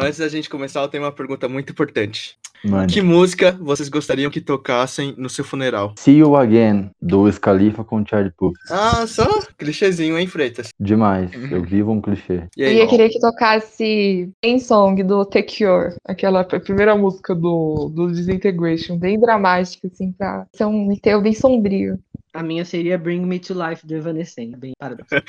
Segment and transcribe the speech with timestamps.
[0.00, 2.36] antes da gente começar, eu tenho uma pergunta muito importante.
[2.62, 2.88] Mano.
[2.88, 5.94] Que música vocês gostariam que tocassem no seu funeral?
[5.98, 8.54] See You Again, do Scalifa com Charlie Puth.
[8.70, 9.26] Ah, só
[9.56, 10.68] clichêzinho, hein, Freitas?
[10.78, 11.30] Demais.
[11.50, 12.44] Eu vivo um clichê.
[12.56, 12.76] E Eu aí?
[12.76, 18.98] ia querer que tocasse Pain Song do The Cure, aquela primeira música do, do Disintegration,
[18.98, 21.98] bem dramática, assim, pra ser um enterro bem sombrio.
[22.34, 24.56] A minha seria Bring Me to Life do Evanescence.
[24.56, 25.14] Bem paradoxo.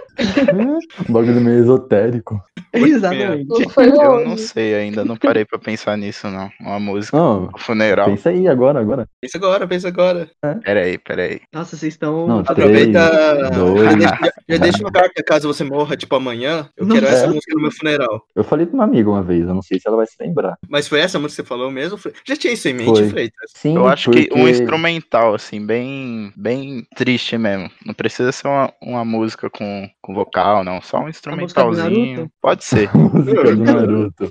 [1.08, 2.40] Um bagulho meio esotérico.
[2.72, 3.46] Exatamente.
[3.77, 4.24] Eu longe.
[4.24, 6.50] não sei ainda, não parei pra pensar nisso, não.
[6.60, 8.06] Uma música, Não, um funeral.
[8.06, 9.08] pensa aí agora, agora.
[9.20, 10.28] Pensa agora, pensa agora.
[10.64, 11.41] Peraí, peraí.
[11.52, 12.27] Nossa, vocês estão.
[12.27, 13.10] Não, Aproveita.
[13.10, 13.84] Três, dois.
[13.95, 16.69] Já deixa, já deixa uma carta caso você morra, tipo, amanhã.
[16.77, 17.28] Eu Não quero essa é.
[17.28, 18.22] música no meu funeral.
[18.34, 20.56] Eu falei pra uma amiga uma vez, eu não sei se ela vai se lembrar.
[20.69, 21.98] Mas foi essa música que você falou mesmo?
[22.27, 23.08] Já tinha isso em mente, Foi.
[23.08, 23.50] Freitas?
[23.55, 24.27] Sim, Eu acho porque...
[24.27, 27.70] que um instrumental, assim, bem, bem triste mesmo.
[27.86, 30.82] Não precisa ser uma, uma música com, com vocal, não.
[30.82, 32.30] Só um instrumentalzinho.
[32.40, 32.90] Pode ser.
[32.94, 34.28] música do Naruto.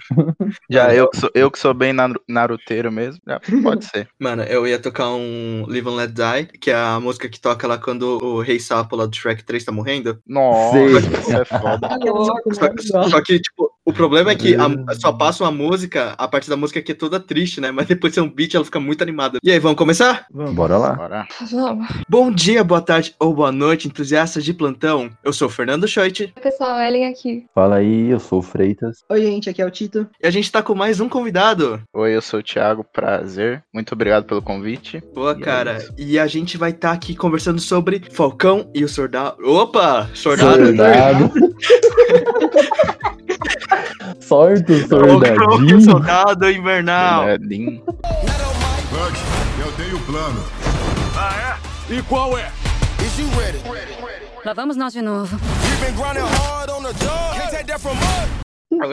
[0.69, 4.07] Já eu que sou, eu que sou bem naru- naruteiro mesmo, já pode ser.
[4.19, 7.65] Mano, eu ia tocar um Live and Let Die, que é a música que toca
[7.67, 10.19] lá quando o Rei Sapo lá do Shrek 3 tá morrendo.
[10.27, 10.85] Nossa, Sei.
[10.97, 11.89] isso é foda.
[12.05, 12.53] Louco.
[12.53, 14.85] Só, que- só que, tipo, o problema é que a- Hum.
[14.99, 17.71] só passa uma música, a parte da música que é toda triste, né?
[17.71, 19.37] Mas depois tem um beat ela fica muito animada.
[19.43, 20.25] E aí, vamos começar?
[20.31, 20.53] Vamos.
[20.53, 20.93] Bora lá.
[20.93, 21.27] Bora.
[21.51, 21.87] Vamos.
[22.09, 25.09] Bom dia, boa tarde ou boa noite, entusiastas de plantão.
[25.23, 27.45] Eu sou o Fernando Schoit Pessoal, Ellen aqui.
[27.53, 29.03] Fala aí, eu sou o Freitas.
[29.09, 30.07] Oi, gente, aqui é o Tito.
[30.21, 31.81] e a gente tá com mais um convidado.
[31.93, 33.63] Oi, eu sou o Thiago, prazer.
[33.73, 35.01] Muito obrigado pelo convite.
[35.13, 35.77] Boa, E é cara.
[35.77, 35.93] isso.
[35.97, 39.37] E a gente vai estar aqui conversando sobre Falcão e o Soldado.
[39.45, 40.09] Opa!
[40.13, 40.65] Soldado.
[40.65, 41.31] Soldado.
[44.19, 45.81] Sorte, o soldadinho.
[45.83, 47.29] Soldado Invernal.
[47.29, 47.39] Eu
[49.77, 50.43] tenho plano.
[51.89, 52.51] E qual é?
[53.01, 53.59] Is you ready?
[54.45, 55.37] Lá vamos nós de novo.
[55.37, 57.35] You've been grinding hard on the job.
[57.35, 58.42] Can't take that from us.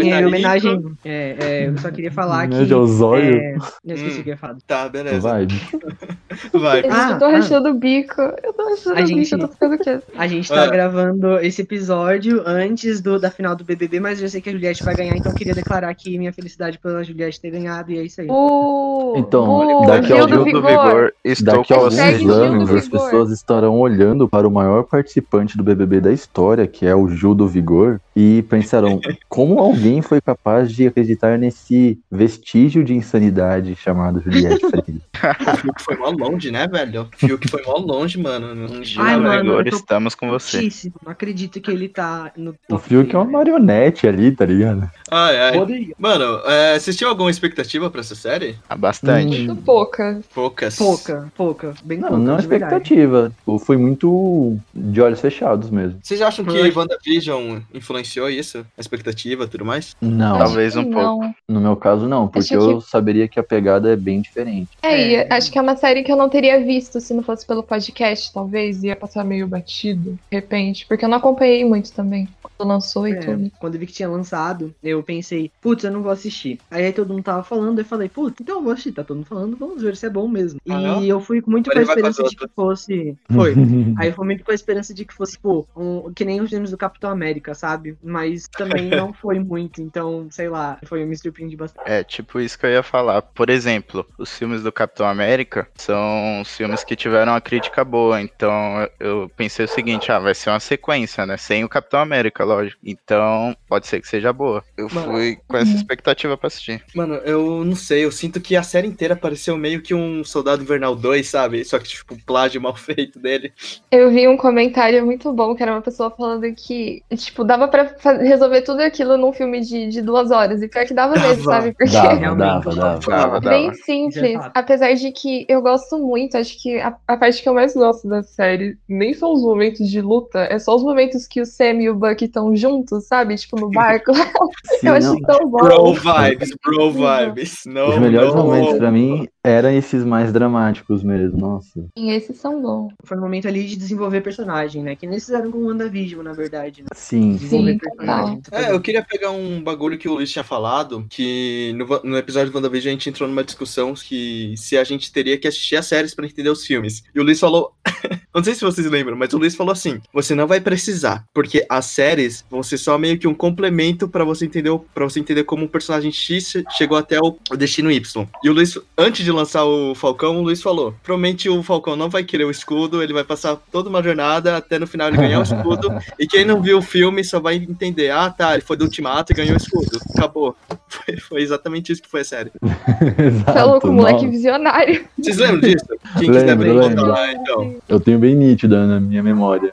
[0.01, 0.97] Em homenagem.
[1.05, 2.55] É, é, eu só queria falar que.
[2.55, 3.37] Homenagem ao zóio.
[3.37, 4.21] é, eu esqueci Hum.
[4.21, 4.57] o que ia falar.
[4.67, 5.21] Tá, beleza.
[5.21, 5.47] Vai.
[6.55, 6.83] Vai.
[6.89, 7.31] Ah, eu tô ah.
[7.33, 8.21] rachando o bico.
[8.21, 10.03] Eu tô rachando A o gente- bico, eu tô ficando quieta.
[10.17, 10.67] A gente tá Ah.
[10.69, 14.83] gravando esse episódio antes do, da final do BBB, mas eu sei que a Juliette
[14.85, 18.03] vai ganhar, então eu queria declarar aqui minha felicidade pela Juliette ter ganhado, e é
[18.03, 18.29] isso aí.
[18.31, 21.13] Uh, Então, uh, daqui ao Gil do Vigor.
[21.43, 21.99] Daqui a alguns
[22.31, 26.95] anos, as pessoas estarão olhando para o maior participante do BBB da história, que é
[26.95, 29.01] o Gil do Vigor, e pensarão
[29.31, 35.01] como alguém foi capaz de acreditar nesse vestígio de insanidade chamado Juliette Freire.
[35.21, 37.03] O Fiuk foi mó longe, né, velho?
[37.03, 38.55] O Fiuk foi mó longe, mano.
[38.55, 40.67] Não Gil Ai, mano, eu tô estamos com você.
[41.05, 44.91] Não acredito que ele tá no O Fiuk é uma marionete ali, tá ligado?
[45.11, 45.93] Ai, ai.
[45.99, 48.57] Mano, é, vocês tinham alguma expectativa pra essa série?
[48.67, 49.43] Há bastante.
[49.43, 50.21] Muito pouca.
[50.35, 50.77] Poucas.
[50.77, 52.65] Pouca, pouca, bem Não, pouca, não é verdade.
[52.65, 53.33] expectativa.
[53.67, 55.99] Foi muito de olhos fechados mesmo.
[56.03, 56.73] Vocês acham que Foi.
[56.73, 58.59] WandaVision influenciou isso?
[58.77, 59.95] A expectativa e tudo mais?
[60.01, 61.23] Não, Talvez um pouco.
[61.23, 61.35] não.
[61.49, 64.71] no meu caso não, porque Acho eu saberia que a pegada é bem diferente.
[64.83, 65.33] É, e É.
[65.33, 68.33] acho que é uma série que eu não teria visto se não fosse pelo podcast,
[68.33, 68.83] talvez.
[68.83, 70.87] Ia passar meio batido, de repente.
[70.87, 72.29] Porque eu não acompanhei muito também.
[72.57, 73.51] Quando lançou e É, tudo.
[73.59, 76.59] quando eu vi que tinha lançado, eu pensei, putz, eu não vou assistir.
[76.71, 79.17] Aí, aí todo mundo tava falando, eu falei, putz, então eu vou assistir, tá todo
[79.19, 80.61] mundo falando, vamos ver se é bom mesmo.
[80.69, 81.03] Ah, não?
[81.03, 83.17] e eu fui muito com a esperança de que fosse.
[83.33, 83.55] Foi.
[83.99, 86.51] Aí eu fui muito com a esperança de que fosse, pô, um, que nem os
[86.51, 87.90] filmes do Capitão América, sabe?
[88.03, 91.89] Mas também não foi muito, então, sei lá, foi, me surpreendi bastante.
[91.89, 93.23] É, tipo isso que eu ia falar.
[93.23, 98.21] Por exemplo, os filmes do Capitão América são os filmes que tiveram uma crítica boa.
[98.21, 101.37] Então eu eu pensei o seguinte: ah, vai ser uma sequência, né?
[101.37, 102.81] Sem o Capitão América, lógico.
[102.85, 104.63] Então pode ser que seja boa.
[104.77, 105.13] Eu Mano.
[105.13, 106.83] fui com essa expectativa pra assistir.
[106.95, 110.63] Mano, eu não sei, eu sinto que a série inteira pareceu meio que um Soldado
[110.63, 111.65] Invernal 2, sabe?
[111.65, 113.53] Só que, tipo, plágio mal feito dele.
[113.91, 117.80] Eu vi um comentário muito bom, que era uma pessoa falando que, tipo, dava pra
[117.87, 120.63] fa- resolver tudo aquilo num filme de, de duas horas.
[120.63, 121.73] E pior que dava mesmo, sabe?
[121.73, 123.01] Porque Dava, realmente, dava, dava.
[123.09, 123.41] Dava.
[123.41, 124.39] Bem simples.
[124.55, 128.09] Apesar de que eu gosto muito, acho que a, a parte que eu mais gosto
[128.09, 131.83] da série nem são os momentos de luta, é só os momentos que o Sam
[131.83, 133.35] e o Buck estão juntos, sabe?
[133.37, 134.13] Tipo, no barco.
[134.15, 134.23] Sim,
[134.89, 135.21] eu acho não.
[135.21, 135.59] tão bom.
[135.59, 137.55] Bro vibes, bro vibes.
[137.67, 138.45] Não, Os melhores não.
[138.45, 141.81] momentos pra mim eram esses mais dramáticos mesmo, nossa.
[141.97, 142.93] Sim, esses são bons.
[143.05, 144.97] Foi um momento ali de desenvolver personagem, né?
[144.97, 146.89] Que fizeram com o WandaVision, na verdade, né?
[146.95, 148.43] Sim, Desenvolver Sim.
[148.53, 152.51] É, eu queria pegar um bagulho que o Luiz tinha falado, que no, no episódio
[152.51, 155.87] do WandaVision a gente entrou numa discussão que se a gente teria que assistir as
[155.87, 157.03] séries pra entender os filmes.
[157.15, 157.75] E o Luiz falou
[158.35, 161.65] não sei se vocês lembram, mas o Luiz falou assim: você não vai precisar, porque
[161.69, 165.45] as séries vão ser só meio que um complemento pra você entender para você entender
[165.45, 168.27] como o personagem X chegou até o o destino Y.
[168.43, 172.09] E o Luiz, antes de lançar o Falcão, o Luiz falou: provavelmente o Falcão não
[172.09, 175.41] vai querer o escudo, ele vai passar toda uma jornada até no final ele ganhar
[175.41, 175.89] o escudo.
[176.19, 179.33] e quem não viu o filme só vai entender: ah, tá, ele foi do Ultimato
[179.33, 179.99] e ganhou o escudo.
[180.17, 180.57] Acabou.
[180.91, 182.51] Foi, foi exatamente isso que foi a série.
[182.61, 185.05] Você é louco, Exato, moleque visionário.
[185.17, 185.87] Vocês lembram disso?
[186.19, 187.07] Quem quiser Lembro, bem lembro.
[187.07, 187.77] voltar lá, então.
[187.89, 189.73] Eu tenho bem nítido na minha memória.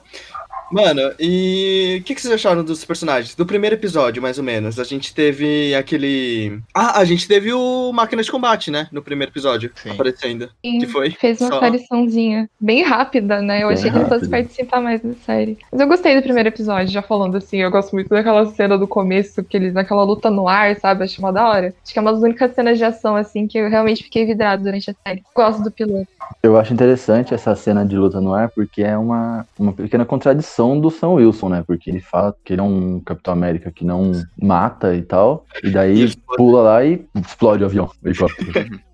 [0.72, 3.36] Mano, e o que, que vocês acharam dos personagens?
[3.36, 4.80] Do primeiro episódio, mais ou menos.
[4.80, 6.60] A gente teve aquele.
[6.74, 8.88] Ah, a gente teve o Máquina de Combate, né?
[8.92, 9.72] No primeiro episódio.
[9.76, 9.92] Sim.
[9.92, 10.50] Aparecendo.
[10.66, 11.12] Sim, Que foi?
[11.12, 13.64] Fez uma Só- apariçãozinha bem rápida, né?
[13.64, 15.58] Eu Bem achei que ele fosse participar mais da série.
[15.72, 17.58] Mas eu gostei do primeiro episódio, já falando assim.
[17.58, 21.04] Eu gosto muito daquela cena do começo, que eles naquela luta no ar, sabe?
[21.04, 21.74] Acho uma da hora.
[21.84, 24.64] Acho que é uma das únicas cenas de ação, assim, que eu realmente fiquei vidrado
[24.64, 25.24] durante a série.
[25.34, 26.08] Gosto do piloto.
[26.44, 30.57] Eu acho interessante essa cena de luta no ar, porque é uma, uma pequena contradição
[30.80, 31.64] do Sam Wilson, né?
[31.66, 34.12] Porque ele fala que ele é um Capitão América que não
[34.42, 36.18] mata e tal, e daí Isso.
[36.36, 38.52] pula lá e explode o avião, helicóptero.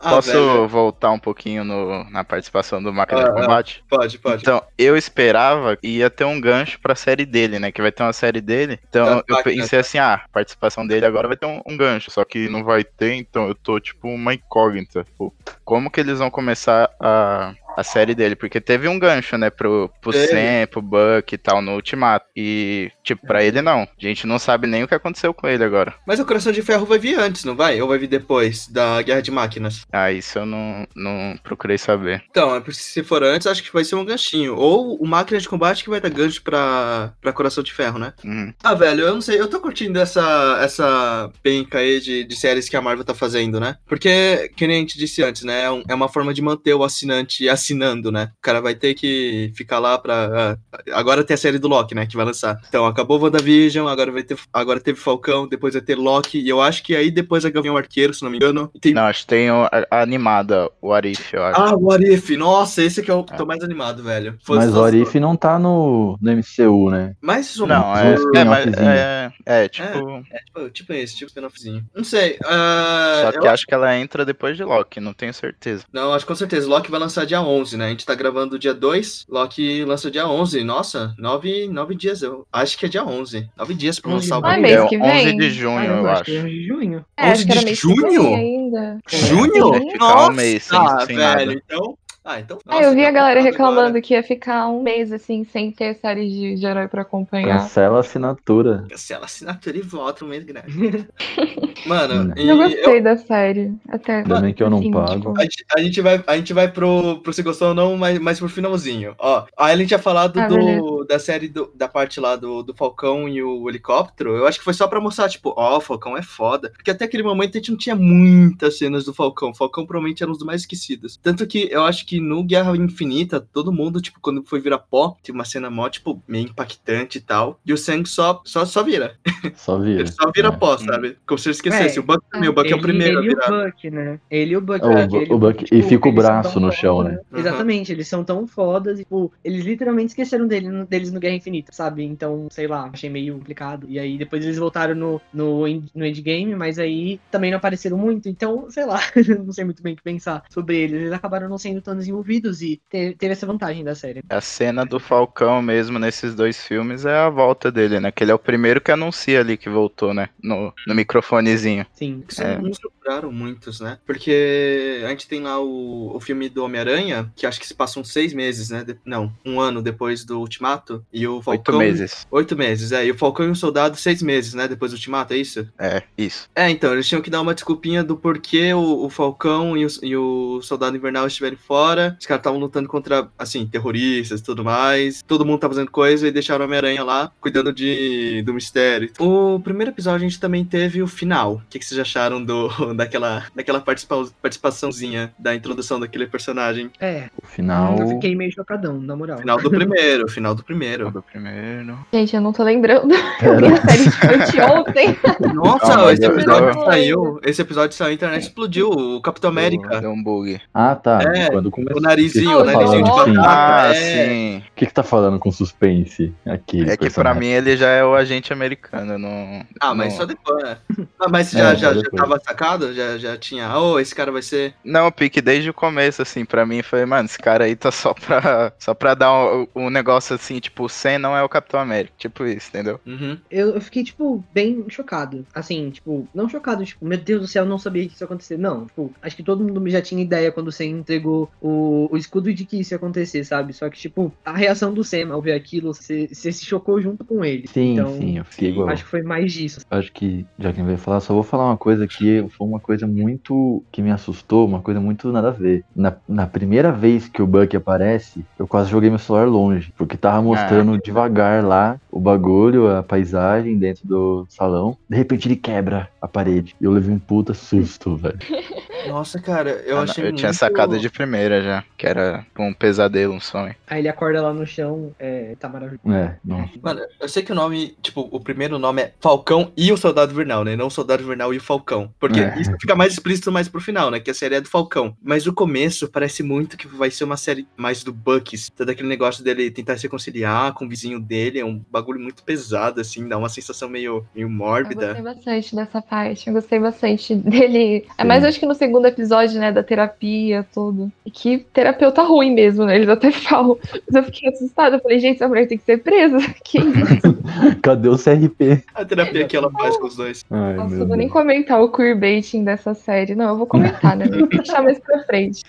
[0.00, 3.32] Ah, Posso velho, voltar um pouquinho no- na participação do Máquina Ah, de ah.
[3.34, 3.84] Combate?
[3.90, 4.42] Pode, pode.
[4.42, 7.72] Então, eu esperava que ia ter um gancho pra série dele, né?
[7.72, 8.78] Que vai ter uma série dele.
[8.88, 12.10] Então, eu pensei assim, ah, a participação dele agora vai ter um, um gancho.
[12.12, 15.02] Só que não vai ter, então eu tô, tipo, uma incógnita.
[15.02, 15.34] Tipo,
[15.68, 18.34] como que eles vão começar a, a série dele?
[18.34, 19.50] Porque teve um gancho, né?
[19.50, 20.28] Pro, pro Teve.
[20.28, 22.24] Sam, pro Buck e tal, no Ultimato.
[22.34, 23.82] E, tipo, pra ele não.
[23.82, 25.94] A gente não sabe nem o que aconteceu com ele agora.
[26.06, 27.82] Mas o Coração de Ferro vai vir antes, não vai?
[27.82, 29.82] Ou vai vir depois da Guerra de Máquinas?
[29.92, 32.24] Ah, isso eu não, não procurei saber.
[32.30, 34.56] Então, é porque se for antes, acho que vai ser um ganchinho.
[34.56, 38.14] Ou o Máquina de Combate que vai dar gancho pra, pra Coração de Ferro, né?
[38.24, 38.54] Uhum.
[38.64, 42.70] Ah, velho, eu não sei, eu tô curtindo essa, essa penca aí de, de séries
[42.70, 43.76] que a Marvel tá fazendo, né?
[43.86, 45.57] Porque, que nem a gente disse antes, né?
[45.58, 48.30] É, um- é uma forma de manter o assinante assinando, né?
[48.38, 50.56] O cara vai ter que ficar lá pra.
[50.72, 52.06] ah, agora tem a série do Loki, né?
[52.06, 52.58] Que vai lançar.
[52.68, 54.36] Então, acabou WandaVision, agora vai ter.
[54.52, 57.76] Agora teve Falcão, depois vai ter Loki, e eu acho que aí depois vai Gavião
[57.76, 58.70] Arqueiro, se não me engano.
[58.80, 61.60] Tem Não, acho que tem a, animada, o Arif, eu acho.
[61.60, 64.38] Ah, o Arif, nossa, esse que eu tô mais animado, velho.
[64.44, 67.14] Foi- Mas o Arif não tá no, no MCU, né?
[67.20, 68.88] Mas isso Não, um é, é, mas spin-offzinho.
[68.90, 70.24] é, é, tipo.
[70.30, 71.84] É tipo, tipo esse, tipo spin-offzinho.
[71.94, 72.38] Não sei.
[72.44, 75.47] ah, Só eu que acho que ela entra depois de Loki, não tenho certeza.
[75.92, 76.68] Não, acho que com certeza.
[76.68, 77.86] Loki vai lançar dia 11, né?
[77.86, 80.62] A gente tá gravando dia 2, Loki lança dia 11.
[80.64, 82.22] Nossa, nove, nove dias.
[82.22, 83.48] Eu acho que é dia 11.
[83.56, 85.38] Nove dias pra 11 lançar o Ah, Ai, mês é que 11 vem?
[85.38, 86.48] de junho, Caramba, eu acho que é acho.
[86.48, 87.04] de junho.
[87.16, 88.34] É, 11 acho que era de junho?
[88.34, 88.98] ainda.
[89.08, 89.74] Junho?
[89.74, 89.90] Sim.
[89.92, 91.52] Ficar um mês sem, Ah, sem velho, nada.
[91.54, 91.98] então.
[92.24, 92.58] Ah, então.
[92.66, 93.50] Ah, eu vi a nossa, galera agora.
[93.52, 97.58] reclamando que ia ficar um mês assim, sem ter série de, de herói pra acompanhar.
[97.60, 98.84] Cancela a assinatura.
[98.90, 101.08] Cancela a assinatura e volta um mês grande.
[101.86, 103.72] Mano, e Eu eu, gostei da série.
[103.88, 104.16] Até.
[104.18, 105.14] Ainda bem que eu não assim, pago.
[105.14, 107.96] tipo, A gente, a gente vai, a gente vai pro, pro Se Gostou ou Não,
[107.96, 109.14] mais, mais pro finalzinho.
[109.18, 111.04] Ó, a Ellen tinha falado Ah, do, beleza.
[111.08, 114.36] da série, do- da parte lá do, do Falcão e o helicóptero.
[114.36, 116.70] Eu acho que foi só pra mostrar, tipo, ó, o Falcão é foda.
[116.70, 119.50] Porque até aquele momento a gente não tinha muitas cenas do Falcão.
[119.50, 121.18] O Falcão provavelmente era um dos mais esquecidos.
[121.22, 125.16] Tanto que eu acho que no Guerra Infinita, todo mundo, tipo, quando foi virar pó,
[125.22, 127.58] teve uma cena mó, tipo, meio impactante e tal.
[127.64, 129.16] E o Sang só, só, só vira.
[129.54, 130.00] Só vira.
[130.00, 130.52] Ele só vira É.
[130.52, 131.16] pó, sabe?
[131.26, 131.98] Como se eu esquecesse.
[131.98, 132.00] É.
[132.00, 133.52] O Buck também, o Buck é o Ele- primeiro a ele e virar.
[133.52, 134.20] o Buck, né?
[134.30, 134.84] Ele e o Buck.
[134.84, 137.18] É, o Ele- o Buck- e fica o braço no chão, né?
[137.32, 137.38] Uhum.
[137.38, 141.72] Exatamente, eles são tão fodas, e, tipo, eles literalmente esqueceram dele, deles no Guerra Infinita,
[141.72, 142.04] sabe?
[142.04, 143.86] Então, sei lá, achei meio complicado.
[143.88, 147.96] E aí depois eles voltaram no, no, end- no Endgame, mas aí também não apareceram
[147.98, 148.98] muito, então, sei lá,
[149.46, 151.00] não sei muito bem o que pensar sobre eles.
[151.00, 154.22] Eles acabaram não sendo tão desenvolvidos e te- teve essa vantagem da série.
[154.28, 158.10] A cena do Falcão mesmo nesses dois filmes é a volta dele, né?
[158.10, 160.28] Que ele é o primeiro que anuncia ali que voltou, né?
[160.42, 161.86] No, no microfonezinho.
[161.94, 162.22] Sim.
[162.26, 162.58] Que É.
[162.58, 163.98] não sobraram muitos, né?
[164.06, 168.04] Porque a gente tem lá o, o filme do Homem-Aranha, que acho que se passam
[168.04, 168.84] seis meses, né?
[168.84, 171.04] De- não, um ano depois do Ultimato.
[171.12, 171.76] E o Falcão.
[171.76, 172.26] Oito meses.
[172.30, 173.06] Oito meses, é.
[173.06, 174.68] E o Falcão e o Soldado, seis meses, né?
[174.68, 175.66] Depois do Ultimato, é isso?
[175.78, 176.48] É, isso.
[176.54, 179.88] É, então, eles tinham que dar uma desculpinha do porquê o, o Falcão e o,
[180.02, 181.87] e o Soldado Invernal estiverem fora.
[182.18, 185.22] Os caras estavam lutando contra, assim, terroristas e tudo mais.
[185.22, 189.10] Todo mundo tá fazendo coisa e deixaram o Homem-Aranha lá, cuidando de, do mistério.
[189.18, 191.54] O primeiro episódio a gente também teve o final.
[191.54, 196.90] O que, que vocês acharam do, daquela, daquela participa, participaçãozinha da introdução daquele personagem?
[197.00, 197.96] É, O final.
[197.98, 199.38] eu fiquei meio chocadão, na moral.
[199.38, 201.10] Final do primeiro, final do primeiro.
[201.10, 201.98] Do primeiro.
[202.12, 203.14] Gente, eu não tô lembrando.
[203.40, 205.16] Eu vi a série de ontem.
[205.54, 207.40] Nossa, esse episódio saiu.
[207.44, 208.90] Esse episódio saiu, a internet explodiu.
[208.90, 210.00] O Capitão América.
[210.00, 210.60] Deu um bug.
[210.74, 211.20] Ah, tá.
[211.34, 211.50] É.
[211.50, 213.88] Quando O narizinho, o narizinho de falando, batata.
[213.88, 214.28] Ah, é.
[214.28, 214.58] sim.
[214.58, 216.88] O que, que tá falando com suspense aqui?
[216.88, 219.18] É que pra mim ele já é o agente americano.
[219.18, 220.16] Não, Ah, mas não...
[220.20, 220.78] só depois, né?
[221.18, 222.22] Ah, mas já, É, já, já depois.
[222.22, 222.94] tava sacado?
[222.94, 223.76] Já, já tinha.
[223.76, 224.74] Oh, esse cara vai ser.
[224.84, 228.14] Não, Pique, desde o começo, assim, pra mim foi, mano, esse cara aí tá só
[228.14, 231.80] pra, só pra dar um, um negócio assim, tipo, o Sam não é o Capitão
[231.80, 232.14] América.
[232.16, 233.00] Tipo isso, entendeu?
[233.06, 233.36] Uhum.
[233.50, 235.44] Eu, eu fiquei, tipo, bem chocado.
[235.54, 238.26] Assim, tipo, não chocado, tipo, meu Deus do céu, eu não sabia que isso ia
[238.26, 238.56] acontecer.
[238.56, 241.67] Não, tipo, acho que todo mundo já tinha ideia quando o Sam entregou o,
[242.10, 243.72] o escudo de que isso ia acontecer, sabe?
[243.72, 247.44] Só que, tipo, a reação do Sam ao ver aquilo, você se chocou junto com
[247.44, 247.66] ele.
[247.68, 248.88] Sim, então, sim, eu fiquei igual.
[248.88, 249.80] Acho que foi mais disso.
[249.90, 253.06] Acho que, já que vai falar, só vou falar uma coisa que foi uma coisa
[253.06, 253.82] muito.
[253.92, 255.84] que me assustou, uma coisa muito nada a ver.
[255.94, 260.16] Na, na primeira vez que o Buck aparece, eu quase joguei meu celular longe, porque
[260.16, 264.96] tava mostrando devagar lá o bagulho, a paisagem dentro do salão.
[265.08, 266.74] De repente ele quebra a parede.
[266.80, 268.38] E eu levei um puta susto, velho.
[269.08, 272.44] Nossa, cara, eu Ah, não, achei eu tinha muito- sacado de primeira já, que era
[272.58, 273.74] um pesadelo, um sonho.
[273.86, 276.10] Aí ele acorda lá no chão, é, tá maravilhoso.
[276.12, 276.70] É, nossa.
[276.82, 280.32] Mano, eu sei que o nome, tipo, o primeiro nome é Falcão e o Soldado
[280.32, 280.76] Invernal, né?
[280.76, 282.12] Não o Soldado Invernal e o Falcão.
[282.18, 282.60] Porque É.
[282.60, 284.20] isso fica mais explícito mais pro final, né?
[284.20, 285.16] Que a série é do Falcão.
[285.22, 288.70] Mas o começo parece muito que vai ser uma série mais do Bucks.
[288.70, 291.58] Todo aquele negócio dele tentar se reconciliar com o vizinho dele.
[291.60, 293.26] É um bagulho muito pesado, assim.
[293.28, 295.06] Dá uma sensação meio, meio Eu mórbida.
[295.14, 296.46] gostei bastante dessa parte.
[296.48, 298.06] Eu gostei bastante dele.
[298.16, 301.10] É mais acho que no segundo episódio, né, da terapia, tudo.
[301.24, 302.96] E que terapeuta ruim mesmo, né?
[302.96, 303.78] Eles até falam.
[304.06, 304.96] Mas eu fiquei assustada.
[304.96, 306.38] Eu falei, gente, essa mulher tem que ser presa.
[306.64, 307.38] Que isso?
[307.82, 308.84] Cadê o CRP?
[308.94, 310.44] A terapia que ela faz com os dois.
[310.50, 313.34] Ai, Nossa, eu vou nem comentar o queerbaiting dessa série.
[313.34, 314.26] Não, eu vou comentar, né?
[314.26, 315.62] Vou deixar mais pra frente.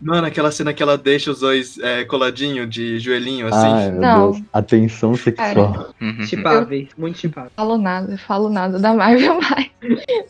[0.00, 3.66] Mano, aquela cena que ela deixa os dois é, coladinho de joelhinho, assim.
[3.66, 4.30] Ai, meu Não.
[4.30, 4.44] Deus.
[4.52, 5.92] Atenção sexual.
[6.00, 6.22] Uhum.
[6.22, 7.52] Chipáveis, muito chipáveis.
[7.56, 9.70] Falo nada, falo nada da Marvel mais.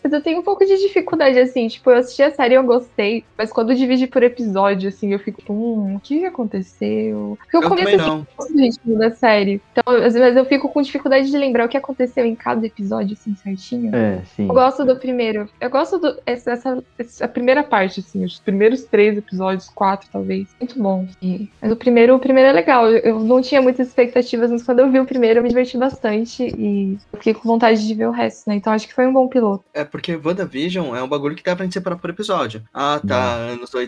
[0.02, 1.68] Mas eu tenho um pouco de dificuldade, assim.
[1.68, 3.24] Tipo, eu assisti a série e eu gostei.
[3.36, 3.74] Mas quando
[4.07, 7.37] por episódio, assim, eu fico, hum, o que aconteceu?
[7.40, 8.26] Porque eu, Eu começo assim, não.
[8.38, 9.61] o ritmo da série.
[9.73, 13.17] Então, às vezes eu fico com dificuldade de lembrar o que aconteceu em cada episódio,
[13.19, 13.95] assim, certinho.
[13.95, 14.43] É, sim.
[14.49, 15.49] Eu gosto do primeiro.
[15.61, 16.17] Eu gosto do.
[16.26, 20.49] Essa, essa, essa- a primeira parte, assim, os primeiros três episódios, quatro, talvez.
[20.61, 21.07] Muito bom.
[21.23, 22.88] E- mas o primeiro, o primeiro é legal.
[22.90, 26.45] Eu, não tinha muitas expectativas, mas quando eu vi o primeiro, eu me diverti bastante.
[26.59, 28.57] E eu fiquei com vontade de ver o resto, né?
[28.57, 29.64] Então acho que foi um bom piloto.
[29.75, 32.62] É porque WandaVision é um bagulho que dá pra gente separar por episódio.
[32.73, 33.88] Ah, tá, anos 80,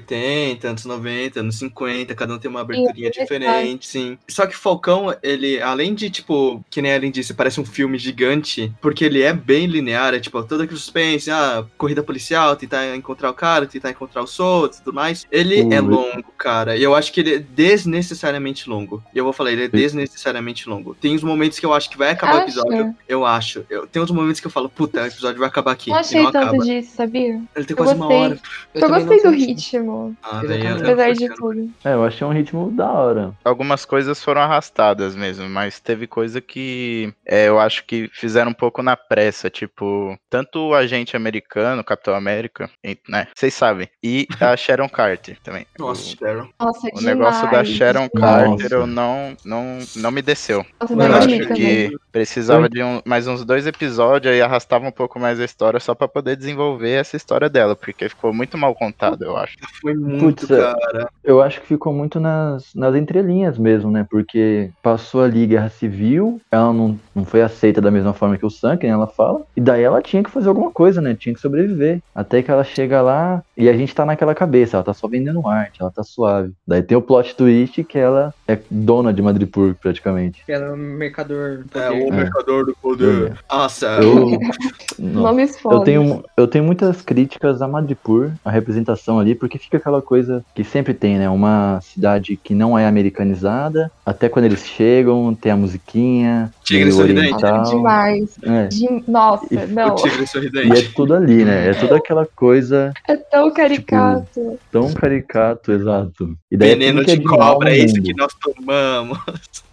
[0.64, 4.18] anos 90, anos 50, cada um tem uma aberturinha é diferente, sim.
[4.28, 7.98] Só que Falcão, ele, além de, tipo, que nem a Ellen disse, parece um filme
[7.98, 12.94] gigante, porque ele é bem linear, é tipo, todo aquele suspense, ah, corrida policial, tentar
[12.96, 15.26] encontrar o cara, tentar encontrar os outros e tudo mais.
[15.30, 19.02] Ele é longo, cara, e eu acho que ele é desnecessariamente longo.
[19.14, 20.94] E eu vou falar, ele é desnecessariamente longo.
[20.94, 22.44] Tem uns momentos que eu acho que vai acabar o Acha?
[22.44, 23.64] episódio, eu acho.
[23.68, 25.90] Eu, tem uns momentos que eu falo, puta, o episódio vai acabar aqui.
[25.90, 26.64] Não e achei não tanto acaba.
[26.64, 27.40] disso, sabia?
[27.54, 28.22] Ele tem Eu quase uma gostei.
[28.22, 28.40] hora.
[28.74, 29.79] Eu, também gostei do senti.
[29.80, 31.70] Ritmo, Ah, eu apesar de tudo.
[31.84, 33.32] É, eu achei um ritmo da hora.
[33.44, 38.54] Algumas coisas foram arrastadas mesmo, mas teve coisa que é, eu acho que fizeram um
[38.54, 42.68] pouco na pressa, tipo, tanto o agente americano, Capitão América,
[43.08, 43.28] né?
[43.34, 45.66] Vocês sabem, e a Sharon Carter também.
[45.78, 46.48] Nossa, O- Sharon.
[46.60, 47.64] Nossa, O negócio da.
[47.64, 48.20] Sharon Nossa.
[48.58, 50.64] Carter eu não, não, não me desceu.
[50.80, 55.18] Nossa, Eu acho que precisava de um- mais uns dois episódios e arrastava um pouco
[55.18, 59.24] mais a história só pra poder desenvolver essa história dela, porque ficou muito mal contado,
[59.24, 59.56] eu acho.
[59.80, 60.56] Foi muito, Putz, é.
[60.60, 61.08] cara.
[61.24, 64.06] Eu acho que ficou muito nas, nas entrelinhas mesmo, né?
[64.10, 68.50] Porque passou ali guerra civil, ela não, não foi aceita da mesma forma que o
[68.50, 71.14] Sam, que nem ela fala, e daí ela tinha que fazer alguma coisa, né?
[71.14, 72.00] Tinha que sobreviver.
[72.14, 75.46] Até que ela chega lá e a gente tá naquela cabeça, ela tá só vendendo
[75.46, 76.52] arte, ela tá suave.
[76.66, 80.42] Daí tem o plot twist que ela é dona de Madripoor, praticamente.
[80.46, 81.64] Que era um mercador.
[81.74, 82.04] É, poder.
[82.04, 83.38] o mercador do poder.
[83.50, 84.38] Nossa, Eu.
[84.98, 85.58] Nomes.
[85.64, 90.44] Eu tenho, eu tenho muitas críticas a Madripoor, a representação ali, porque fica aquela coisa
[90.54, 91.28] que sempre tem, né?
[91.28, 97.34] Uma cidade que não é americanizada, até quando eles chegam, tem a musiquinha, Tigre sorridente.
[97.34, 97.62] oriental.
[97.64, 98.30] Demais.
[98.42, 99.88] É, De- Nossa, E não.
[99.92, 100.92] o tigre e é sorridente.
[100.94, 101.70] tudo ali, né?
[101.70, 104.58] É toda aquela coisa É tão caricato.
[104.70, 106.36] tão caricato, exato.
[106.50, 109.18] E daí é Veneno que é de cobra, é isso que nós tomamos.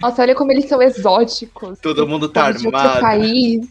[0.01, 1.79] Nossa, olha como eles são exóticos.
[1.79, 3.01] Todo mundo tá armado.
[3.01, 3.67] país.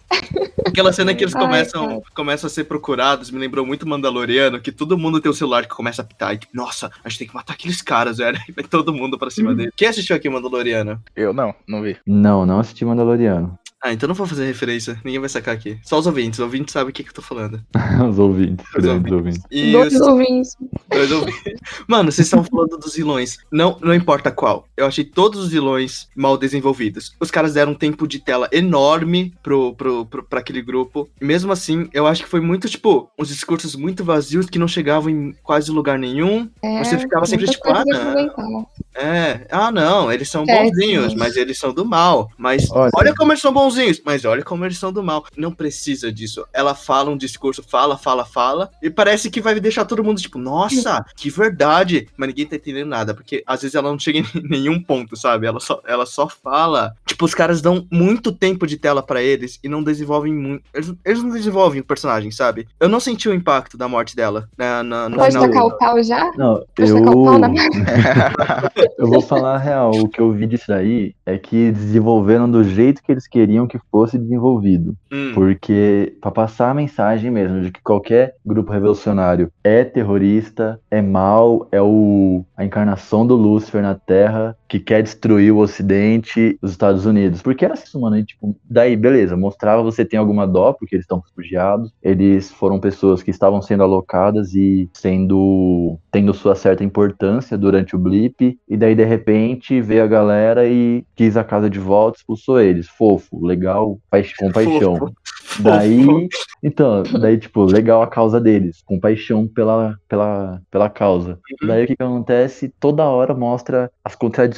[0.67, 2.01] Aquela cena que eles Ai, começam, cara.
[2.15, 5.75] começam a ser procurados, me lembrou muito Mandaloriano, que todo mundo tem o celular que
[5.75, 6.35] começa a apitar.
[6.35, 8.37] E, tipo, nossa, a gente tem que matar aqueles caras, velho.
[8.49, 9.71] E vai todo mundo pra cima dele.
[9.77, 11.01] Quem assistiu aqui Mandaloriano?
[11.17, 11.97] Eu não, não vi.
[12.07, 13.16] Não, não assisti Mandaloriano.
[13.17, 13.59] Floriano.
[13.85, 14.99] Ah, então não vou fazer referência.
[15.05, 15.79] Ninguém vai sacar aqui.
[15.85, 16.39] Só os ouvintes.
[16.39, 17.63] Os ouvintes sabem o que, que eu tô falando.
[18.11, 19.43] Os ouvintes, Os grandes ouvintes.
[19.51, 20.57] E Dois os- ouvintes.
[20.91, 21.61] dois ouvintes.
[21.87, 23.37] Mano, vocês estão falando dos vilões.
[23.53, 24.67] Não, não importa qual.
[24.77, 27.15] Eu achei todos os vilões mal desenvolvidos.
[27.21, 31.09] Os caras deram um tempo de tela enorme pro, pro, pro, pra aquele grupo.
[31.21, 34.69] E mesmo assim, eu acho que foi muito, tipo, uns discursos muito vazios que não
[34.69, 36.49] chegavam em quase lugar nenhum.
[36.63, 38.67] É, Você ficava sempre tipo, ah, não.
[38.95, 41.19] É, ah não, eles são É, bonzinhos, sim.
[41.19, 42.31] mas eles são do mal.
[42.39, 42.91] Mas Olha.
[42.95, 43.15] olha.
[43.15, 43.66] como eles são bonzinhos,
[44.05, 45.25] mas olha como eles são do mal.
[45.37, 46.45] Não precisa disso.
[46.53, 50.39] Ela fala um discurso, fala, fala, fala, e parece que vai deixar todo mundo tipo,
[50.39, 52.09] nossa, que verdade.
[52.17, 55.47] Mas ninguém tá entendendo nada, porque às vezes ela não chega em nenhum ponto, sabe?
[55.47, 56.95] Ela só, ela só fala.
[57.07, 60.63] Tipo, os caras dão muito tempo de tela pra eles e não desenvolvem muito.
[60.75, 62.67] Eles, eles não desenvolvem o personagem, sabe?
[62.79, 65.49] Eu não senti o impacto da morte dela na, na- no Pode final.
[65.49, 66.31] tacar o pau já?
[66.37, 67.49] Não, Pode eu, o pau na
[68.99, 69.91] eu vou falar a real.
[69.93, 73.79] O que eu vi disso daí é que desenvolveram do jeito que eles queriam que
[73.93, 74.97] fosse desenvolvido.
[75.13, 75.31] Hum.
[75.33, 81.69] Porque, pra passar a mensagem mesmo de que qualquer grupo revolucionário é terrorista, é mal,
[81.71, 87.07] é o, a encarnação do Lúcifer na Terra, que quer destruir o Ocidente, os Estados
[87.07, 87.43] Unidos.
[87.43, 91.05] Porque era assim, mano, e, tipo, daí, beleza, mostrava você tem alguma dó, porque eles
[91.05, 97.57] estão refugiados, eles foram pessoas que estavam sendo alocadas e sendo, tendo sua certa importância
[97.57, 101.79] durante o blip, e daí, de repente, veio a galera e quis a casa de
[101.79, 102.89] volta, expulsou eles.
[102.89, 104.97] Fofo, legal, paix- com paixão.
[104.97, 105.15] Fofo.
[105.61, 106.29] Daí,
[106.63, 111.39] então, daí, tipo, legal a causa deles, com paixão pela, pela, pela causa.
[111.67, 112.73] Daí o que que acontece?
[112.81, 114.56] Toda hora mostra as contradições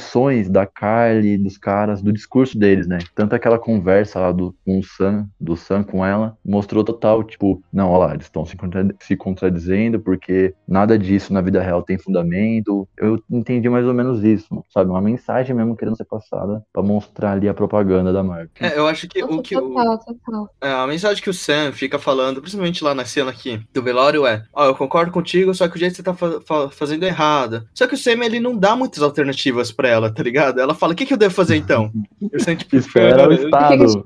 [0.49, 2.97] da Carly, dos caras, do discurso deles, né?
[3.15, 7.61] Tanto aquela conversa lá do, com o Sam, do Sam com ela, mostrou total, tipo,
[7.71, 11.81] não, olha lá, eles estão se, contra- se contradizendo porque nada disso na vida real
[11.83, 12.87] tem fundamento.
[12.97, 14.89] Eu entendi mais ou menos isso, sabe?
[14.89, 18.65] Uma mensagem mesmo querendo ser passada pra mostrar ali a propaganda da marca.
[18.65, 20.49] É, eu acho que o que o, total, total.
[20.61, 24.25] É, a mensagem que o Sam fica falando, principalmente lá na cena aqui do velório,
[24.25, 27.03] é: Ó, eu concordo contigo, só que o jeito que você tá fa- fa- fazendo
[27.03, 27.67] é errado.
[27.73, 30.59] Só que o Sam, ele não dá muitas alternativas pra ela, tá ligado?
[30.59, 31.91] Ela fala: O que, que eu devo fazer então?
[32.21, 34.03] E o Sam, tipo, Espera o "Cara, Estado,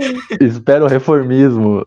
[0.40, 1.86] espera o reformismo.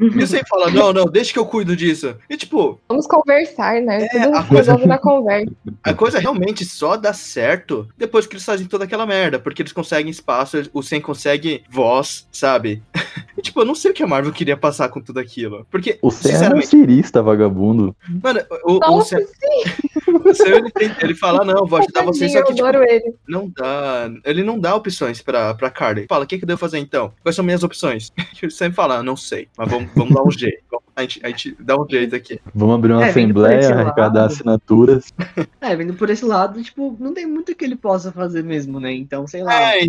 [0.00, 2.14] E o Sam fala: Não, não, deixa que eu cuido disso.
[2.28, 4.06] E tipo, vamos conversar, né?
[4.12, 5.52] É, Tudo a coisa- na conversa.
[5.84, 9.72] a coisa realmente só dá certo depois que eles fazem toda aquela merda, porque eles
[9.72, 12.82] conseguem espaço, o Sam consegue voz, sabe?
[13.38, 15.66] E tipo, eu não sei o que a Marvel queria passar com tudo aquilo.
[15.70, 17.96] Porque, O Sam é um cirista, vagabundo.
[18.22, 19.99] mano, o, Nossa, o Sam,
[20.46, 23.14] ele, tem- ele fala: Não, vou ajudar vocês, só que eu tipo, adoro ele.
[23.28, 24.10] Não dá.
[24.24, 26.06] Ele não dá opções pra, pra Carly.
[26.08, 27.12] Fala, o que, que eu devo fazer então?
[27.22, 28.12] Quais são minhas opções?
[28.42, 29.48] Ele sempre fala, não sei.
[29.56, 30.64] Mas vamos, vamos dar um jeito.
[30.96, 32.40] A gente, a gente dá um jeito aqui.
[32.54, 34.32] Vamos abrir uma É, vindo assembleia, arrecadar lado.
[34.32, 35.06] assinaturas.
[35.60, 38.92] É, vendo por esse lado, tipo, não tem muito que ele possa fazer mesmo, né?
[38.92, 39.76] Então, sei lá.
[39.76, 39.86] É,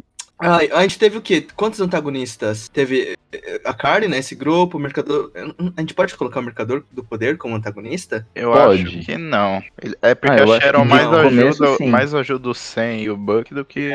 [0.74, 1.46] a gente teve o quê?
[1.56, 2.68] Quantos antagonistas?
[2.70, 3.16] Teve
[3.66, 4.18] a Carly, né?
[4.18, 5.32] Esse grupo, o Mercador.
[5.78, 8.28] A gente pode colocar o Mercador do Poder como antagonista?
[8.36, 8.84] Eu Pode.
[8.84, 9.62] acho que não.
[10.02, 13.64] É porque Ah, a que mais ajuda, mais ajuda o Sam e o Buck do
[13.66, 13.92] que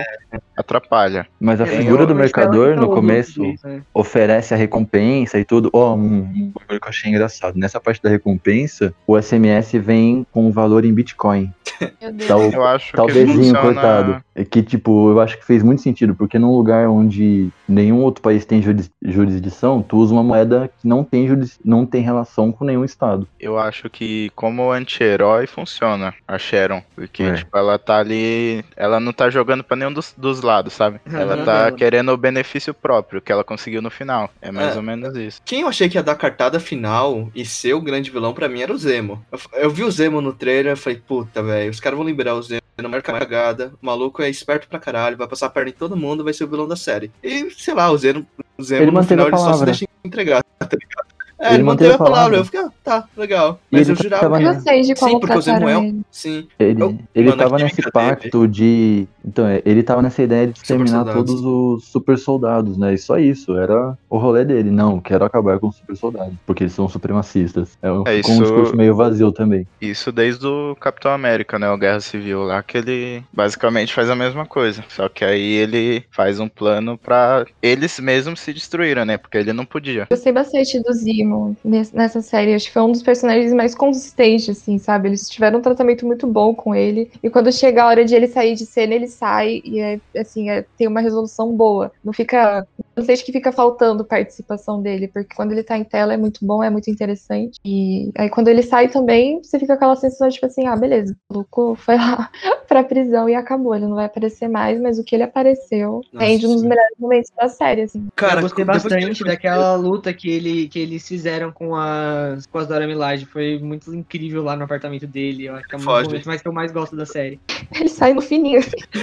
[0.57, 1.27] atrapalha.
[1.41, 3.83] Mas a É, figura eu- do eu mercador, no começo, isso, né?
[3.93, 5.71] oferece a recompensa e tudo.
[5.73, 7.57] Ó, um, um bagulho que eu achei engraçado.
[7.59, 11.53] Nessa parte da recompensa, o SMS vem com o valor em Bitcoin.
[12.01, 12.31] Meu Deus.
[12.31, 13.61] O, Eu acho o que funciona...
[13.61, 14.25] coitado.
[14.35, 18.23] É que, tipo, eu acho que fez muito sentido, porque num lugar onde nenhum outro
[18.23, 18.91] país tem juris-
[19.29, 23.27] jurisdição, tu usa uma moeda que não tem, juris- não tem relação com nenhum estado.
[23.39, 26.83] Eu acho que como anti-herói funciona a Sharon.
[26.95, 27.35] Porque, É.
[27.35, 28.65] tipo, ela tá ali.
[28.77, 31.01] Ela não tá jogando pra nenhum dos, dos lados, sabe?
[31.13, 34.31] Ela tá querendo o benefício próprio que ela conseguiu no final.
[34.41, 34.77] É mais É.
[34.77, 35.41] ou menos isso.
[35.45, 38.61] Quem eu achei que ia dar cartada final e ser o grande vilão pra mim
[38.63, 39.25] era o Zemo.
[39.31, 42.35] Eu, eu vi o Zemo no trailer e falei, puta, velho, os caras vão liberar
[42.35, 43.73] o Zemo não marca cagada.
[43.83, 46.45] O maluco é esperto pra caralho, vai passar a perna em todo mundo, vai ser
[46.45, 47.11] o vilão da série.
[47.23, 48.27] E, sei lá, o Zemo,
[48.59, 51.16] o Zemo Ele no final ele só se deixa entregar, tá ligado?
[51.39, 52.15] É, Ele ele, manteve manteve a palavra.
[52.17, 52.37] palavra.
[52.39, 53.61] Eu fiquei, ah, tá, legal.
[53.71, 54.23] Mas ele eu jurava.
[54.23, 55.95] tava Eu gostei de como Sim, porque o Zemo trataram é.
[56.11, 56.49] Sim.
[56.59, 59.07] Ele, Eu- ele mano, tava nesse pacto de.
[59.25, 62.95] Então, é, ele tava nessa ideia de exterminar todos os super soldados, né?
[62.95, 64.71] E só isso, era o rolê dele.
[64.71, 67.77] Não, quero acabar com os super soldados, porque eles são supremacistas.
[67.83, 69.67] É, um- É, ficou um isso- discurso meio vazio também.
[69.81, 71.69] Isso desde o Capitão América, né?
[71.71, 74.83] O Guerra Civil lá, que ele basicamente faz a mesma coisa.
[74.89, 79.19] Só que aí ele faz um plano pra eles mesmos se destruírem, né?
[79.19, 80.07] Porque ele não podia.
[80.09, 81.26] Gostei bastante do Zemo
[81.65, 82.55] ness- nessa série.
[82.55, 85.09] Acho que foi um dos personagens mais consistentes, assim, sabe?
[85.09, 87.11] Eles tiveram um tratamento muito bom com ele.
[87.23, 89.61] E quando chega a hora de ele sair de cena, ele sai.
[89.65, 91.91] E é, assim, é- tem uma resolução boa.
[92.05, 96.15] Não fica Não sei, que fica faltando participação dele, porque quando ele tá em tela
[96.15, 97.59] é muito bom, é muito interessante.
[97.65, 100.77] E aí quando ele sai também, você fica com aquela sensação de tipo assim, ah,
[100.77, 102.31] beleza, o Luco foi lá
[102.67, 106.27] pra prisão e acabou, ele não vai aparecer mais, mas o que ele apareceu Nossa,
[106.27, 108.07] é um dos melhores momentos da série, assim.
[108.17, 112.59] Cara, eu gostei ele bastante daquela luta que, ele, que eles fizeram com as, com
[112.59, 113.25] as Dora Milaje.
[113.25, 115.47] Foi muito incrível lá no apartamento dele.
[115.47, 116.07] Eu acho que é um Foge.
[116.07, 117.41] momentos mais que eu mais gosto da série.
[117.75, 118.61] Ele sai no fininho.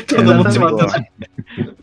[0.08, 0.93] Todo mundo se matando.
[0.95, 1.73] Ele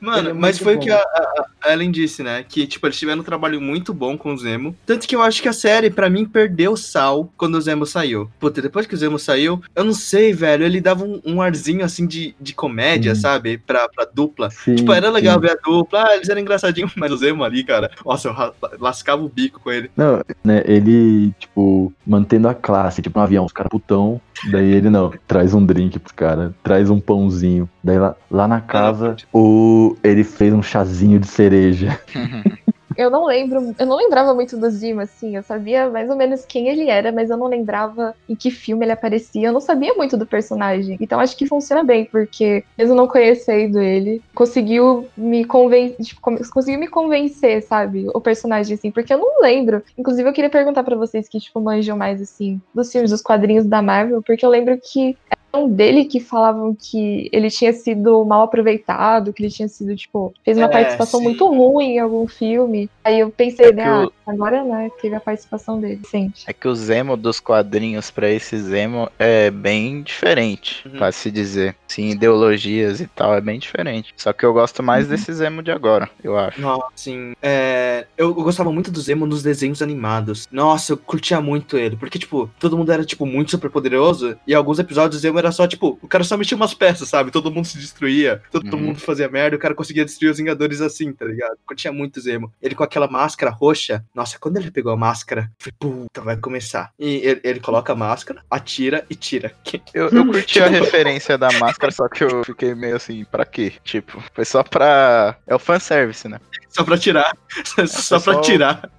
[0.00, 0.84] Mano, é mas foi o bom.
[0.84, 2.44] que a, a- Ellen disse, né?
[2.48, 4.76] Que, tipo, eles tiveram um trabalho muito bom com o Zemo.
[4.86, 8.30] Tanto que eu acho que a série, pra mim, perdeu sal quando o Zemo saiu.
[8.38, 10.64] Puta, depois que o Zemo saiu, eu não sei, velho.
[10.64, 13.20] Ele dava um, um arzinho, assim, de, de comédia, Sim.
[13.22, 13.58] sabe?
[13.58, 14.48] Pra, pra dupla.
[14.50, 15.40] Sim, Tipo, era legal sim.
[15.40, 16.04] ver a dupla.
[16.06, 17.90] Ah, eles eram engraçadinhos, mas o Zemo ali, cara.
[18.04, 19.90] Nossa, eu lascava o bico com ele.
[19.96, 24.20] Não, né, ele, tipo, mantendo a classe, tipo, no avião, os caras putão,
[24.52, 27.68] daí ele não, traz um drink pros caras, traz um pãozinho.
[27.82, 31.98] Daí lá, lá na casa, o, ele fez um chazinho de cereja.
[32.96, 36.44] Eu não lembro, eu não lembrava muito do Zima, assim, eu sabia mais ou menos
[36.46, 39.94] quem ele era, mas eu não lembrava em que filme ele aparecia, eu não sabia
[39.94, 40.96] muito do personagem.
[41.00, 46.16] Então acho que funciona bem, porque mesmo não conhecendo ele, conseguiu me convencer,
[46.52, 49.82] conseguiu me convencer, sabe, o personagem, assim, porque eu não lembro.
[49.96, 53.66] Inclusive eu queria perguntar pra vocês que, tipo, manjam mais, assim, dos filmes, dos quadrinhos
[53.66, 55.16] da Marvel, porque eu lembro que
[55.68, 60.56] dele que falavam que ele tinha sido mal aproveitado, que ele tinha sido, tipo, fez
[60.58, 61.24] uma É, participação sim.
[61.26, 62.88] muito ruim em algum filme.
[63.04, 66.44] Aí eu pensei, É né, que ah, o- agora né, teve a participação dele, sente.
[66.46, 70.98] É que o Zemo dos quadrinhos pra esse Zemo é bem diferente, Uhum.
[70.98, 71.76] pra se dizer.
[71.88, 74.12] Sim, ideologias e tal, é bem diferente.
[74.16, 75.10] Só que eu gosto mais Uhum.
[75.10, 76.60] desse Zemo de agora, eu acho.
[76.60, 80.46] Nossa, assim, é, eu, eu gostava muito do Zemo nos desenhos animados.
[80.50, 84.54] Nossa, eu curtia muito ele, porque, tipo, todo mundo era, tipo, muito super poderoso, e
[84.54, 87.30] alguns episódios o Zemo era só, tipo, o cara só mexia umas peças, sabe?
[87.30, 88.80] Todo mundo se destruía, todo, Uhum.
[88.82, 91.56] mundo fazia merda, o cara conseguia destruir os Vingadores assim, tá ligado?
[91.66, 92.52] Curtia muito o Zemo.
[92.62, 96.90] Ele com aquela máscara roxa, nossa, quando ele pegou a máscara, falei, puta, vai começar.
[96.98, 99.52] E ele, ele coloca a máscara, atira e tira.
[99.94, 103.72] Eu, eu curti a referência da máscara, só que eu fiquei meio assim, pra quê?
[103.84, 105.36] Tipo, foi só pra.
[105.46, 106.38] É o fanservice, né?
[106.68, 107.34] Só pra tirar.
[107.88, 108.90] só pra só- tirar.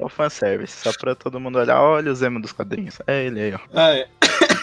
[0.00, 2.98] É o fanservice, só pra todo mundo olhar, olha o Zemo dos quadrinhos.
[3.06, 3.58] É ele aí, ó.
[3.72, 4.08] Ah, é.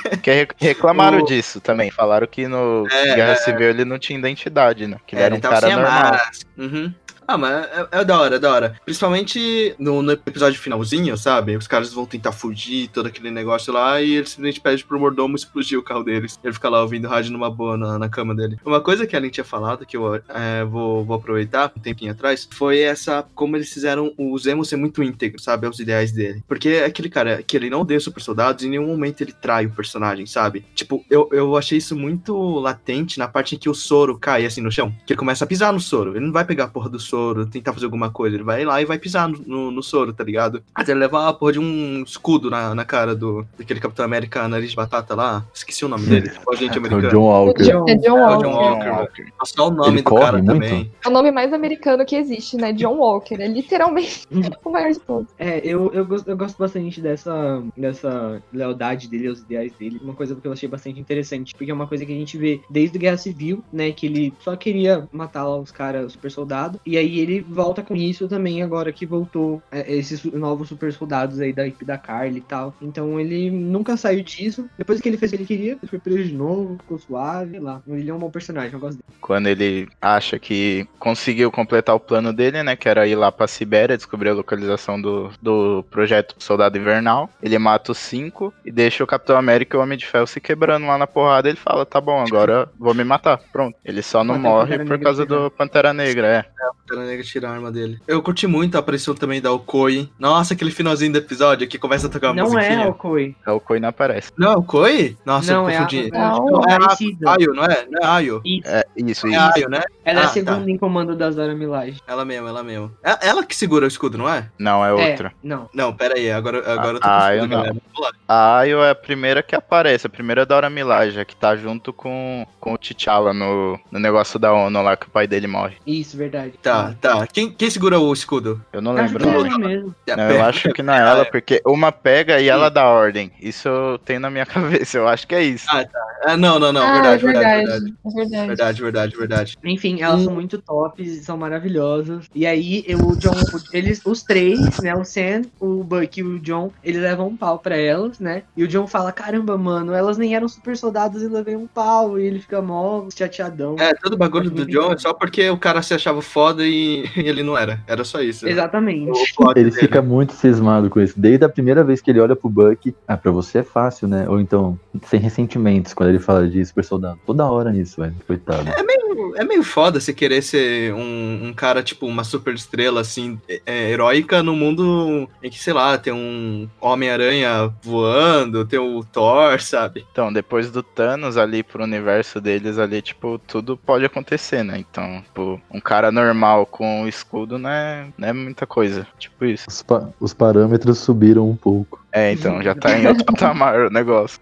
[0.09, 1.91] Porque re- reclamaram O- disso também.
[1.91, 3.35] Falaram que no É, Guerra é.
[3.35, 4.97] Civil ele não tinha identidade, né?
[5.05, 6.19] Que ele É, era um cara normal.
[6.57, 6.93] Uhum.
[7.31, 8.75] Ah, mas é, é da hora, é da hora.
[8.83, 11.55] Principalmente no, no episódio finalzinho, sabe?
[11.55, 15.37] Os caras vão tentar fugir, todo aquele negócio lá, e ele simplesmente pede pro mordomo
[15.37, 16.37] explodir o carro deles.
[16.43, 18.57] Ele fica lá ouvindo rádio numa boa na, na cama dele.
[18.65, 22.11] Uma coisa que a Ellen tinha falado, que eu é, vou, vou aproveitar um tempinho
[22.11, 25.65] atrás, foi essa, como eles fizeram o Zemo ser muito íntegro, sabe?
[25.65, 26.43] Aos ideais dele.
[26.45, 29.67] Porque é aquele cara que ele não odeia super soldados, em nenhum momento ele trai
[29.67, 30.65] o personagem, sabe?
[30.75, 34.59] Tipo, eu, eu achei isso muito latente na parte em que o soro cai assim
[34.59, 34.93] no chão.
[35.05, 36.11] Que ele começa a pisar no soro.
[36.11, 37.20] Ele não vai pegar a porra do soro,
[37.51, 38.35] tentar fazer alguma coisa.
[38.35, 40.61] Ele vai lá e vai pisar no, no, no soro, tá ligado?
[40.73, 44.69] Até levar a porra de um escudo na, na cara do daquele Capitão América nariz
[44.71, 45.45] de batata lá.
[45.53, 46.31] Esqueci o nome dele.
[46.51, 47.09] O É o americano.
[47.09, 47.63] John Walker.
[47.63, 48.43] John- É John É o Walker.
[48.47, 49.25] John Walker.
[49.39, 50.47] Nossa, o nome Ele do cara muito?
[50.53, 50.91] também.
[51.03, 52.73] É o nome mais americano que existe, né?
[52.73, 53.35] John Walker.
[53.35, 54.27] É literalmente
[54.63, 55.27] o maior de todos.
[55.39, 59.99] É, eu, eu, gosto, eu gosto bastante dessa, dessa lealdade dele aos ideais dele.
[60.03, 62.61] Uma coisa que eu achei bastante interessante, porque é uma coisa que a gente vê
[62.69, 63.91] desde a Guerra Civil, né?
[63.91, 66.79] Que ele só queria matar lá os caras super soldado.
[66.85, 71.39] E aí ele volta com isso também agora que voltou é, esses novos super soldados
[71.39, 72.73] aí da equipe da Carly e tal.
[72.81, 74.69] Então ele nunca saiu disso.
[74.77, 77.59] Depois que ele fez o que ele queria, ele foi preso de novo, ficou suave,
[77.59, 77.81] lá.
[77.87, 79.19] Ele é um bom personagem, eu gosto dele.
[79.19, 82.75] Quando ele acha que conseguiu completar o plano dele, né?
[82.75, 87.29] Que era ir lá pra Sibéria, descobrir a localização do, do projeto Soldado Invernal.
[87.41, 90.39] Ele mata os cinco e deixa o Capitão América e o Homem de Ferro se
[90.39, 91.49] quebrando lá na porrada.
[91.49, 93.39] Ele fala: tá bom, agora vou me matar.
[93.51, 93.77] Pronto.
[93.83, 95.39] Ele só não o morre Pantera por Negra causa tirar.
[95.39, 96.45] do Pantera Negra, é.
[96.91, 97.99] Pantera Negra tira a arma dele.
[98.07, 100.09] Eu curti muito a aparição também da Okoi.
[100.19, 102.83] Nossa, aquele finalzinho do episódio que começa a tocar a Não musiquinha.
[102.83, 103.35] é o Koi.
[103.45, 104.31] É o Koi não aparece.
[104.37, 105.17] Não é o Koi?
[105.25, 106.07] Nossa, não, eu é a, confundi.
[106.07, 106.61] é Não.
[106.63, 107.31] a É parecida.
[107.31, 107.85] Ayo, não é?
[107.89, 108.41] Não é Ayo.
[108.45, 108.67] Isso.
[108.67, 109.39] É, isso, É isso.
[109.55, 109.81] Ayo, né?
[110.03, 110.69] Ela é Ah, a segunda tá.
[110.71, 111.99] em comando das Dora Milaje.
[112.07, 112.91] Ela mesmo, ela mesmo.
[113.03, 114.49] É ela que segura o escudo, não é?
[114.59, 115.29] Não, é outra.
[115.29, 115.69] É, não.
[115.73, 117.47] Não, pera aí, agora, agora eu tô confuso, eu não.
[117.49, 117.73] galera.
[117.93, 118.11] Vamos lá.
[118.27, 121.93] A Ayo é a primeira que aparece, a primeira da Hora Milaja, que tá junto
[121.93, 125.75] com, com o T'Challa no, no negócio da ONU lá que o pai dele morre.
[125.85, 126.53] Isso, verdade.
[126.61, 127.27] Tá, tá.
[127.27, 128.61] Quem, quem segura o escudo?
[128.71, 129.95] Eu não Acho lembro que o é ela mesmo.
[130.07, 133.31] É, Não, eu acho que não é ela, porque uma pega e ela dá ordem.
[133.41, 135.65] Isso eu tenho na minha cabeça, eu acho que é isso.
[135.69, 135.85] Ah,
[136.25, 136.81] Ah, não, não, não.
[136.83, 137.65] ah, verdade, é verdade, verdade.
[137.65, 137.95] verdade.
[138.05, 138.47] É verdade.
[138.47, 139.57] Verdade, verdade, verdade.
[139.63, 140.25] Enfim, elas Hum.
[140.25, 142.25] são muito tops, são maravilhosas.
[142.35, 143.31] E aí, eu, o John,
[143.73, 144.93] eles, os três, né?
[144.95, 148.43] O Sam, o Buck e o John, eles levam um pau pra elas, né?
[148.55, 152.19] E o John fala: caramba, mano, elas nem eram super soldados e levei um pau.
[152.19, 153.75] E ele fica mó chateadão.
[153.79, 156.70] É, todo o bagulho do John é só porque o cara se achava foda e
[156.71, 157.79] e ele não era.
[157.87, 158.47] Era só isso.
[158.47, 159.09] Exatamente.
[159.11, 159.81] O plot Ele dele.
[159.81, 161.13] fica muito cismado com isso.
[161.17, 164.27] Desde a primeira vez que ele olha pro Buck, ah, pra você é fácil, né?
[164.27, 167.19] Ou então, sem ressentimentos quando ele fala de super soldado.
[167.25, 168.15] Toda hora nisso, velho.
[168.25, 168.69] Coitado.
[168.69, 173.61] É meio foda você querer ser um, um cara, tipo, uma super estrela, assim, é,
[173.65, 179.59] é, heróica no mundo em que, sei lá, tem um Homem-Aranha voando, tem o Thor,
[179.61, 180.05] sabe?
[180.11, 184.77] Então, depois do Thanos ali pro universo deles ali, tipo, tudo pode acontecer, né?
[184.79, 189.07] Então, tipo, um cara normal com o escudo não é, não é muita coisa.
[189.19, 189.65] Tipo isso.
[189.67, 191.99] Os, pa- os parâmetros subiram um pouco.
[192.11, 194.39] É, então, já tá em outro patamar o negócio.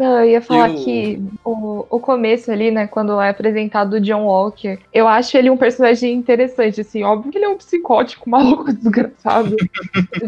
[0.00, 4.24] Não, eu ia falar que o, o começo ali, né, quando é apresentado o John
[4.24, 8.72] Walker, eu acho ele um personagem interessante, assim, óbvio que ele é um psicótico, maluco,
[8.72, 9.54] desgraçado.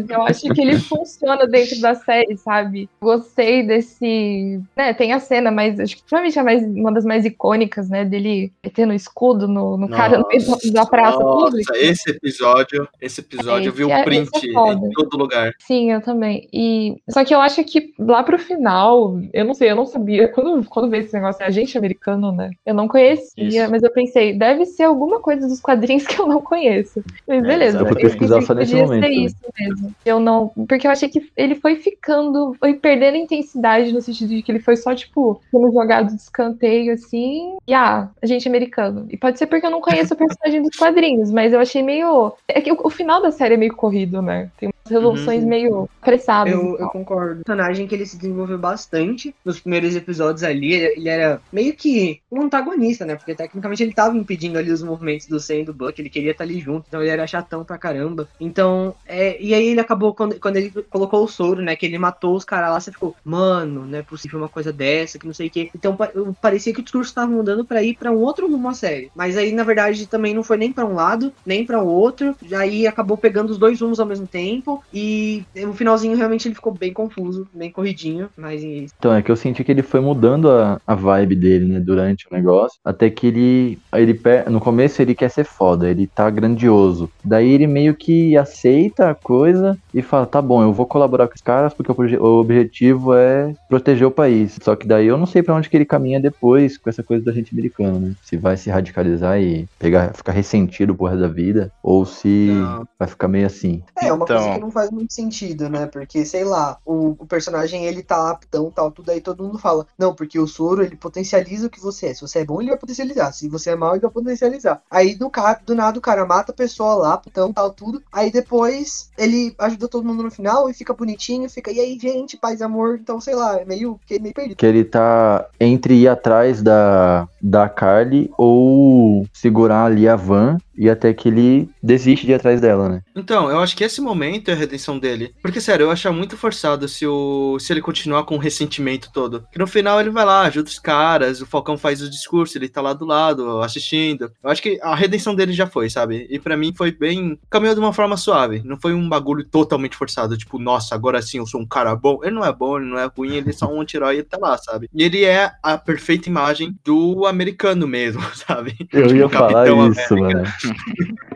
[0.07, 2.87] Eu acho que ele funciona dentro da série, sabe?
[3.01, 4.61] Gostei desse.
[4.77, 8.05] Né, tem a cena, mas acho que provavelmente é mais, uma das mais icônicas, né,
[8.05, 11.73] dele metendo escudo no, no cara no meio da- praça Nossa, pública.
[11.77, 15.51] esse episódio, esse episódio eu vi o é- print esse é em todo lugar.
[15.57, 16.47] Sim, eu também.
[16.53, 20.27] E só que eu acho que lá pro final, eu não sei, eu não sabia.
[20.27, 22.51] Quando, quando veio esse negócio, é agente americano, né?
[22.65, 23.71] Eu não conhecia, Isso.
[23.71, 27.03] mas eu pensei, deve ser alguma coisa dos quadrinhos que eu não conheço.
[27.27, 29.95] Mas beleza, eu fui pesquisar só nesse momento isso mesmo.
[30.05, 34.41] Eu não, porque eu achei que ele foi ficando, foi perdendo intensidade no sentido de
[34.41, 37.57] que ele foi só tipo sendo jogado de escanteio assim.
[37.67, 39.05] E ah, agente americano.
[39.09, 42.33] E pode ser porque eu não conheço o personagem dos quadrinhos, mas eu achei meio,
[42.47, 44.49] é que o, o final da série é meio corrido, né?
[44.57, 45.49] Tem resoluções Uhum.
[45.49, 46.53] meio apressadas.
[46.53, 47.41] Eu, eu concordo.
[47.41, 51.73] O personagem que ele se desenvolveu bastante nos primeiros episódios ali, ele, ele era meio
[51.75, 53.15] que um antagonista, né?
[53.15, 56.31] Porque tecnicamente ele tava impedindo ali os movimentos do Sam e do Buck, ele queria
[56.31, 58.27] estar ali junto, então ele era chatão pra caramba.
[58.39, 61.75] Então, é, e aí ele acabou, quando, quando ele colocou o soro, né?
[61.75, 65.17] Que ele matou os caras lá, você ficou, mano, não é possível uma coisa dessa,
[65.17, 65.69] que não sei o quê.
[65.75, 65.97] Então
[66.41, 69.11] parecia que o discurso tava mudando pra ir pra um outro rumo a série.
[69.15, 72.35] Mas aí, na verdade, também não foi nem pra um lado, nem pra o outro.
[72.57, 74.82] Aí acabou pegando os dois rumos ao mesmo tempo.
[74.91, 78.29] E no finalzinho, realmente, ele ficou bem confuso, bem corridinho.
[78.37, 81.65] Mas e- Então, é que eu senti que ele foi mudando a, a vibe dele,
[81.65, 84.19] né, durante o negócio, até que ele, ele,
[84.49, 87.09] no começo ele quer ser foda, ele tá grandioso.
[87.23, 91.35] Daí ele meio que aceita a coisa e fala, tá bom, eu vou colaborar com
[91.35, 94.57] os caras porque o, objetivo é proteger o país.
[94.61, 97.23] Só que daí eu não sei pra onde que ele caminha depois com essa coisa
[97.23, 98.13] da gente americana, né?
[98.21, 102.85] Se vai se radicalizar e pegar, ficar ressentido por resto da vida, ou se Não.
[102.99, 103.81] vai ficar meio assim.
[104.01, 104.59] É, uma coisa Então.
[104.59, 105.85] que não faz muito sentido, né?
[105.85, 109.85] Porque, sei lá, o, o personagem ele tá aptão, tal, tudo aí todo mundo fala.
[109.97, 112.13] Não, porque o soro ele potencializa o que você é.
[112.13, 113.31] Se você é bom, ele vai potencializar.
[113.31, 114.81] Se você é mal, ele vai potencializar.
[114.89, 118.01] Aí do, cara, do nada o cara mata a pessoa lá, aptão, tal, tudo.
[118.11, 122.37] Aí depois ele ajuda todo mundo no final e fica bonitinho, fica, e aí, gente,
[122.37, 122.99] paz e amor.
[123.01, 124.55] Então, sei lá, é meio, fiquei meio perdido.
[124.55, 130.89] que ele tá entre ir atrás da, da Carly ou segurar ali a van e
[130.89, 133.01] até que ele desiste de ir atrás dela, né?
[133.15, 135.33] Então, eu acho que esse momento a redenção dele.
[135.41, 139.45] Porque, sério, eu acho muito forçado se, o, se ele continuar com o ressentimento todo.
[139.51, 142.69] Que no final ele vai lá, ajuda os caras, o Falcão faz o discurso, ele
[142.69, 144.31] tá lá do lado, assistindo.
[144.43, 146.27] Eu acho que a redenção dele já foi, sabe?
[146.29, 147.39] E pra mim foi bem.
[147.49, 148.61] Caminhou de uma forma suave.
[148.63, 150.37] Não foi um bagulho totalmente forçado.
[150.37, 152.19] Tipo, nossa, agora sim eu sou um cara bom.
[152.23, 154.23] Ele não é bom, ele não é ruim, ele é só um anti-herói e ele
[154.23, 154.89] tá lá, sabe?
[154.93, 158.75] E ele é a perfeita imagem do americano mesmo, sabe?
[158.91, 160.43] Eu Tipo, ia o falar Capitão isso, mano.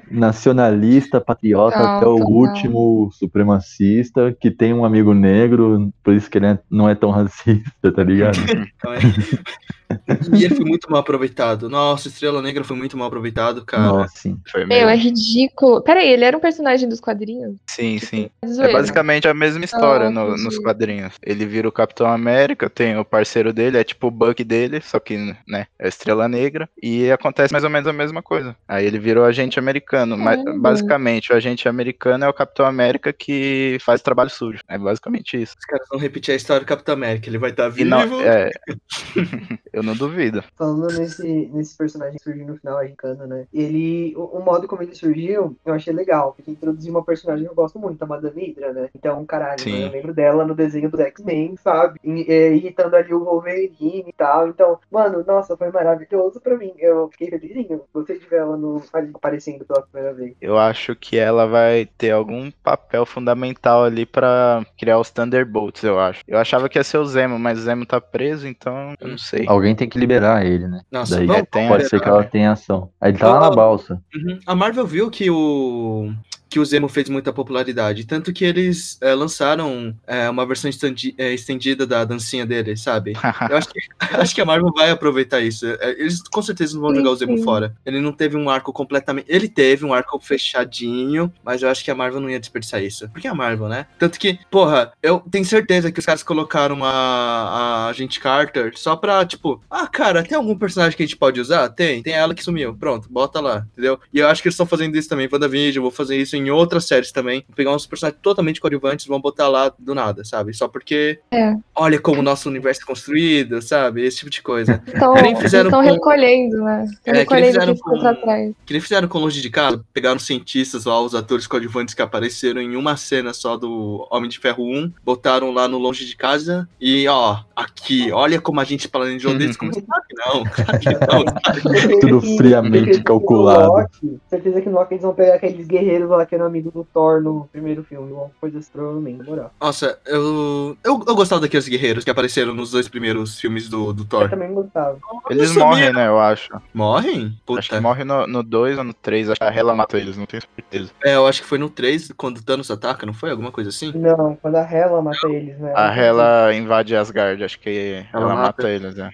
[0.10, 6.48] Nacionalista, patriota até o último supremacista, que tem um amigo negro, por isso que ele
[6.48, 8.38] é- não é tão racista, tá ligado?
[9.90, 9.98] É-
[10.38, 11.70] E ele foi muito mal aproveitado.
[11.70, 13.84] Nossa, Estrela Negra foi muito mal aproveitado, cara.
[13.84, 14.38] Nossa, sim.
[14.52, 15.04] Foi Meu, é mesmo.
[15.10, 15.82] ridículo.
[15.82, 17.56] Peraí, ele era um personagem dos quadrinhos?
[17.70, 18.30] Sim, sim.
[18.42, 18.74] É Zoeira.
[18.74, 21.14] basicamente a mesma história Ah, no- nos quadrinhos.
[21.24, 25.00] Ele vira o Capitão América, tem o parceiro dele, é tipo o Buck dele, só
[25.00, 28.56] que, né, é a Estrela Negra, e acontece mais ou menos a mesma coisa.
[28.68, 33.78] Aí ele virou agente americano, mas basicamente o agente americano é o Capitão América que
[33.82, 34.60] faz trabalho sujo.
[34.68, 35.56] É basicamente isso.
[35.58, 37.30] Os caras vão repetir a história do Capitão América.
[37.30, 37.90] Ele vai estar E vivo.
[37.90, 38.52] não, é,
[39.78, 40.44] eu não duvido.
[40.56, 43.46] Falando nesse, nesse personagem que surgiu no final, a Rincana, né?
[43.54, 44.14] Ele.
[44.16, 46.34] O, o modo como ele surgiu, eu achei legal.
[46.34, 48.90] Porque introduziu uma personagem que eu gosto muito, a Madame Hydra, né?
[48.96, 49.72] Então, caralho, Sim.
[49.72, 52.00] mano, eu lembro dela no desenho do X-Men, sabe?
[52.04, 54.48] E, é, irritando ali o Wolverine e tal.
[54.48, 56.74] Então, mano, nossa, foi maravilhoso pra mim.
[56.78, 57.82] Eu fiquei felizinho.
[57.94, 60.36] Gostei de ver ela no, ali aparecendo pela primeira vez.
[60.42, 66.00] Eu acho que ela vai ter algum papel fundamental ali pra criar os Thunderbolts, eu
[66.00, 66.22] acho.
[66.28, 69.18] Eu achava que ia ser o Zemo, mas o Zemo tá preso, então eu não
[69.18, 69.46] sei.
[69.48, 70.82] Alguém tem que liberar ele, né?
[70.92, 72.16] Nossa, Daí tem pode vamos ser que liberar.
[72.16, 72.90] ela tenha ação.
[73.00, 74.02] Aí ele tá lá na balsa.
[74.16, 74.40] Uhum.
[74.46, 76.12] A Marvel viu que o
[76.50, 78.06] que o Zemo fez muita popularidade.
[78.06, 80.70] Tanto que eles é, lançaram é, uma versão
[81.18, 83.14] é, estendida da dancinha dele, sabe?
[83.50, 83.80] Eu acho que,
[84.16, 85.66] acho que a Marvel vai aproveitar isso.
[85.66, 87.76] É, Eles com certeza não vão jogar o Zemo fora.
[87.86, 89.26] Ele não teve um arco completamente.
[89.30, 93.10] Ele teve um arco fechadinho, mas eu acho que a Marvel não ia desperdiçar isso.
[93.10, 93.88] Porque é a Marvel, né?
[94.00, 98.96] Tanto que, porra, eu tenho certeza que os caras colocaram a, a Agente Carter só
[98.96, 101.70] pra, tipo, ah, cara, tem algum personagem que a gente pode usar?
[101.70, 102.76] Tem, tem ela que sumiu.
[102.76, 104.00] Pronto, bota lá, entendeu?
[104.14, 105.28] E eu acho que eles estão fazendo isso também.
[105.32, 107.44] WandaVision, vou fazer isso em outras séries também.
[107.48, 110.54] Vou pegar uns personagens totalmente coadjuvantes e vão botar lá do nada, sabe?
[110.54, 111.20] Só porque.
[111.32, 111.54] É.
[111.76, 114.04] Olha como o nosso universo é construído, sabe?
[114.06, 114.82] Esse tipo de coisa.
[114.98, 116.86] Então, Que nem fizeram estão com- recolhendo, né?
[116.86, 118.54] Estão É, que nem recolhendo que ficou com- pra trás.
[118.66, 122.62] Que nem fizeram com Longe de Casa, pegaram cientistas lá, os atores coadjuvantes que apareceram
[122.62, 126.68] em uma cena só do Homem de Ferro 1, botaram lá no Longe de Casa
[126.82, 129.38] e, ó, aqui, olha como a gente planejou Uhum.
[129.38, 131.26] deles, como claro que não, claro que não.
[132.02, 133.68] Tudo friamente calculado.
[133.74, 136.84] Loki- certeza que no Loki eles vão pegar aqueles guerreiros lá que eram amigos do
[136.94, 138.12] Thor no primeiro filme.
[138.12, 139.54] Uma coisa na moral.
[139.60, 144.04] Nossa, eu, eu, eu gostava daqueles guerreiros que apareceram nos dois primeiros filmes do, do
[144.04, 144.30] Eu Thor.
[144.30, 144.98] também gostava.
[145.30, 146.50] Eles morrem, né, eu acho.
[146.74, 147.26] Morrem?
[147.58, 147.82] Acho que Puta.
[147.82, 149.30] morre no 2 ou no 3.
[149.32, 150.92] Acho que a Hela mata eles, não tenho certeza.
[151.04, 153.32] É, eu acho que foi no 3, quando o Thanos ataca, não foi?
[153.32, 153.92] Alguma coisa assim?
[153.96, 155.74] Não, quando a Hela mata eles, né?
[155.76, 158.42] A Hela invade Asgard, acho que ela, Ela mata.
[158.64, 158.70] mata.
[158.70, 159.12] eles, né?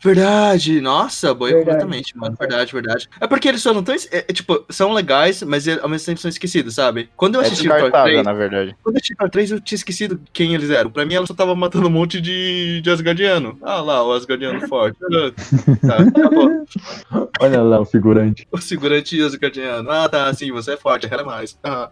[0.00, 1.78] Verdade, nossa, boia Verdade.
[1.78, 2.36] completamente, mano.
[2.38, 3.08] Verdade, verdade.
[3.20, 3.94] É porque eles só não tão.
[3.94, 7.08] É, é, tipo, são legais, mas ao mesmo tempo são esquecidos, sabe?
[7.16, 8.76] Quando eu É assisti o Thor descartável, 3, na verdade.
[8.82, 10.90] quando eu assisti o Thor 3, eu tinha esquecido quem eles eram.
[10.90, 13.58] Pra mim, ela só tava matando um monte de, de Asgardiano.
[13.62, 14.98] Ah lá, o Asgardiano forte.
[15.86, 16.64] tá, acabou.
[17.40, 18.46] Olha lá o figurante.
[18.50, 19.90] O segurante Asgardiano.
[19.90, 21.58] Ah, tá, sim, você é forte, era mais.
[21.62, 21.90] Ah.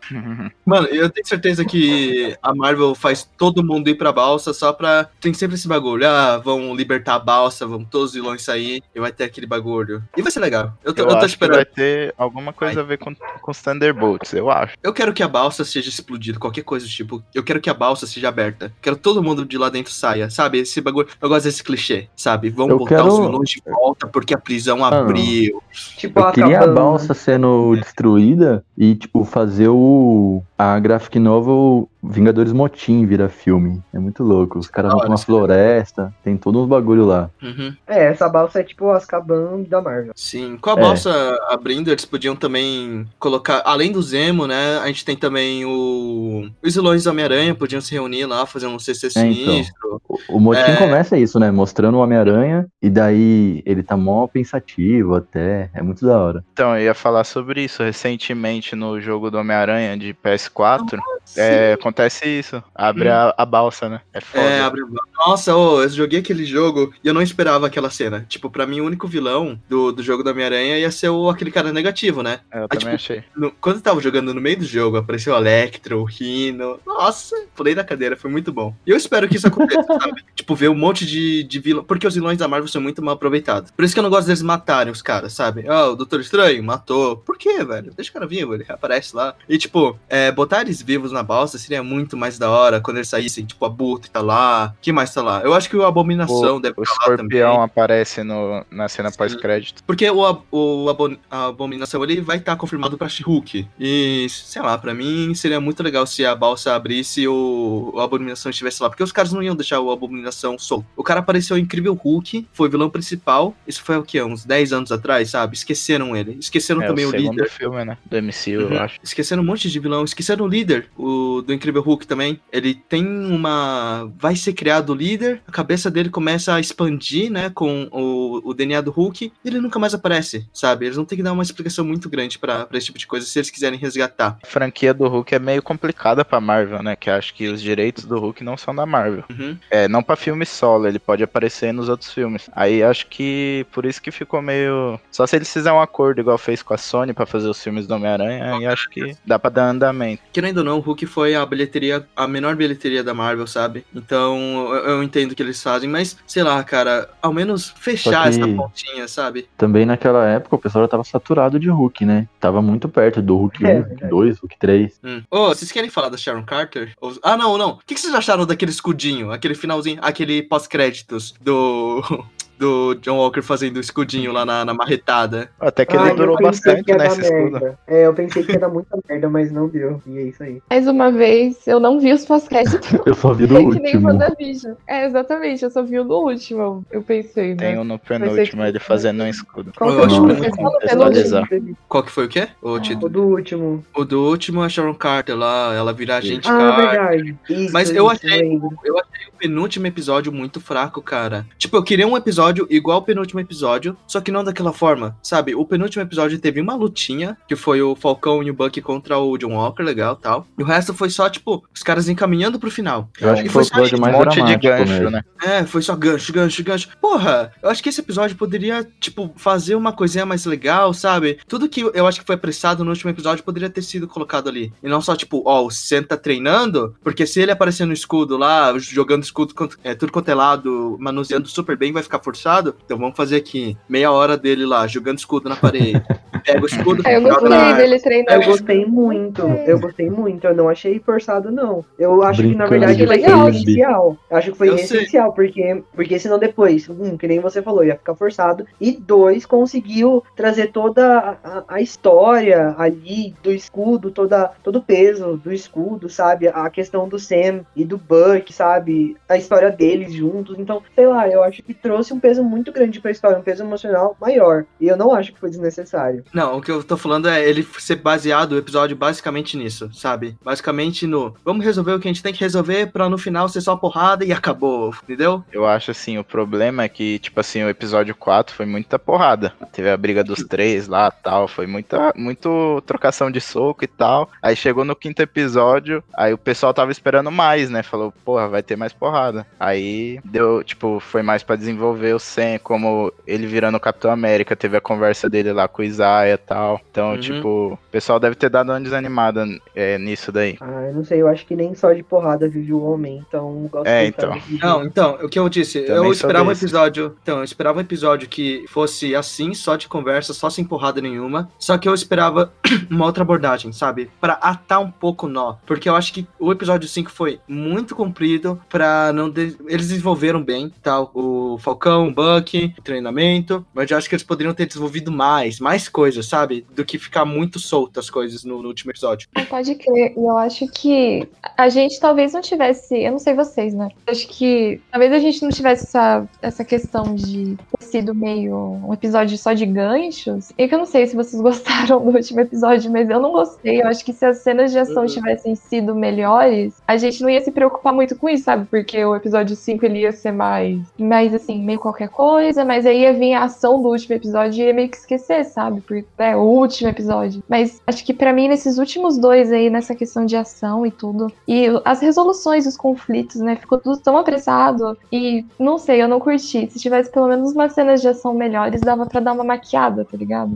[0.64, 5.08] Mano, eu tenho certeza que a Marvel faz todo mundo ir pra balsa só pra.
[5.20, 6.06] Tem sempre esse bagulho.
[6.06, 10.02] Ah, vão libertar a balsa, vão todos os vilões sair e vai ter aquele bagulho.
[10.16, 10.72] E vai ser legal.
[10.84, 11.56] Eu tô, Eu, eu tô acho que esperando.
[11.56, 14.74] vai ter alguma coisa a ver com, com os Thunderbolts, eu acho.
[14.82, 17.22] Eu quero que a balsa seja explodida, qualquer coisa do tipo.
[17.34, 18.72] Eu quero que a balsa seja aberta.
[18.82, 20.58] Quero todo mundo de lá dentro saia, sabe?
[20.58, 21.08] Esse bagulho.
[21.20, 22.50] Eu gosto desse clichê, sabe?
[22.50, 24.84] Vão Eu botar quero- os vilões de volta porque a prisão não.
[24.84, 25.62] abriu.
[25.96, 30.42] Tipo, Eu queria a acabando, balsa sendo destruída e, tipo, fazer o.
[30.58, 33.82] A graphic novel Vingadores Motim virar filme.
[33.92, 34.58] É muito louco.
[34.58, 35.26] Os caras vão pra uma sim.
[35.26, 37.30] floresta, tem todos uns bagulho lá.
[37.42, 37.74] Uhum.
[37.86, 40.12] É, essa balsa é tipo o Azkaban da Marvel.
[40.16, 40.76] Sim, com a É.
[40.80, 41.10] balsa
[41.50, 44.78] abrindo, eles podiam também colocar, além do Zemo, né?
[44.78, 46.48] A gente tem também o.
[46.62, 49.32] Os vilões do Homem-Aranha podiam se reunir lá, fazer um CC É, então.
[49.52, 50.00] sinistro.
[50.08, 50.76] O, o Motim É.
[50.76, 51.50] começa isso, né?
[51.50, 55.70] Mostrando o Homem-Aranha e daí ele tá mó pensativo até.
[55.74, 56.44] É muito da hora.
[56.52, 57.82] Então, eu ia falar sobre isso.
[57.82, 60.98] Recentemente, no jogo do Homem-Aranha de PS4,
[61.36, 62.62] é, acontece isso.
[62.74, 64.00] Abre a, a balsa, né?
[64.12, 64.44] É foda.
[64.44, 64.82] É, abre...
[65.26, 68.24] Nossa, ô, eu joguei aquele jogo e eu não esperava aquela cena.
[68.28, 71.50] Tipo, pra mim, o único vilão do, do jogo do Homem-Aranha ia ser o, aquele
[71.50, 72.40] cara negativo, né?
[72.50, 73.24] É, eu Ah, também tipo, achei.
[73.36, 76.78] No- quando eu tava jogando no meio do jogo, apareceu o Electro, o Rhino.
[76.86, 78.74] Nossa, pulei da cadeira, foi muito bom.
[78.86, 80.22] E eu espero que isso aconteça, sabe?
[80.34, 81.84] Tipo, ver um monte de, de vilão.
[81.84, 83.70] Porque os vilões da Marvel são muito mal aproveitados.
[83.70, 85.64] Por isso que eu não gosto deles matarem os caras, sabe?
[85.68, 87.16] Ó, o Doutor Estranho matou.
[87.18, 87.92] Por quê, velho?
[87.94, 89.34] Deixa o cara vivo, ele reaparece lá.
[89.48, 93.08] E, tipo, é, botar eles vivos na balsa seria muito mais da hora quando eles
[93.08, 93.44] saíssem.
[93.44, 94.74] Tipo, a Buta tá lá.
[94.80, 95.40] Quem mais tá lá?
[95.42, 97.64] Eu acho que o Abominação deve O estar lá escorpião também.
[97.64, 99.82] aparece no, na cena pós-crédito.
[99.86, 100.18] Porque o,
[100.50, 103.66] o Abo- a Abominação ele vai estar confirmado pra She-Hulk.
[103.78, 108.00] E, sei lá, pra mim seria muito legal se a balsa abrisse e o, o
[108.00, 108.88] Abominação estivesse lá.
[108.90, 110.86] Porque os caras não iam deixar o Abominação solto.
[110.96, 113.54] O cara apareceu em Incrível Hulk, foi o vilão principal.
[113.66, 114.22] Isso foi o quê?
[114.22, 115.54] Uns 10 anos atrás, sabe?
[115.56, 116.36] Esqueceram ele.
[116.40, 117.48] Esqueceram É também o o líder.
[117.48, 117.96] filme, né?
[118.06, 118.74] Do MCU, Uhum.
[118.74, 118.98] eu acho.
[119.02, 120.04] Esqueceram um monte de vilão.
[120.04, 122.40] Esqueceram o líder, o do Incrível Hulk também.
[122.52, 124.10] Ele tem uma.
[124.18, 127.50] Vai ser criado o líder, a cabeça dele começa a expandir, né?
[127.50, 130.86] Com o, o DNA do Hulk, e ele nunca mais aparece, sabe?
[130.86, 133.26] Eles vão ter que dar uma explicação muito grande pra pra esse tipo de coisa
[133.26, 134.38] se eles quiserem resgatar.
[134.42, 136.96] A franquia do Hulk é meio complicada pra Marvel, né?
[136.96, 139.24] Que acho que os direitos do Hulk não são da Marvel.
[139.28, 139.56] Uhum.
[139.70, 142.48] É, não pra filme solo, ele pode aparecer nos outros filmes.
[142.52, 144.98] Aí acho que por isso que ficou meio.
[145.10, 147.86] Só se eles fizerem um acordo igual fez com a Sony pra fazer os filmes
[147.86, 150.22] do Homem-Aranha, aí acho que dá pra dar andamento.
[150.32, 153.84] Querendo ou não, o Hulk foi a bilheteria, a menor bilheteria da Marvel, sabe?
[153.94, 154.38] Então
[154.74, 158.46] eu, eu entendo o que eles fazem, mas sei lá, cara, ao menos fechar essa
[158.48, 159.48] pontinha, sabe?
[159.58, 162.26] Também naquela época o pessoal já tava saturado de Hulk, né?
[162.40, 164.10] Tava muito perto do Hulk É, 1, Hulk verdade.
[164.10, 165.00] 2, Hulk 3.
[165.04, 165.22] Hum.
[165.30, 166.92] Ô, vocês querem falar da Sharon Carter?
[167.00, 167.70] Ou- Ah, não, não.
[167.72, 172.02] O que que vocês acharam daquele escudinho, aquele finalzinho, aquele pós-créditos do.
[172.60, 175.50] do John Walker fazendo o escudinho lá na, na marretada.
[175.58, 177.78] Até que ele durou bastante, que ia né, dar esse escudo.
[177.86, 180.00] É, eu pensei que ia dar muita merda, mas não deu.
[180.06, 180.62] E é isso aí.
[180.70, 182.90] Mais uma vez, eu não vi os pós-créditos.
[183.06, 184.08] Eu só vi do É que nem último.
[184.08, 184.74] WandaVision.
[184.86, 187.56] É, exatamente, eu só vi o do último, eu pensei, né?
[187.56, 189.72] Tem um no penúltimo, ele fazendo um escudo.
[189.76, 191.48] Qual Eu que é o Esse é contextualizar.
[191.88, 192.48] Qual que foi o quê?
[192.60, 192.80] O Ah.
[193.02, 193.84] O do último.
[193.96, 196.90] O do último é Sharon Carter lá, ela vira agente Ah, Carter.
[196.90, 197.36] verdade.
[197.48, 198.60] Isso, Mas eu achei-.
[198.84, 201.46] Eu achei o penúltimo episódio muito fraco, cara.
[201.58, 205.54] Tipo, eu queria um episódio igual ao penúltimo episódio, só que não daquela forma, sabe?
[205.54, 209.36] O penúltimo episódio teve uma lutinha, que foi o Falcão e o Bucky contra o
[209.36, 210.46] John Walker, legal tal.
[210.58, 213.08] E o resto foi só, tipo, os caras encaminhando pro final.
[213.20, 215.10] Eu acho E que foi o episódio só mais um monte de gancho, mesmo.
[215.10, 215.22] né?
[215.42, 216.88] É, foi só gancho, gancho, gancho.
[217.00, 221.38] Porra, eu acho que esse episódio poderia, tipo, fazer uma coisinha mais legal, sabe?
[221.48, 224.72] Tudo que eu acho que foi apressado no último episódio poderia ter sido colocado ali.
[224.82, 228.36] E não só, tipo, ó, o Sam tá treinando, porque se ele aparecer no escudo
[228.36, 232.39] lá, jogando escudo, é, tudo quanto é lado, manuseando super bem, vai ficar forçado.
[232.84, 236.02] Então vamos fazer aqui meia hora dele lá, jogando escudo na parede.
[236.44, 238.42] Pega o escudo, eu gostei dele treinando.
[238.42, 241.84] Eu gostei muito, eu gostei muito, eu não achei forçado, não.
[241.98, 243.48] Eu acho que na Brincando verdade de foi legal.
[243.48, 244.16] essencial.
[244.30, 244.84] Eu acho que foi Eu sei.
[244.98, 248.66] essencial, porque, porque senão depois, um, que nem você falou, ia ficar forçado.
[248.80, 255.36] E dois, conseguiu trazer toda a, a história ali do escudo, toda, todo o peso
[255.36, 256.48] do escudo, sabe?
[256.48, 259.16] A questão do Sam e do Buck, sabe?
[259.28, 260.58] A história deles juntos.
[260.58, 263.62] Então, sei lá, eu acho que trouxe um peso muito grande pra história, um peso
[263.62, 264.64] emocional maior.
[264.80, 266.24] E eu não acho que foi desnecessário.
[266.32, 270.36] Não, o que eu tô falando é ele ser baseado, o episódio, basicamente nisso, sabe?
[270.42, 271.34] Basicamente no.
[271.44, 274.24] Vamos resolver o que a gente tem que resolver pra no final ser só porrada
[274.24, 275.44] e acabou, entendeu?
[275.52, 279.52] Eu acho assim, o problema é que, tipo assim, o episódio 4 foi muita porrada.
[279.72, 284.30] Teve a briga dos três lá tal, foi muita muito trocação de soco e tal.
[284.42, 287.82] Aí chegou no quinto episódio, aí o pessoal tava esperando mais, né?
[287.82, 289.46] Falou, porra, vai ter mais porrada.
[289.58, 294.56] Aí deu, tipo, foi mais pra desenvolver o Sam, como ele virando o Capitão América,
[294.56, 295.84] teve a conversa dele lá com o
[296.20, 296.80] Isaiah e tal.
[296.90, 297.20] Então, Uhum.
[297.20, 299.44] tipo, o pessoal deve ter dado uma desanimada
[299.74, 300.56] é, nisso daí.
[300.60, 303.68] Ah, eu não sei, eu acho que nem só de porrada vive o homem, então
[303.70, 304.40] gosto É, de então.
[304.60, 307.16] Não, então, o que eu disse, Também eu esperava um episódio.
[307.22, 311.50] Então, eu esperava um episódio que fosse assim, só de conversa, só sem porrada nenhuma.
[311.58, 312.52] Só que eu esperava
[312.90, 314.10] uma outra abordagem, sabe?
[314.20, 315.54] Pra atar um pouco o nó.
[315.66, 319.28] Porque eu acho que o episódio 5 foi muito comprido pra não.
[319.30, 321.10] de- Eles desenvolveram bem, tal.
[321.14, 323.64] O Falcão, o Buck, o treinamento.
[323.74, 326.66] Mas eu acho que eles poderiam ter desenvolvido mais, mais coisas, sabe?
[326.74, 329.28] Do que ficar muito solto as coisas no, no último episódio.
[329.48, 330.12] Pode crer.
[330.16, 332.98] E eu acho que a gente talvez não tivesse.
[333.02, 333.88] Eu não sei vocês, né?
[334.06, 338.54] Acho que talvez a gente não tivesse essa, essa questão de ter sido meio
[338.84, 340.52] um episódio só de ganchos.
[340.58, 343.80] E que eu não sei se vocês gostaram do último episódio, mas eu não gostei.
[343.82, 345.06] Eu acho que se as cenas de ação Uhum.
[345.06, 348.66] tivessem sido melhores, a gente não ia se preocupar muito com isso, sabe?
[348.66, 353.00] Porque o episódio 5 ele ia ser mais, mais assim, meio qualquer coisa, mas aí
[353.02, 355.80] ia vir a ação do último episódio e ia meio que esquecer, sabe?
[355.80, 357.42] Porque é o último episódio.
[357.48, 361.32] Mas acho que pra mim, nesses últimos dois aí, nessa questão de ação e tudo,
[361.46, 363.56] e as resoluções dos conflitos, né?
[363.56, 364.96] Ficou tudo tão apressado.
[365.12, 366.68] E não sei, eu não curti.
[366.70, 370.16] Se tivesse pelo menos umas cenas de ação melhores, dava pra dar uma maquiada, tá
[370.16, 370.50] ligado?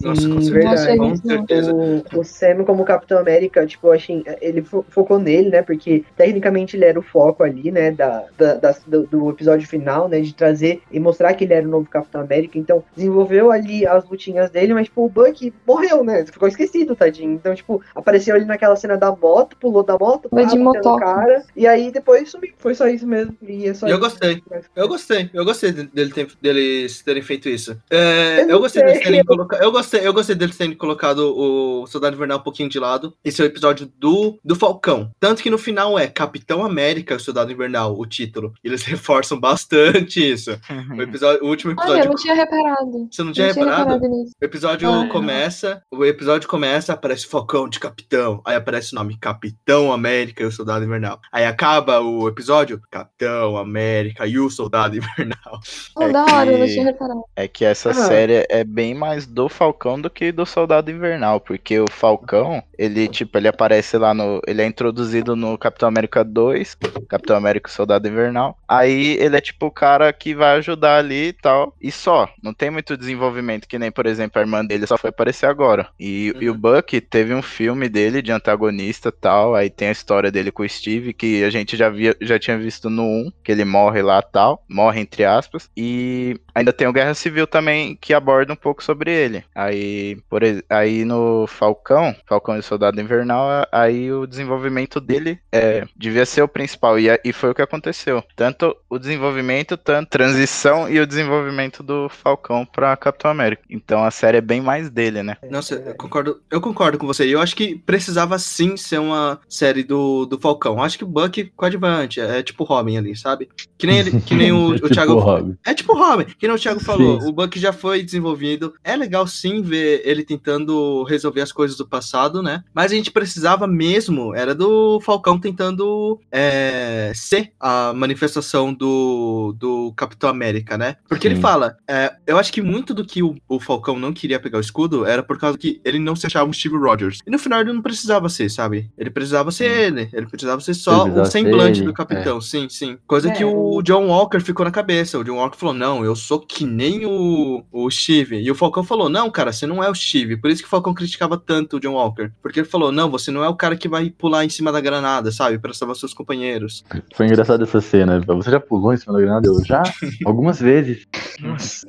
[0.00, 0.96] Nossa, com Sim, certeza.
[0.96, 1.72] Com certeza.
[1.74, 5.62] O, o Sam como Capitão América, tipo, assim, ele fo- focou nele, né?
[5.62, 7.90] Porque tecnicamente ele era o foco ali, né?
[7.90, 10.20] Da, da- da- do, do episódio final, né?
[10.20, 12.58] De trazer e mostrar que ele era o novo Capitão América.
[12.58, 16.24] Então, desenvolveu ali as lutinhas dele, mas, tipo, o Buck morreu, né?
[16.26, 17.32] Ficou esquecido, tadinho.
[17.32, 21.04] Então, tipo, apareceu ali naquela cena da moto, pulou da moto, Foi de motoca.
[21.04, 22.52] cara, e aí depois sumiu.
[22.58, 23.36] Foi só isso mesmo.
[23.42, 24.00] E é só eu isso.
[24.00, 24.42] gostei.
[24.74, 27.76] Eu gostei, eu gostei de- dele ter- deles terem feito isso.
[27.90, 29.62] É, Eu eu gostei deles terem colocado.
[29.62, 33.14] Eu gostei, eu gostei deles terem colocado o Soldado Invernal um pouquinho de lado.
[33.24, 35.10] Esse é o episódio do, do Falcão.
[35.20, 38.52] Tanto que no final é Capitão América, o Soldado Invernal, o título.
[38.64, 40.50] Eles reforçam bastante isso.
[40.98, 42.04] O, episódio, o último Olha, episódio.
[42.04, 43.08] eu não tinha reparado.
[43.10, 43.90] Você não tinha não tinha reparado?
[43.94, 44.32] reparado nisso.
[44.40, 45.08] O episódio Ah.
[45.08, 50.46] começa, o episódio começa, aparece Falcão de Capitão, aí aparece o nome Capitão América e
[50.46, 51.20] o Soldado Invernal.
[51.32, 55.60] Aí acaba o episódio, Capitão América e o Soldado Invernal.
[55.96, 57.22] Oh, É da hora, eu não que- tinha reparado.
[57.36, 57.94] É que essa Ah.
[57.94, 63.08] série é bem mais do Falcão do que do Soldado Invernal, porque o Falcão, ele
[63.08, 66.76] tipo, ele aparece lá no, ele é introduzido no Capitão América 2,
[67.08, 68.56] Capitão América e Soldado Invernal.
[68.68, 72.52] Aí ele é tipo o cara que vai ajudar ali e tal, e só, não
[72.54, 75.88] tem muito desenvolvimento que nem, por exemplo, a irmã dele só foi aparecer agora.
[75.98, 79.92] E, e o Buck teve um filme dele de antagonista e tal, aí tem a
[79.92, 83.32] história dele com o Steve que a gente já via, já tinha visto no 1,
[83.42, 87.96] que ele morre lá tal, morre entre aspas, e ainda tem o Guerra Civil também,
[88.00, 89.44] que aborda um pouco sobre ele.
[89.54, 96.26] Aí, por, aí no Falcão, Falcão e Soldado Invernal, aí o desenvolvimento dele é, devia
[96.26, 98.22] ser o principal, e, e foi o que aconteceu.
[98.36, 103.62] Tanto o desenvolvimento, tanto transição e o desenvolvimento do Falcão pra Capitão América.
[103.70, 105.36] Então a série é bem mais dele, né?
[105.50, 107.26] Nossa, eu concordo, eu concordo com você.
[107.26, 110.74] E eu acho que precisava sim ser uma série do, do Falcão.
[110.74, 113.48] Eu acho que o Buck coadjuvante, é tipo Robin ali, sabe?
[113.76, 115.18] Que nem, ele, que nem o, É o tipo Thiago.
[115.18, 115.56] Robin.
[115.64, 117.20] É tipo Robin, que nem o Thiago falou.
[117.20, 117.28] Sim.
[117.28, 118.74] O Buck já foi desenvolvido.
[118.82, 122.64] É legal sim ver ele tentando resolver as coisas do passado, né?
[122.74, 129.92] Mas a gente precisava mesmo, era do Falcão tentando é, ser a manifestação do, do
[129.96, 130.96] Capitão América, né?
[131.08, 131.42] Porque ele Sim.
[131.42, 134.60] fala, é, eu acho que muito do que o, o Falcão não queria pegar o
[134.62, 137.20] escudo era por causa que ele não se achava um Steve Rogers.
[137.26, 138.90] E no final ele não precisava ser, sabe?
[138.96, 140.08] Ele precisava ser ele.
[140.12, 142.98] Ele precisava ser só Precisava o ser semblante ele, do capitão, sim, sim.
[143.06, 145.18] Coisa que É, o John Walker ficou na cabeça.
[145.18, 148.40] O John Walker falou: não, eu sou que nem o, o Steve.
[148.40, 150.36] E o Falcão falou: não, cara, você não é o Steve.
[150.36, 152.30] Por isso que o Falcão criticava tanto o John Walker.
[152.42, 154.80] Porque ele falou: não, você não é o cara que vai pular em cima da
[154.80, 155.58] granada, sabe?
[155.58, 156.84] Pra salvar seus companheiros.
[157.14, 158.20] Foi engraçado essa cena.
[158.20, 159.48] Você já pulou em cima da granada?
[159.48, 159.82] Eu já?
[160.24, 161.06] Algumas vezes.
[161.40, 161.86] Nossa.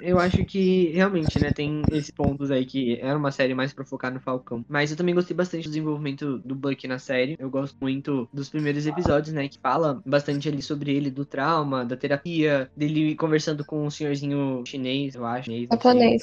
[0.00, 3.84] Eu acho que realmente, né, tem esses pontos aí que era uma série mais pra
[3.84, 4.64] focar no Falcão.
[4.68, 7.36] Mas eu também gostei bastante do desenvolvimento do Buck na série.
[7.38, 11.84] Eu gosto muito dos primeiros episódios, né, que fala bastante ali sobre ele, do trauma,
[11.84, 15.50] da terapia, dele conversando com um senhorzinho chinês, eu acho.
[15.70, 16.22] Japonês.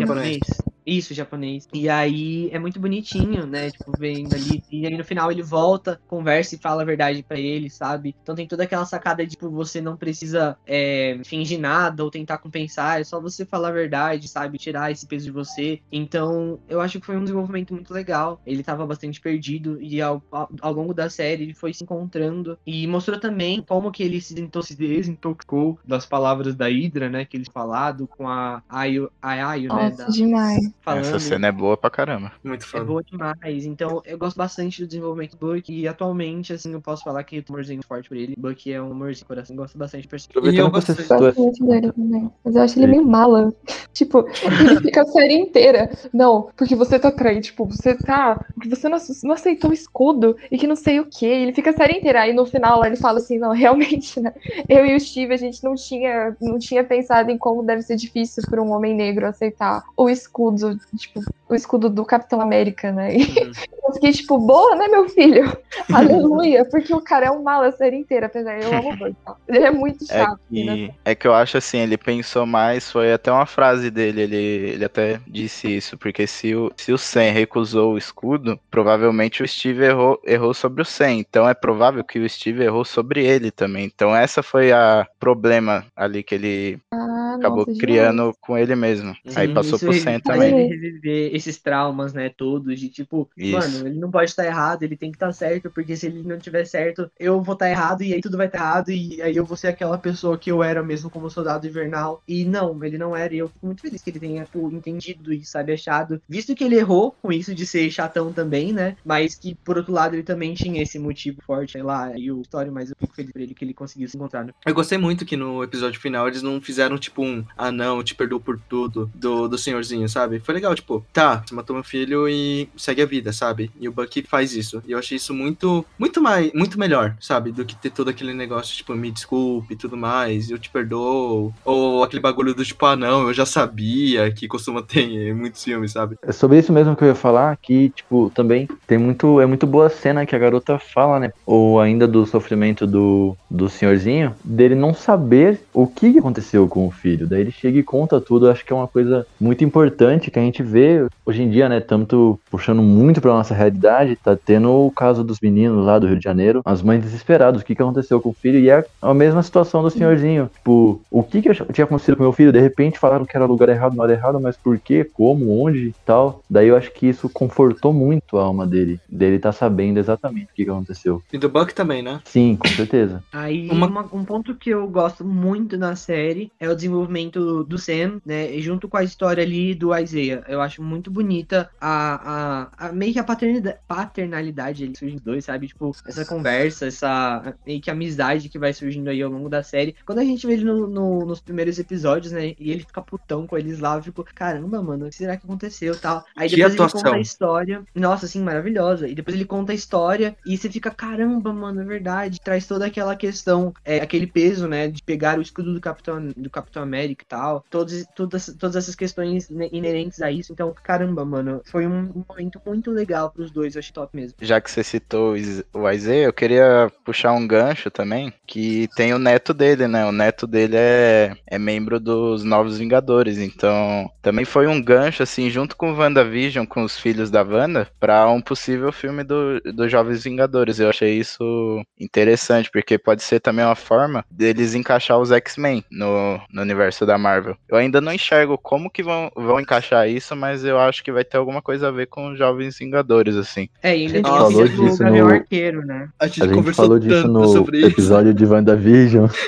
[0.00, 0.71] Japonês.
[0.84, 1.64] Isso, japonês.
[1.72, 3.70] E aí é muito bonitinho, né?
[3.70, 4.60] Tipo, vendo ali.
[4.70, 8.14] E aí no final ele volta, conversa e fala a verdade pra ele, sabe?
[8.22, 12.38] Então tem toda aquela sacada de, tipo, você não precisa é, fingir nada ou tentar
[12.38, 14.58] compensar, é só você falar a verdade, sabe?
[14.58, 15.80] Tirar esse peso de você.
[15.90, 18.40] Então, eu acho que foi um desenvolvimento muito legal.
[18.44, 22.58] Ele tava bastante perdido e ao, ao, ao longo da série ele foi se encontrando.
[22.66, 27.24] E mostrou também como que ele se, desinto- se desintoxicou das palavras da Hydra, né?
[27.24, 29.90] Que ele falado com a Ayo, a Ayo né?
[29.92, 30.72] Da, demais.
[30.82, 31.00] Falando.
[31.00, 32.32] Essa cena é boa pra caramba.
[32.42, 32.84] Muito É foda.
[32.84, 33.64] boa demais.
[33.64, 35.72] Então, eu gosto bastante do desenvolvimento do Buck.
[35.72, 38.34] E atualmente, assim, eu posso falar que eu tô um amorzinho forte por ele.
[38.36, 39.56] Buck é um amorzinho coração.
[39.56, 40.54] Gosto bastante do personagem.
[40.54, 42.30] E eu que Gosto muito dele também.
[42.44, 43.52] Mas eu acho ele meio mala.
[43.92, 45.90] tipo, ele fica a série inteira.
[46.12, 47.42] Não, porque você tá traindo.
[47.42, 48.44] Tipo, você tá.
[48.54, 51.26] Porque você não, não aceitou o escudo e que não sei o quê.
[51.26, 52.22] Ele fica a série inteira.
[52.22, 54.32] Aí no final ele fala assim: não, realmente, né?
[54.68, 57.96] Eu e o Steve, a gente não tinha, não tinha pensado em como deve ser
[57.96, 63.16] difícil para um homem negro aceitar o escudo, tipo, o escudo do Capitão América, né?
[63.16, 63.52] E Uhum.
[63.84, 65.42] eu fiquei, tipo, boa, né, meu filho?
[65.90, 69.36] Aleluia, porque o cara é um mala a série inteira, apesar de eu amo o?
[69.48, 70.40] Ele é muito É chato.
[70.52, 70.76] né?
[70.76, 74.36] que, é que eu acho assim, ele pensou mais, foi até uma frase dele, ele,
[74.36, 79.48] ele até disse isso, porque se o, se o Sam recusou o escudo, provavelmente o
[79.48, 83.50] Steve errou, errou sobre o Sam, então é provável que o Steve errou sobre ele
[83.50, 88.74] também, então essa foi a problema ali que ele Ah, acabou nossa, criando com ele
[88.76, 90.50] mesmo, aí passou pro Sam também.
[90.50, 93.52] ele reviver esses traumas, né, todos, de tipo, Isso.
[93.52, 96.38] mano, ele não pode estar errado, ele tem que estar certo, porque se ele não
[96.38, 99.44] tiver certo, eu vou estar errado, e aí tudo vai estar errado, e aí eu
[99.44, 102.22] vou ser aquela pessoa que eu era mesmo como soldado invernal.
[102.26, 105.32] E não, ele não era, e eu fico muito feliz que ele tenha tipo, entendido
[105.32, 106.20] isso, sabe, achado.
[106.28, 109.92] Visto que ele errou com isso de ser chatão também, né, mas que, por outro
[109.92, 113.14] lado, ele também tinha esse motivo forte, sei lá, e o história, mas eu fico
[113.14, 114.52] feliz por ele que ele conseguiu se encontrar, né.
[114.66, 118.14] Eu gostei muito que no episódio final eles não fizeram tipo um ah não, te
[118.14, 120.40] perdoo por tudo do, do senhorzinho, sabe?
[120.40, 123.70] Foi legal, tipo, tá, você matou meu filho e segue a vida, sabe?
[123.80, 124.82] E o Bucky faz isso.
[124.86, 127.52] E eu achei isso muito, muito mais, muito melhor, sabe?
[127.52, 131.52] Do que ter todo aquele negócio, tipo, me desculpe e tudo mais, eu te perdoo.
[131.64, 135.62] Ou aquele bagulho do tipo, ah não, eu já sabia que costuma ter em muitos
[135.62, 136.16] filmes, sabe?
[136.22, 139.40] É sobre isso mesmo que eu ia falar, que, tipo, também tem muito.
[139.40, 141.32] É muito boa a cena que a garota fala, né?
[141.46, 146.90] Ou ainda do sofrimento do, do senhorzinho, dele não saber o que aconteceu com o
[146.90, 147.26] filho.
[147.26, 148.48] Daí ele chega e conta tudo.
[148.48, 151.80] Acho que é uma coisa muito importante que a gente vê hoje em dia, né?
[151.80, 156.18] Tanto puxando muito pra nossa realidade, tá tendo o caso dos meninos lá do Rio
[156.18, 159.14] de Janeiro, as mães desesperadas, o que, que aconteceu com o filho, e é a
[159.14, 160.50] mesma situação do senhorzinho.
[160.54, 162.52] Tipo, o que, que tinha acontecido com meu filho?
[162.52, 165.08] De repente falaram que era lugar errado, na hora errada, mas por quê?
[165.12, 165.62] Como?
[165.64, 165.88] Onde?
[165.88, 166.40] e Tal.
[166.50, 168.98] Daí eu acho que isso confortou muito a alma dele.
[169.08, 171.22] Dele tá sabendo exatamente o que, que aconteceu.
[171.32, 172.20] E do Buck também, né?
[172.24, 173.22] Sim, com certeza.
[173.32, 177.78] Aí, Uma- uma- um ponto que eu gosto muito na série é o desenvolvimento do
[177.78, 178.52] Sam, né?
[178.54, 180.42] e Junto com a história ali do Isaiah.
[180.48, 185.22] Eu acho muito bonita a, a, a meio que a paternidade, paternalidade ele surge dos
[185.24, 185.68] dois, sabe?
[185.68, 189.94] Tipo, essa conversa, essa meio que amizade que vai surgindo aí ao longo da série.
[190.06, 192.54] Quando a gente vê ele no, no- nos primeiros episódios, né?
[192.58, 195.44] E ele fica putão com eles lá, eu fico, caramba, mano, o que será que
[195.46, 196.24] aconteceu tal?
[196.36, 197.00] Aí Que depois ele atuação.
[197.02, 197.84] conta a história.
[197.94, 199.08] Nossa, assim, maravilhosa.
[199.08, 202.40] E depois ele conta a história e você fica, caramba, mano, é verdade.
[202.40, 204.88] Traz toda aquela questão, é, aquele peso, né?
[204.88, 207.64] De pegar o escudo do Capitão, do Capitão América e tal.
[207.70, 210.52] Todos, todas, todas essas questões ine- inerentes a isso.
[210.52, 214.36] Então, caramba, mano, foi um momento muito legal pros dois, eu achei top mesmo.
[214.40, 215.34] Já que você citou
[215.74, 220.04] o Isaiah, eu queria puxar um gancho também, que tem o neto dele, né?
[220.06, 225.50] O neto dele é, é membro dos Novos Vingadores, então também foi um gancho, assim,
[225.50, 229.90] junto com o WandaVision, com os filhos da Wanda, pra um possível filme do, dos
[229.90, 230.78] Jovens Vingadores.
[230.78, 236.40] Eu achei isso interessante, porque pode ser também uma forma deles encaixar os X-Men no,
[236.52, 237.56] no universo da Marvel.
[237.68, 241.24] Eu ainda não enxergo como que vão, vão encaixar isso, mas eu acho que vai
[241.24, 243.68] ter alguma coisa a ver com os Jovens Vingadores, assim.
[243.82, 246.08] É, e ainda gente tem a falou filha do disso no- Arqueiro, né?
[246.18, 247.86] A gente, A gente conversou falou disso tanto no sobre isso.
[247.88, 249.28] episódio de WandaVision.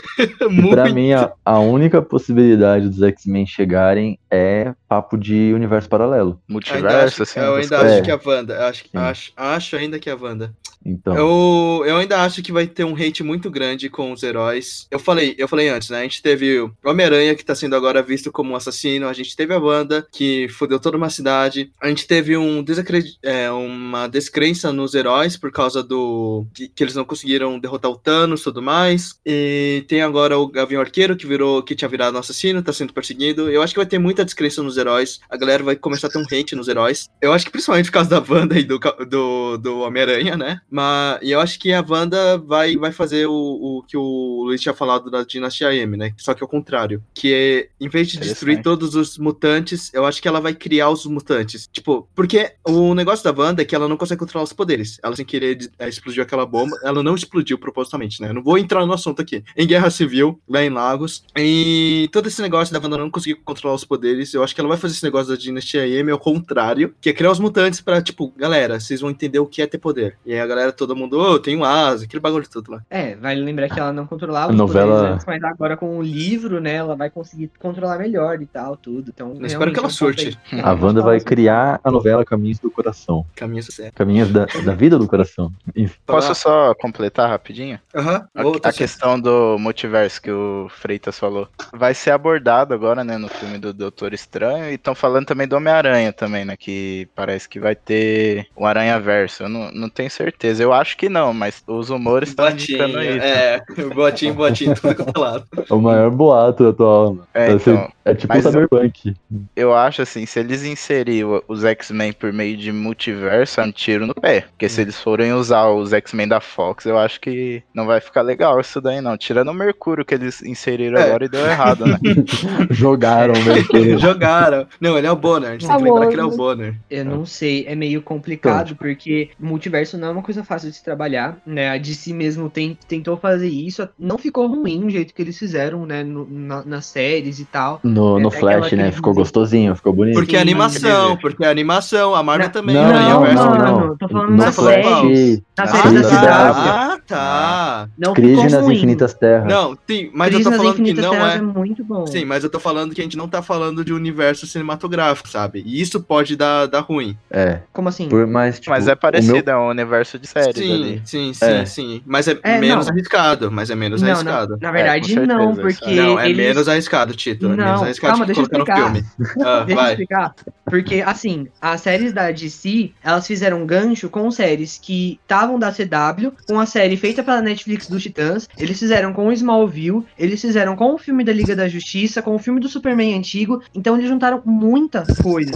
[0.65, 6.31] E pra mim, a, a única possibilidade dos X-Men chegarem é papo de universo paralelo.
[6.31, 7.41] Ainda Multiverso, acho, assim.
[7.41, 8.01] eu ainda acho É.
[8.03, 8.69] que a Wanda.
[8.69, 10.55] Acho, acho, acho ainda que a Wanda.
[10.85, 14.87] Então, Eu, eu ainda acho que vai ter um hate muito grande com os heróis.
[14.91, 16.01] Eu falei, eu falei antes, né?
[16.01, 19.09] A gente teve o Homem-Aranha, que tá sendo agora visto como um assassino.
[19.09, 21.71] A gente teve a Wanda, que fodeu toda uma cidade.
[21.81, 26.47] A gente teve um desacredi- é, uma descrença nos heróis por causa do.
[26.55, 29.19] Que, que eles não conseguiram derrotar o Thanos tudo mais.
[29.25, 31.63] E tem agora o Gavião Arqueiro, que virou.
[31.63, 33.51] que tinha virado um assassino, tá sendo perseguido.
[33.51, 35.21] Eu acho que vai ter muita descrença nos heróis.
[35.31, 37.09] A galera vai começar a ter um hate nos heróis.
[37.23, 38.79] Eu acho que principalmente por causa da Wanda e do,
[39.09, 40.61] do, do Homem-Aranha, né?
[40.75, 44.61] Mas e eu acho que a Wanda vai, vai fazer o, o que o Luiz
[44.61, 46.13] tinha falado da Dinastia M, né?
[46.17, 47.01] Só que ao contrário.
[47.15, 50.91] Que é, em vez de destruir todos os mutantes, eu acho que ela vai criar
[50.91, 51.69] os mutantes.
[51.73, 54.99] Tipo, porque o negócio da Wanda é que ela não consegue controlar os poderes.
[55.01, 56.77] Ela, sem querer, eh, explodiu aquela bomba.
[56.83, 58.31] Ela não explodiu propositalmente, né?
[58.31, 59.45] Eu não vou entrar no assunto aqui.
[59.57, 61.23] Em Guerra Civil, lá em Lagos.
[61.37, 64.69] E todo esse negócio da Wanda não conseguir controlar os poderes, eu acho que ela
[64.69, 68.03] vai fazer esse negócio da Dinastia M ao contrário, que é criar os mutantes pra,
[68.03, 70.19] tipo, galera, vocês vão entender o que é ter poder.
[70.27, 72.83] E aí a galera, todo mundo, ô, eu tenho asa, aquele bagulho tudo lá.
[72.91, 75.99] É, vale lembrar que ela não controlava A os novela- poderes antes, mas agora com
[75.99, 79.11] o livro, né, ela vai conseguir controlar melhor e tal, tudo.
[79.15, 80.39] Então, Eu espero que ela é um surte.
[80.63, 83.25] a Wanda vai criar a novela Caminhos do Coração.
[83.35, 83.93] Caminho sucesso.
[83.95, 85.53] Caminhos da, da vida do coração.
[85.75, 85.97] Enfim.
[86.07, 87.79] Posso só completar rapidinho?
[87.95, 91.49] Aham, A, tá a questão do multiverso que o Freitas falou.
[91.73, 94.71] Vai ser abordado agora, né, no filme do Doutor Estranho.
[94.71, 96.57] E estão falando também do Homem-Aranha também, né?
[96.57, 99.45] Que parece que vai ter o Aranha Verso.
[99.45, 100.54] Eu não, não tenho certeza.
[100.61, 103.27] Eu acho que não, mas os rumores estão indicando Botinho, isso.
[103.27, 103.63] é,
[103.95, 105.45] botinho, botinho, tudo quanto é lado.
[105.71, 107.19] O maior boato atual.
[107.33, 109.15] É, então, é tipo o Cyberpunk.
[109.57, 114.07] eu acho assim, se eles inserirem os X-Men por meio de multiverso, é um tiro
[114.07, 114.43] no pé.
[114.43, 118.23] Porque se eles forem usar os X-Men da Fox, eu acho que não vai ficar
[118.23, 119.17] legal isso daí, não.
[119.17, 121.05] Tirando o Mercúrio que eles inseriram É.
[121.05, 121.99] agora e deu errado, né?
[122.71, 123.99] Jogaram o Mercúrio.
[123.99, 124.67] Jogaram.
[124.81, 126.31] Não, ele é o Bonner, a gente tem que lembrar que ele é o.
[126.37, 126.75] Bonner.
[126.91, 130.85] Eu não sei, é meio complicado, porque multiverso não é uma coisa fácil de se
[130.85, 131.71] trabalhar, né?
[131.71, 135.85] A DC mesmo tem, tentou fazer isso, não ficou ruim o jeito que eles fizeram,
[135.87, 136.03] né?
[136.05, 137.81] no- na- nas séries e tal.
[137.83, 138.93] No, no É Flash, aquela né?
[138.93, 140.15] Ficou gostosinho, ficou bonito.
[140.15, 142.75] Porque é animação, porque é animação, a Marvel Não, também.
[142.75, 143.97] Não, é não, não, mano, não.
[143.97, 144.75] tô falando no na Flash.
[144.85, 145.43] série.
[145.57, 146.09] Na Ah, série da tá.
[146.09, 146.71] CW.
[146.71, 147.89] Ah, tá.
[147.99, 148.77] Não Crise ficou nas ruim.
[148.77, 149.47] Infinitas Terras.
[149.49, 151.39] Não, sim, mas Crise eu tô nas falando que não Terras é.
[151.39, 152.07] é muito bom.
[152.07, 155.63] Sim, mas eu tô falando que a gente não tá falando de universo cinematográfico, sabe?
[155.65, 157.17] E isso pode dar, dar ruim.
[157.31, 157.61] É.
[157.73, 158.09] Como assim?
[158.09, 161.03] Por, mas, tipo, Mas é o parecido, é um universo de séries sim, ali.
[161.05, 161.67] sim, sim, É.
[161.67, 162.03] sim.
[162.07, 162.93] Mas é, É, menos não.
[162.95, 163.51] arriscado.
[163.51, 164.59] Mas é menos não, na, arriscado.
[164.61, 166.37] na verdade, É, não, porque Não, é eles...
[166.37, 167.47] menos arriscado, Tito.
[167.47, 169.17] É Não, menos arriscado calma, eu colocar no explicar.
[169.27, 169.45] filme.
[169.45, 169.91] Ah, Deixa eu vai.
[169.93, 170.35] explicar.
[170.65, 175.71] Porque, assim, as séries da DC, elas fizeram um gancho com séries que estavam da
[175.73, 180.41] CW, com a série feita pela Netflix dos Titãs, eles fizeram com o Smallville, eles
[180.41, 183.97] fizeram com o filme da Liga da Justiça, com o filme do Superman antigo, então
[183.97, 185.53] eles juntaram muita coisa.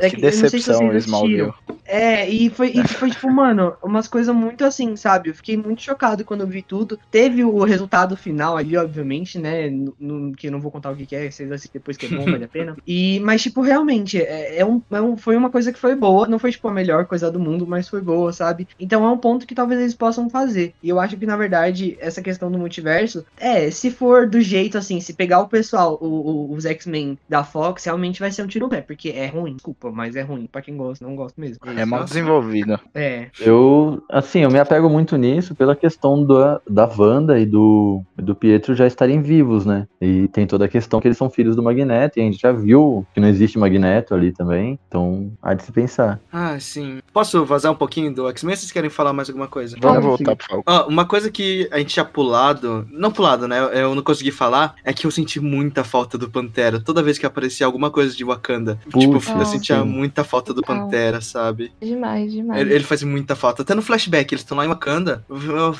[0.00, 1.52] É Que se decepção, vocês Smallville.
[1.86, 5.28] É, e foi, e foi tipo, mano, umas coisas muito assim, sabe?
[5.30, 6.98] Eu fiquei muito chocado quando eu vi tudo.
[7.10, 9.68] Teve o resultado final ali, obviamente, né?
[9.68, 12.06] No, no- que eu não vou contar o que, que é, vocês assistem depois que
[12.06, 12.76] é bom, vale a pena.
[12.86, 16.26] E, mas, tipo, realmente, é, é um, é um- foi uma coisa que foi boa.
[16.28, 18.66] Não foi, tipo, a melhor coisa do mundo, mas foi boa, sabe?
[18.78, 20.74] Então é um ponto que talvez eles possam fazer.
[20.82, 24.76] E eu acho que, na verdade, essa questão do multiverso, é, se for do jeito
[24.78, 28.46] assim, se pegar o pessoal, o- o- os X-Men da Fox, realmente vai ser um
[28.46, 30.48] tiro no pé, porque é ruim, desculpa, mas é ruim.
[30.50, 31.58] Pra quem gosta, não gosta mesmo.
[31.76, 32.78] É mal desenvolvido.
[32.94, 33.26] É.
[33.40, 38.34] Eu, assim, eu me apego muito nisso pela questão da, da Wanda e do, do
[38.34, 39.86] Pietro já estarem vivos, né?
[40.00, 42.52] E tem toda a questão que eles são filhos do Magneto, e a gente já
[42.52, 44.78] viu que não existe Magneto ali também.
[44.88, 46.20] Então, há de se pensar.
[46.32, 47.00] Ah, sim.
[47.12, 48.56] Posso vazar um pouquinho do X-Men?
[48.56, 49.76] Vocês querem falar mais alguma coisa?
[49.80, 50.62] Vamos Pode voltar pro Falcon.
[50.66, 53.58] Ó, uma coisa que a gente tinha pulado, não pulado, né?
[53.72, 56.80] Eu não consegui falar, é que eu senti muita falta do Pantera.
[56.80, 59.84] Toda vez que aparecia alguma coisa de Wakanda, tipo, Puxa, eu sentia sim.
[59.84, 60.64] muita falta do.
[60.64, 61.72] Pantera, sabe?
[61.80, 62.60] Demais, demais.
[62.60, 63.62] Ele, ele faz muita falta.
[63.62, 65.24] Até no flashback, eles estão lá em Wakanda.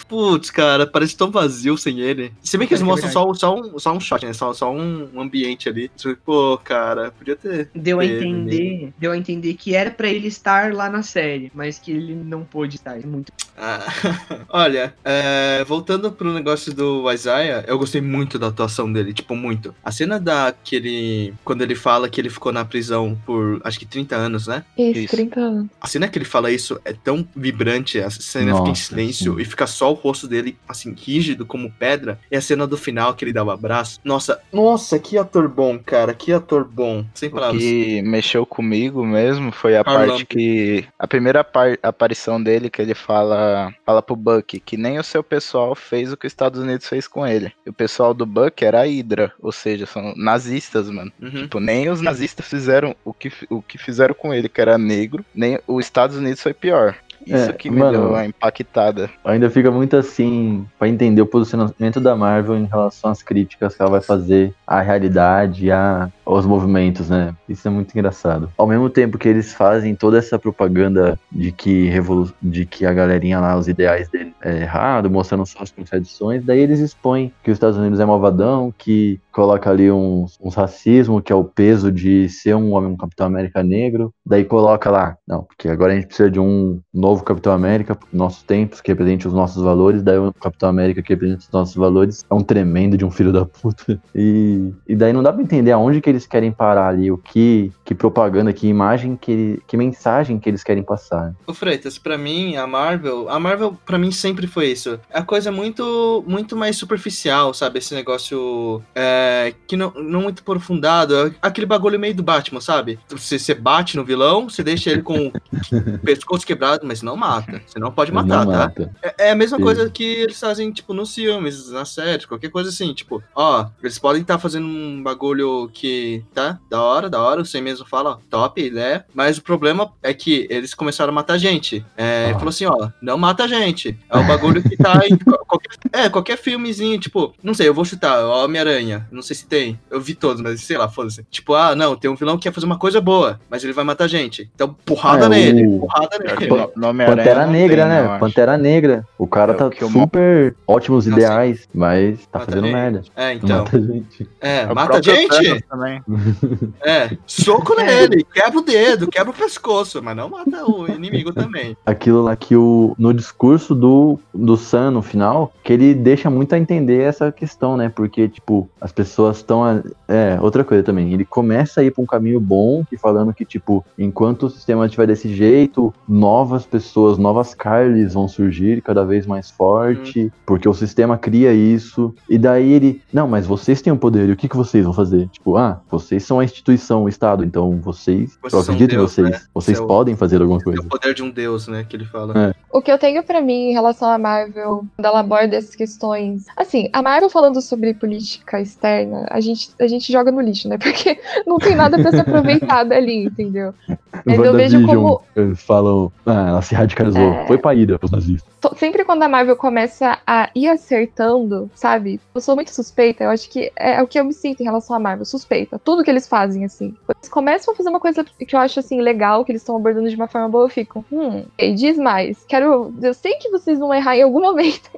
[0.07, 2.33] Putz, cara, parece tão vazio sem ele.
[2.43, 4.33] Se bem que eles É mostram só, só, um, só um shot, né?
[4.33, 5.91] Só, só um, ambiente ali.
[6.25, 7.71] Pô, cara, podia ter.
[7.75, 11.51] Deu a Teve entender, deu a entender que era pra ele estar lá na série,
[11.55, 12.99] mas que ele não pôde estar.
[12.99, 13.33] É muito.
[13.57, 13.85] Ah,
[14.49, 19.75] olha, é, voltando pro negócio do Isaiah, eu gostei muito da atuação dele, tipo, muito.
[19.85, 21.35] A cena da que ele.
[21.45, 24.65] Quando ele fala que ele ficou na prisão por acho que 30 anos, né?
[24.77, 25.17] Isso, Isso.
[25.17, 25.67] 30 anos.
[25.81, 29.35] A cena que ele fala isso é tão vibrante, a cena fica em Nossa, silêncio
[29.37, 29.41] sim.
[29.43, 32.19] e fica só o rosto dele, assim, rígido como pedra.
[32.31, 34.01] E a cena do final que ele dá o abraço.
[34.05, 37.05] Nossa, nossa, que ator bom, cara, que ator bom.
[37.15, 37.63] Sem palavras.
[37.63, 40.09] que mexeu comigo mesmo foi a Harlan.
[40.09, 40.85] parte que.
[40.99, 45.23] A primeira par- aparição dele que ele fala, fala pro Buck que nem o seu
[45.23, 47.53] pessoal fez o que os Estados Unidos fez com ele.
[47.67, 51.13] E o pessoal do Buck era a Hydra, ou seja, são nazistas, mano.
[51.21, 51.31] Uhum.
[51.31, 55.25] Tipo, nem os nazistas fizeram o que, o que fizeram com ele, que era negro,
[55.35, 56.95] nem os Estados Unidos foi pior.
[57.27, 59.09] Isso É, que me mano, deu uma impactada.
[59.25, 63.81] Ainda fica muito assim, pra entender o posicionamento da Marvel em relação às críticas que
[63.81, 67.35] ela vai fazer à realidade, a, aos movimentos, né?
[67.49, 68.51] Isso é muito engraçado.
[68.57, 72.93] Ao mesmo tempo que eles fazem toda essa propaganda de que, revolu de que a
[72.93, 77.51] galerinha lá, os ideais dele é errado, mostrando só as contradições, daí eles expõem que
[77.51, 81.91] os Estados Unidos é malvadão, que coloca ali uns, uns racismo, que é o peso
[81.91, 85.97] de ser um homem, um Capitão América negro, daí coloca lá, não, porque agora a
[85.97, 90.19] gente precisa de um novo Capitão América, nossos tempos, que represente os nossos valores, daí
[90.19, 93.45] o Capitão América que representa os nossos valores é um tremendo de um filho da
[93.45, 94.01] puta.
[94.17, 97.73] E, e daí não dá pra entender aonde que eles querem parar ali, o que,
[97.85, 101.35] que propaganda, que imagem, que, que mensagem que eles querem passar.
[101.47, 104.99] Ô Freitas, pra mim, a Marvel, a Marvel pra mim sempre foi isso.
[105.11, 107.79] É a coisa muito muito mais superficial, sabe?
[107.79, 111.15] Esse negócio é, que não, não muito aprofundado.
[111.15, 112.99] É aquele bagulho meio do Batman, sabe?
[113.09, 115.33] Você, você bate no vilão, você deixa ele com o
[116.05, 117.61] pescoço quebrado, mas não mata.
[117.67, 118.59] Você não pode matar, não tá?
[118.59, 118.91] matam.
[119.03, 119.63] É, é a mesma Sim.
[119.63, 123.99] coisa que eles fazem, tipo, nos filmes, nas séries, qualquer coisa assim, tipo, ó, eles
[123.99, 126.04] podem estar fazendo um bagulho que,
[126.35, 129.05] tá, da hora, da hora, você mesmo fala, ó, top, né?
[129.15, 131.85] Mas o problema é que eles começaram a matar gente.
[131.97, 132.35] É, Ah.
[132.35, 133.97] falou assim, ó, não mata gente.
[134.11, 137.75] É o bagulho que tá em qual- qualquer, é, qualquer filmezinho, tipo, não sei, eu
[137.75, 141.25] vou chutar, ó, Homem-Aranha, não sei se tem, eu vi todos, mas sei lá, foda-se.
[141.31, 143.85] Tipo, ah, não, tem um vilão que quer fazer uma coisa boa, mas ele vai
[143.85, 144.51] matar gente.
[144.55, 146.67] Então, porrada É, nele, o- porrada que nele.
[147.07, 148.19] Pantera não Negra, tem, né?
[148.19, 149.07] Pantera Negra.
[149.19, 152.75] O cara É, tá o super ótimos Não, ideais, mas tá Mata fazendo gente.
[152.75, 153.03] merda.
[153.17, 153.59] É, então.
[153.65, 154.29] mata gente.
[154.41, 155.29] É, O mata gente?
[155.29, 155.63] Thanos
[156.01, 156.75] também.
[156.85, 161.77] É, soco nele, quebra o dedo, quebra o pescoço, mas não mata o inimigo também.
[161.85, 166.55] Aquilo lá que o, no discurso do, do Sam no final, que ele deixa muito
[166.55, 167.89] a entender essa questão, né?
[167.89, 169.83] Porque, tipo, as pessoas estão.
[170.07, 171.13] É, outra coisa também.
[171.13, 174.87] Ele começa a ir pra um caminho bom, que falando que, tipo, enquanto o sistema
[174.87, 180.75] estiver desse jeito, novas pessoas, novas Carlys vão surgir cada vez mais forte, porque o
[180.75, 182.15] sistema cria isso.
[182.29, 184.93] E daí ele, não, mas vocês têm o poder, e o que, que vocês vão
[184.93, 185.29] fazer?
[185.29, 189.31] Tipo, ah, vocês são a instituição, o Estado, então vocês, Vocês eu acredito em vocês,
[189.31, 189.41] né?
[189.55, 190.81] vocês Seu- podem fazer alguma É coisa.
[190.81, 192.35] o poder de um deus, né, que ele fala.
[192.51, 192.55] É.
[192.73, 196.47] O que eu tenho pra mim em relação à Marvel, quando ela aborda essas questões.
[196.57, 200.77] Assim, a Marvel falando sobre política externa, a gente, a gente joga no lixo, né?
[200.83, 203.73] Porque não tem nada pra ser aproveitado ali, entendeu?
[204.27, 207.47] Mas eu vejo como- Eles falam, ah, ela se radicalizou, É.
[207.47, 208.53] foi pra ida pros nazistas.
[208.61, 212.21] to- sempre quando a Marvel começa a ir acertando, sabe?
[212.35, 214.97] Eu sou muito suspeita, eu acho que é o que eu me sinto em relação
[214.97, 215.74] à Marvel, suspeita.
[215.83, 216.95] Tudo que eles fazem, assim.
[217.09, 220.09] Eles começam a fazer uma coisa que eu acho, assim, legal, que eles estão abordando
[220.09, 222.45] de uma forma boa, eu fico, hum, ei, diz mais.
[222.45, 222.93] Quero.
[223.03, 224.91] Eu sei que vocês vão errar em algum momento.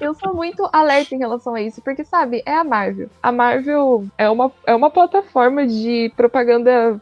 [0.00, 3.08] eu sou muito alerta em relação a isso, porque, sabe, é a Marvel.
[3.22, 7.00] A Marvel é uma, é uma plataforma de propaganda,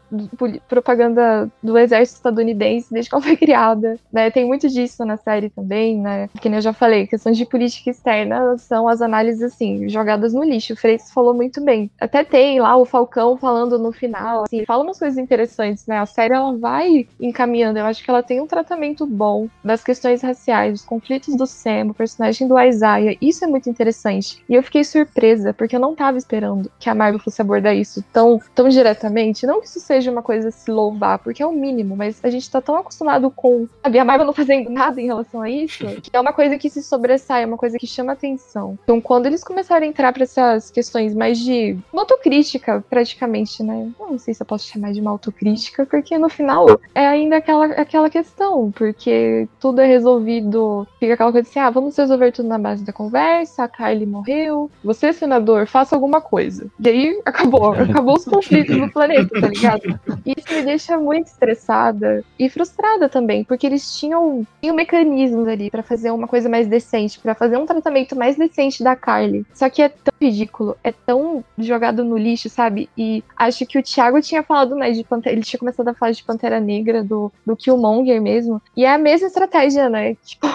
[0.68, 4.30] propaganda do exército estadunidense desde que ela foi criada, né?
[4.30, 6.28] Tem muito disso na série também, né?
[6.40, 10.42] Que nem eu já falei, questões de política externa são as análises, assim, jogadas no
[10.42, 10.72] lixo.
[10.72, 11.90] O Freitas falou muito bem.
[12.00, 15.99] Até tem lá o Falcão falando no final, assim, fala umas coisas interessantes, né?
[15.99, 17.78] A série, ela vai encaminhando.
[17.78, 21.88] Eu acho que ela tem um tratamento bom das questões raciais, os conflitos do Sam,
[21.90, 24.42] o personagem do Isaiah, isso é muito interessante.
[24.49, 28.03] E eu fiquei surpresa, porque eu não tava esperando que a Marvel fosse abordar isso
[28.12, 29.47] tão, tão diretamente.
[29.47, 32.30] Não que isso seja uma coisa a se louvar, porque é o mínimo, mas a
[32.30, 35.84] gente tá tão acostumado com sabe, a Marvel não fazendo nada em relação a isso,
[36.01, 38.78] que é uma coisa que se sobressai, é uma coisa que chama atenção.
[38.84, 43.91] Então, quando eles começaram a entrar para essas questões mais de uma autocrítica, praticamente, né?
[43.99, 47.66] Não sei se eu posso chamar de uma autocrítica, porque no final é ainda aquela,
[47.66, 52.59] aquela questão, porque tudo é resolvido, fica aquela coisa assim, ah, vamos resolver tudo na
[52.59, 56.66] base da conversa, a Kylie morreu, você, senador, faça alguma coisa.
[56.80, 60.01] E aí acabou, acabou os conflitos no planeta, tá ligado?
[60.24, 65.82] Isso me deixa muito estressada e frustrada também, porque eles tinham, tinham mecanismos ali para
[65.82, 69.47] fazer uma coisa mais decente, para fazer um tratamento mais decente da Kylie.
[69.55, 72.76] Só que é tão ridículo, é tão jogado no lixo, sabe?
[72.97, 76.12] E acho que o Thiago tinha falado, né, de Pantera, ele tinha começado a falar
[76.12, 80.14] de Pantera Negra, do, do Killmonger mesmo, e é a mesma estratégia, né?
[80.27, 80.47] Tipo,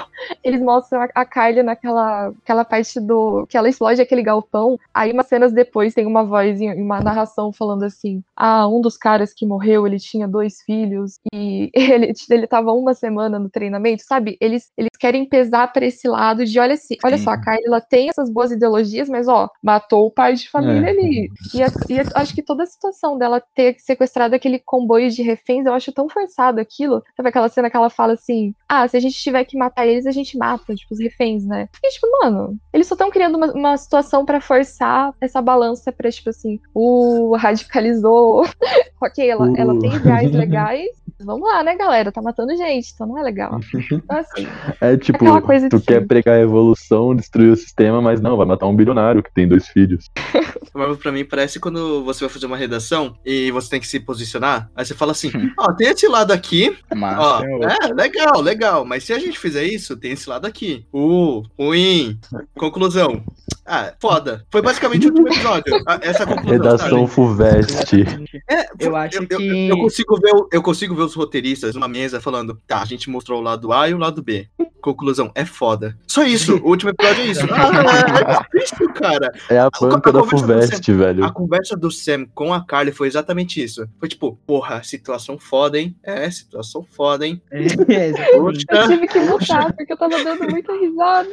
[0.43, 3.45] eles mostram a, a Kylie naquela aquela parte do.
[3.47, 7.51] que ela explode aquele galpão, aí umas cenas depois tem uma voz e uma narração
[7.51, 12.47] falando assim: ah, um dos caras que morreu, ele tinha dois filhos, e ele, ele
[12.47, 14.37] tava uma semana no treinamento, sabe?
[14.39, 17.81] Eles, eles querem pesar para esse lado de olha, assim, olha só, a Kylie ela
[17.81, 20.91] tem essas boas ideologias, mas ó, matou o pai de família É.
[20.91, 21.31] ali.
[21.53, 21.59] E,
[21.93, 25.91] e acho que toda a situação dela ter sequestrado aquele comboio de reféns, eu acho
[25.91, 27.03] tão forçado aquilo.
[27.15, 30.05] Sabe aquela cena que ela fala assim: ah, se a gente tiver que matar eles,
[30.05, 31.67] a gente mata, tipo, os reféns, né?
[31.83, 36.11] E tipo, mano, eles só estão criando uma, uma situação pra forçar essa balança pra,
[36.11, 38.45] tipo assim, o radicalizou.
[39.01, 39.55] ok, ela, Uh.
[39.57, 40.89] ela tem ideais legais.
[41.25, 42.11] Vamos lá, né, galera?
[42.11, 43.59] Tá matando gente, então não é legal.
[43.91, 44.47] Então, assim,
[44.79, 48.67] É tipo, coisa tu quer pregar a evolução, destruir o sistema, mas não, vai matar
[48.67, 50.09] um bilionário que tem dois filhos.
[50.73, 53.99] Marvel pra mim parece quando você vai fazer uma redação e você tem que se
[53.99, 54.69] posicionar.
[54.75, 59.03] Aí você fala assim: ó, tem esse lado aqui, Mas ó, é legal, legal, mas
[59.03, 60.85] se a gente fizer isso, tem esse lado aqui.
[60.93, 62.17] Uh, ruim.
[62.57, 63.23] Conclusão.
[63.65, 64.43] Ah, foda.
[64.51, 65.73] Foi basicamente o último episódio.
[65.87, 66.51] a- Essa conclusão.
[66.51, 67.07] Redação sabe?
[67.07, 68.05] Fuveste.
[68.49, 72.19] É, Eu acho eu, que- Eu, consigo ver, eu consigo ver os roteiristas numa mesa
[72.21, 74.47] falando: tá, a gente mostrou o lado A e o lado B.
[74.81, 75.95] Conclusão, é foda.
[76.07, 77.41] Só isso, o último episódio é isso.
[77.53, 79.31] Ah, é difícil, cara.
[79.49, 81.23] É a a banca da conversa do Fuveste, velho.
[81.23, 83.87] A conversa do Sam com a Carly foi exatamente isso.
[83.99, 85.95] Foi tipo, porra, situação foda, hein?
[86.03, 87.39] É, situação foda, hein?
[87.51, 87.59] É,
[88.07, 88.65] exatamente.
[88.69, 91.29] eu tive que lutar porque eu tava dando muita risada.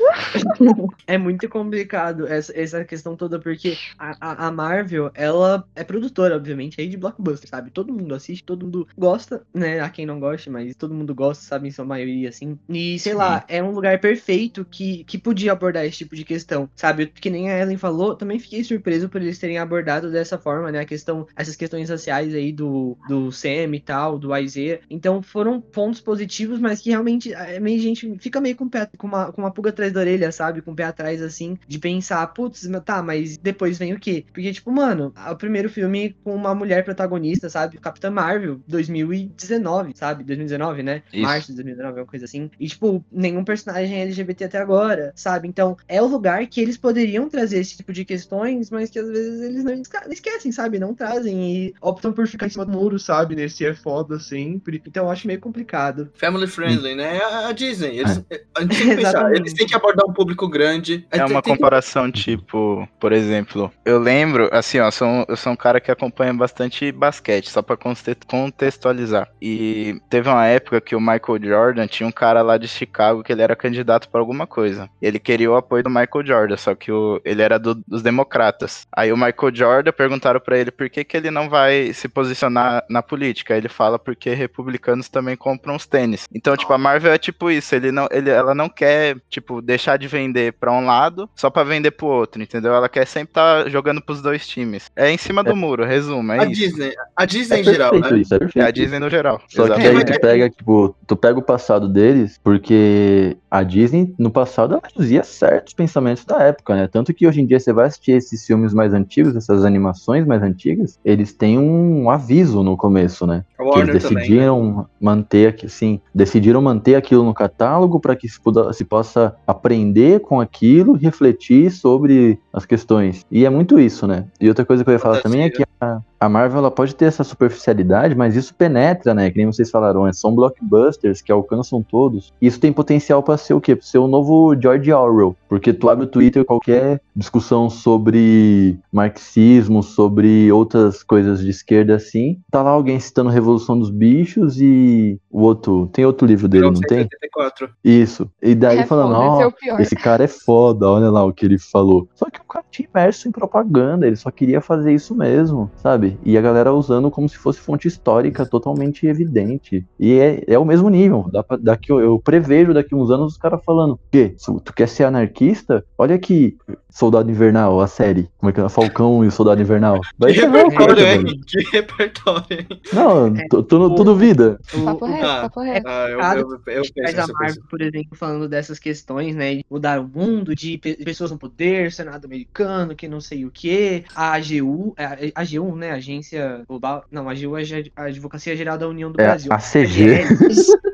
[1.06, 6.36] É muito complicado essa, essa questão toda, porque a, a- a Marvel, ela é produtora,
[6.36, 7.70] obviamente, aí de blockbuster, sabe?
[7.70, 9.67] Todo mundo assiste, todo mundo gosta, né?
[9.80, 11.68] A quem não gosta, mas todo mundo gosta, sabe?
[11.68, 12.58] Em sua maioria, assim.
[12.68, 16.68] E, sei lá, é um lugar perfeito que, que podia abordar esse tipo de questão,
[16.74, 17.06] sabe?
[17.06, 20.80] Que nem a Ellen falou, também fiquei surpreso por eles terem abordado dessa forma, né?
[20.80, 24.80] A questão, essas questões raciais aí do, do Sam e tal, do Isaiah.
[24.90, 28.88] Então foram pontos positivos, mas que realmente é meio gente fica meio com, o pé,
[28.96, 30.62] com, uma, com uma pulga atrás da orelha, sabe?
[30.62, 34.24] Com o pé atrás, assim, de pensar, putz, mas tá, mas depois vem o quê?
[34.32, 37.78] Porque, tipo, mano, o primeiro filme com uma mulher protagonista, sabe?
[37.78, 39.57] Capitã Marvel, 2019,
[39.94, 40.24] sabe?
[40.24, 41.02] 2019, né?
[41.12, 41.22] Isso.
[41.22, 42.50] Março de 2019, alguma coisa assim.
[42.58, 45.48] E, tipo, nenhum personagem LGBT até agora, sabe?
[45.48, 49.08] Então, é o lugar que eles poderiam trazer esse tipo de questões, mas que às
[49.08, 50.78] vezes eles não esquecem, sabe?
[50.78, 53.34] Não trazem e optam por ficar em cima do muro, sabe?
[53.36, 54.82] Nesse é foda sempre.
[54.86, 56.10] Então, eu acho meio complicado.
[56.14, 57.18] Family friendly, né?
[57.22, 57.98] A a Disney.
[57.98, 58.22] Eles,
[58.56, 61.06] a gente tem que pensar, eles têm que abordar um público grande.
[61.10, 65.08] É Tem- uma tem que- comparação, tipo, por exemplo, eu lembro, assim, ó, eu sou,
[65.08, 69.28] um- eu sou um cara que acompanha bastante basquete, só pra conte- contextualizar.
[69.40, 73.32] E teve uma época que o Michael Jordan tinha um cara lá de Chicago que
[73.32, 74.88] ele era candidato pra alguma coisa.
[75.00, 78.86] Ele queria o apoio do Michael Jordan, só que o, ele era do- dos democratas.
[78.92, 82.84] Aí o Michael Jordan perguntaram pra ele por que, que ele não vai se posicionar
[82.88, 83.54] na política.
[83.54, 86.26] Aí ele fala porque republicanos também compram os tênis.
[86.34, 89.96] Então, tipo, a Marvel é tipo isso, ele não, ele, ela não quer, tipo, deixar
[89.98, 92.74] de vender pra um lado só pra vender pro outro, entendeu?
[92.74, 94.90] Ela quer sempre estar jogando pros dois times.
[94.96, 96.52] É em cima do muro, resumo, é A isso.
[96.54, 98.18] Disney, a Disney É em geral, né?
[98.18, 99.27] isso, é É a Disney no geral.
[99.48, 104.30] Só que aí tu pega, tipo, tu pega o passado deles, porque a Disney, no
[104.30, 106.86] passado, ela fazia certos pensamentos da época, né?
[106.86, 110.42] Tanto que hoje em dia você vai assistir esses filmes mais antigos, essas animações mais
[110.42, 113.44] antigas, eles têm um aviso no começo, né?
[113.56, 114.14] Que eles também.
[114.14, 114.20] né?
[114.20, 119.34] decidiram manter aqui, sim, decidiram manter aquilo no catálogo para que se, puda- se possa
[119.46, 123.24] aprender com aquilo, refletir sobre as questões.
[123.30, 124.26] E é muito isso, né?
[124.40, 126.94] E outra coisa que eu ia falar também é que a, a Marvel ela pode
[126.94, 129.30] ter essa superficialidade, mas isso penetra, né?
[129.30, 132.32] Que nem vocês falaram, é, são blockbusters que alcançam todos.
[132.40, 133.76] Isso tem potencial para ser o quê?
[133.76, 135.36] Pra ser o novo George Orwell.
[135.48, 142.38] Porque tu abre o Twitter, qualquer discussão sobre marxismo, sobre outras coisas de esquerda assim,
[142.50, 145.88] tá lá alguém citando Revolução dos Bichos e o outro.
[145.92, 146.98] Tem outro livro dele, não tem?
[146.98, 147.70] 1984.
[147.84, 148.30] Isso.
[148.42, 149.80] E daí É falando, foda, esse é ó, o pior.
[149.80, 152.08] esse cara é foda, olha lá o que ele falou.
[152.14, 156.18] Só que o cara tinha imerso em propaganda, ele só queria fazer isso mesmo, sabe?
[156.24, 159.84] E a galera usando como se fosse fonte histórica totalmente evidente.
[159.98, 161.28] E é, é o mesmo nível.
[161.32, 164.34] Dá pra- daqui, eu, eu prevejo daqui uns anos os caras falando: "Quê?
[164.36, 165.84] Se tu quer ser anarquista?
[165.96, 166.56] Olha aqui,
[166.90, 168.28] Soldado Invernal, a série.
[168.38, 168.68] Como é que é?
[168.68, 170.00] Falcão e o Soldado Invernal.
[170.18, 171.40] Daí Que repertório, hein?
[171.46, 172.66] Que repertório, hein?
[172.92, 174.58] Não, tu, tu, não- tu duvida.
[174.74, 175.86] O- Papo o- reto, Ah, papo reto.
[175.88, 177.26] Ah, eu, eu, eu penso Mas a.
[177.32, 179.56] Marvel, por exemplo, falando dessas questões, né?
[179.56, 183.50] De mudar o mundo, de pe- pessoas no poder, Senado americano, que não sei o
[183.50, 184.04] que.
[184.16, 185.90] A AGU, a AGU, né?
[185.92, 187.04] Agência Global.
[187.10, 187.62] Não, a AGU é
[187.96, 189.52] a Advocacia Geral da União do É Brasil.
[189.52, 190.24] a CG.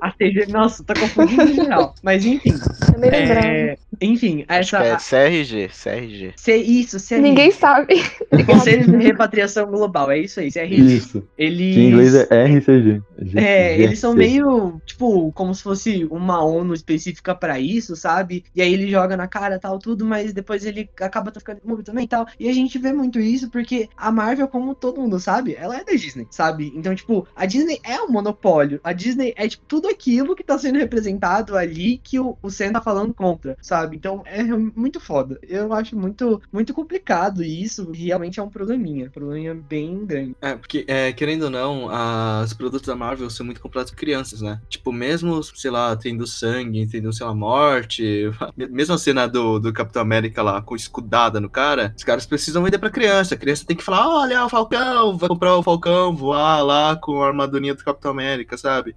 [0.02, 1.94] A CG, nossa, tá confundindo em geral.
[2.02, 2.52] Mas enfim.
[2.98, 3.32] Lembrando.
[3.46, 5.08] é, enfim, Acho essa.
[5.08, 6.32] que é CRG, CRG.
[6.36, 7.20] C, isso, CRG.
[7.20, 8.02] Ninguém sabe.
[8.46, 10.74] Conselho de Repatriação Global, é isso aí, CRG.
[10.76, 11.22] Isso.
[11.36, 11.74] Eles.
[11.74, 13.02] Que em inglês é RCG.
[13.34, 18.44] É, eles são meio, tipo, como se fosse uma ONU específica pra isso, sabe?
[18.54, 22.04] E aí ele joga na cara tal, tudo, mas depois ele acaba ficando imóvel também
[22.04, 22.26] e tal.
[22.40, 25.84] E a gente vê muito isso porque a Marvel, como todo mundo sabe, ela é
[25.84, 26.72] da Disney, sabe?
[26.74, 28.80] Então, tipo, a Disney é um monopólio.
[28.82, 32.72] A Disney é, tipo, tudo aquilo que tá sendo representado ali que o, o Sam
[32.72, 33.96] tá falando contra, sabe?
[33.96, 35.38] Então é muito foda.
[35.46, 39.10] Eu acho muito, muito complicado e isso realmente é um probleminha.
[39.10, 40.36] Probleminha bem grande.
[40.40, 44.40] É, porque, é, querendo ou não, as produtos da Marvel são muito comprados por crianças,
[44.40, 44.60] né?
[44.68, 49.72] Tipo, mesmo, sei lá, tendo sangue, tendo, sei lá, morte, mesmo a cena do, do
[49.72, 53.34] Capitão América lá, com escudada no cara, os caras precisam vender pra criança.
[53.34, 57.22] A criança tem que falar, olha, o Falcão, vai comprar o Falcão, voar lá com
[57.22, 58.94] a armadurinha do Capitão América, sabe?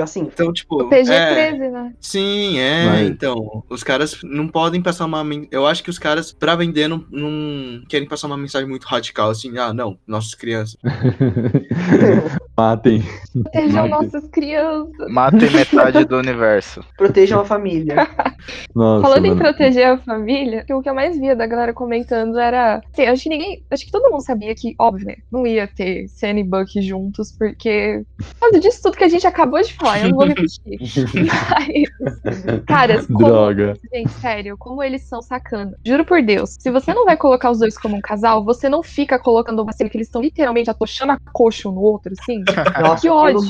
[0.00, 1.94] Assim, Então, tipo, O PG-13, é, né?
[2.00, 3.62] Sim, é, Mas- então.
[3.68, 5.24] Os caras não podem passar uma.
[5.50, 9.30] Eu acho que os caras, pra vender, não, não querem passar uma mensagem muito radical,
[9.30, 10.76] assim, ah, não, nossas crianças.
[12.56, 13.02] Matem.
[13.32, 14.02] Protejam Marvel.
[14.02, 15.12] nossas crianças.
[15.12, 16.84] Matem metade do universo.
[16.96, 17.94] protejam a família.
[18.74, 19.40] Nossa, Falando em mano.
[19.42, 22.80] proteger a família, o que eu mais via da galera comentando era.
[22.92, 23.62] Assim, acho que ninguém.
[23.70, 25.16] Acho que todo mundo sabia que, óbvio, né?
[25.30, 28.04] Não ia ter Senna e Buck juntos, porque.
[28.16, 30.78] Por causa disso tudo que a gente acabou de falar, eu não vou repetir.
[31.14, 32.64] Mas.
[32.66, 33.18] Caras, como.
[33.18, 33.74] Droga.
[33.92, 35.76] Gente, sério, como eles são sacana.
[35.84, 38.82] Juro por Deus, se você não vai colocar os dois como um casal, você não
[38.82, 42.42] fica colocando uma cena que eles estão literalmente atochando a coxa um no outro, assim.
[42.82, 43.40] Nossa, Que ódio.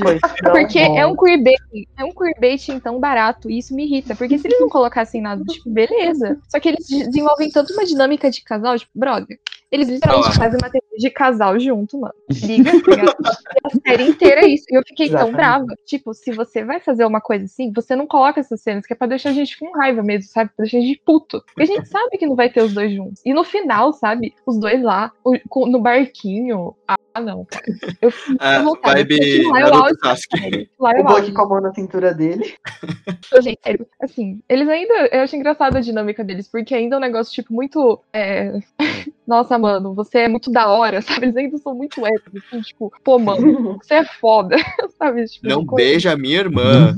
[0.42, 0.98] tão Porque bom.
[0.98, 4.16] é um queerbaiting, é um queerbaiting tão barato, e isso me irrita.
[4.16, 6.38] Porque se eles não colocassem nada, tipo, beleza.
[6.48, 9.38] Só que eles de- desenvolvem tanto uma dinâmica de casal, tipo, brother.
[9.70, 10.32] Eles literalmente Ah.
[10.32, 12.14] fazem uma TV de casal junto, mano.
[12.42, 12.70] Liga?
[12.72, 14.64] E a série inteira é isso.
[14.70, 15.36] E eu fiquei tão Exatamente.
[15.36, 15.66] brava.
[15.86, 18.96] Tipo, se você vai fazer uma coisa assim, você não coloca essas cenas, que é
[18.96, 20.50] pra deixar a gente com raiva mesmo, sabe?
[20.56, 21.42] Pra deixar a gente puto.
[21.54, 23.22] Porque a gente sabe que não vai ter os dois juntos.
[23.24, 24.34] E no final, sabe?
[24.46, 25.12] Os dois lá,
[25.54, 26.74] no barquinho.
[27.18, 27.64] Ah, não, cara.
[28.00, 30.70] Eu fiquei Ah, vibe é o Naruto Sasuke.
[30.80, 31.32] auge.
[31.32, 32.54] com a mão na cintura dele.
[33.42, 34.94] Gente, sério, assim, eles ainda.
[35.12, 38.00] Eu acho engraçado a dinâmica deles, porque ainda é um negócio, tipo, muito.
[38.12, 38.58] é,
[39.26, 41.26] Nossa, mano, você é muito da hora, sabe?
[41.26, 44.56] Eles ainda são muito héteros, assim, tipo, pô, mano, você é foda,
[44.98, 45.24] sabe?
[45.26, 46.96] Tipo Não beija a minha irmã.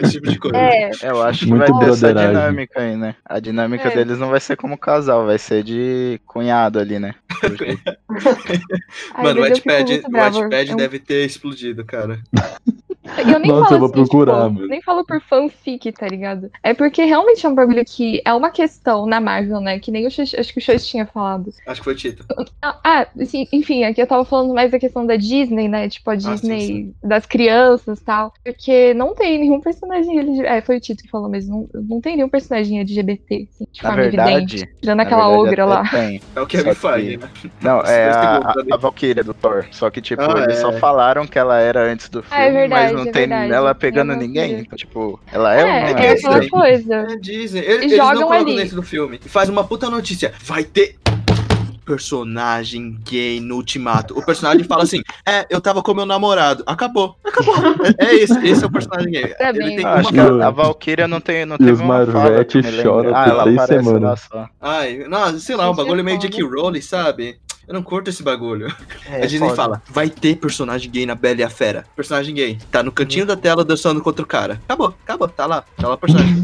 [0.00, 0.56] Esse tipo de coisa.
[0.56, 3.16] É, Eu acho que Muito vai ter essa dinâmica aí, né?
[3.24, 3.94] A dinâmica É.
[3.94, 7.14] deles não vai ser como casal, vai ser de cunhado ali, né?
[9.22, 10.10] Mano, o Wattpad, o.
[10.10, 12.20] Wattpad É deve ter explodido, cara.
[13.18, 14.66] Eu nem Nossa, falo eu vou assim, procurar, tipo, mano.
[14.68, 16.50] nem falo por fanfic, tá ligado?
[16.62, 19.78] É porque realmente é um bagulho que é uma questão na Marvel, né?
[19.78, 21.52] Que nem o Xox- acho que o Xox tinha falado.
[21.66, 22.24] Acho que foi o Tito.
[22.62, 25.88] Ah, ah, assim, enfim, aqui eu tava falando mais da questão da Disney, né?
[25.88, 26.94] Tipo, a Ah, sim, Disney sim.
[27.02, 28.32] das crianças e tal.
[28.44, 30.48] Porque não tem nenhum personagem LGBT.
[30.48, 31.68] É, foi o Tito que falou mesmo.
[31.74, 34.74] Não, não tem nenhum personagem LGBT, assim, de Na forma verdade, evidente.
[34.80, 35.88] Tirando aquela verdade, ogra lá.
[35.90, 36.20] Tem.
[36.34, 37.28] É o Kevin Feige, né?
[37.60, 38.72] Não, é a, ali.
[38.72, 39.66] a Valkyria do Thor.
[39.70, 40.60] Só que, tipo, Ah, eles é.
[40.60, 43.28] só falaram que ela era antes do filme, Ah, é verdade, mas não é tem
[43.28, 43.52] verdade.
[43.52, 44.60] ela pegando ninguém.
[44.60, 46.10] Então, tipo, ela é, É, não é é?
[46.12, 46.94] aquela coisa.
[47.10, 47.60] É Disney.
[47.60, 48.56] Eles, E eles não jogam colocam ali.
[48.56, 49.20] dentro do filme.
[49.24, 50.32] E faz uma puta notícia.
[50.42, 50.96] Vai ter
[51.84, 54.16] personagem gay no Ultimato.
[54.18, 56.62] O personagem fala assim: É, eu tava com meu namorado.
[56.66, 57.16] Acabou.
[57.24, 57.54] Acabou.
[57.98, 58.38] É, é isso.
[58.38, 59.34] Esse é o personagem gay.
[59.38, 61.80] Ele tem Ah, uma acho que a, a Valkyria não tem, não E teve os
[61.80, 64.20] uma fala Marvete choram Ah, por ela três aparece lá semanas.
[64.30, 64.48] só.
[64.60, 66.20] Ai, não, sei lá, um é bagulho meio.
[66.20, 67.36] Jackie Rowling, sabe?
[67.66, 68.74] Eu não curto esse bagulho.
[69.08, 69.54] É, a Disney foda.
[69.56, 71.84] fala, vai ter personagem gay na Bela e a Fera.
[71.94, 72.58] Personagem gay.
[72.70, 74.60] Tá no cantinho da tela dançando contra o cara.
[74.64, 75.28] Acabou, acabou.
[75.28, 75.64] Tá lá.
[75.76, 76.34] Tá lá o personagem.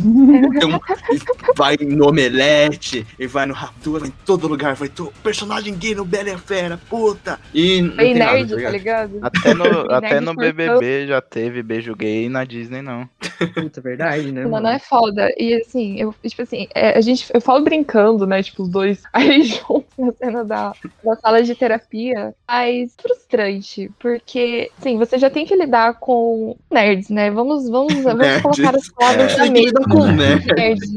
[0.58, 0.78] Tem um-
[1.12, 4.74] e vai no Omelete, e vai no Raptura, vai em todo lugar.
[4.74, 7.38] Vai ter personagem gay no Bela e a Fera, puta.
[7.52, 9.12] E não Bem tem nada, nerd, tá tá ligado?
[9.12, 9.18] ligado?
[9.22, 13.08] Até no, até no BBB já teve beijo gay e na Disney não.
[13.54, 14.44] Puta, verdade, né?
[14.46, 15.32] Mano, é foda.
[15.36, 18.42] E assim, eu, tipo assim, é, a gente, eu falo brincando, né?
[18.42, 20.72] Tipo, os dois aí juntos na cena da,
[21.08, 22.34] da sala de terapia.
[22.46, 27.30] Mas frustrante, porque, assim, você já tem que lidar com nerds, né?
[27.30, 28.42] Vamos, vamos, vamos Nerds.
[28.42, 29.36] colocar as palavras É.
[29.36, 29.66] na Tem que mesa.
[29.68, 30.46] lidar com nerds.
[30.56, 30.90] nerds.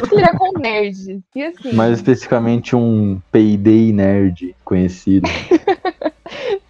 [0.00, 1.06] Tem que lidar com nerds.
[1.34, 5.28] E assim, Mais especificamente um Payday nerd conhecido.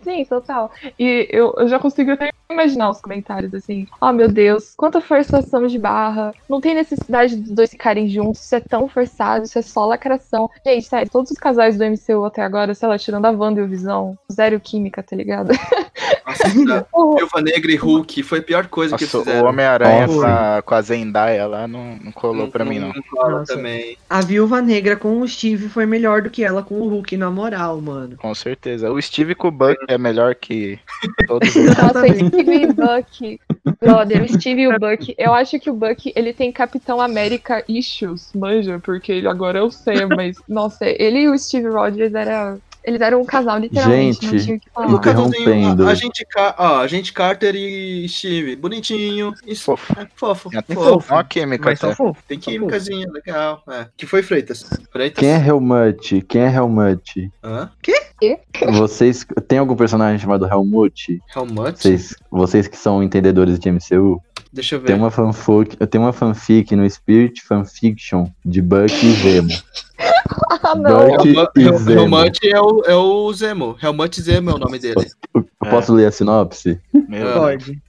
[0.07, 0.71] Sim, total.
[0.97, 3.89] E eu, eu já consigo até imaginar os comentários assim.
[4.01, 6.33] Oh, meu Deus, quanta forçação de barra.
[6.49, 8.45] Não tem necessidade dos dois ficarem juntos.
[8.45, 10.49] Isso é tão forçado, isso é só lacração.
[10.65, 13.65] Gente, sério, todos os casais do MCU até agora, sei lá, tirando a Wanda e
[13.65, 15.51] o Visão, zero química, tá ligado?
[16.27, 19.49] Nossa, O- Viúva Negra e Hulk foi a pior coisa que Nossa, o fizeram.
[19.49, 20.19] Homem-Aranha Nossa.
[20.21, 22.93] com a, com a Zendaya lá não, não colou pra mim, não.
[23.15, 23.97] Não também.
[24.09, 27.31] A Viúva Negra com o Steve foi melhor do que ela com o Hulk, na
[27.31, 28.17] moral, mano.
[28.17, 28.91] Com certeza.
[28.91, 30.79] O Steve com o Buck é melhor que
[31.27, 31.77] todos eles.
[31.77, 32.07] Nossa.
[32.09, 33.41] Steve e Buck.
[33.81, 35.15] Brother, o Steve e o Buck.
[35.19, 39.63] Eu acho que o Buck, ele tem Capitão América issues, manja, porque ele agora é
[39.63, 42.57] o Sam, mas, nossa, ele e o Steve Rogers era.
[42.87, 44.93] Eles eram um casal, literalmente, não Gente, tinha o que falar.
[44.93, 45.89] Interrompendo.
[45.89, 46.25] a, a gente,
[46.57, 49.93] ó, a gente Carter e Steve, bonitinho, isso, Fofo.
[50.01, 51.25] é fofo, Tem fofo.
[51.29, 51.97] química só até.
[51.97, 52.23] fofo.
[52.29, 53.89] Tem químicazinha, legal, é.
[53.97, 54.65] Que foi Freitas?
[54.93, 55.19] Freitas?
[55.19, 56.21] Quem é Helmut?
[56.29, 57.29] Quem é Helmut?
[57.43, 57.71] Hã?
[58.73, 59.27] Vocês.
[59.49, 61.21] Tem algum personagem chamado Helmut?
[61.35, 61.79] Helmut?
[61.81, 64.23] Vocês, vocês que são entendedores de MCU?
[64.53, 64.87] Deixa eu ver.
[64.87, 69.49] Tem uma fanfic, tem uma fanfic no Spirit Fanfiction de Buck e Zemo.
[70.63, 71.09] Ah, não.
[71.89, 73.77] Helmut, é o, é o Zemo.
[73.83, 75.07] Helmut Zemo é o nome dele.
[75.35, 76.81] Eu posso ler a sinopse?
[76.93, 77.25] Meu.
[77.25, 77.35] Deus.
[77.35, 77.83] Pode.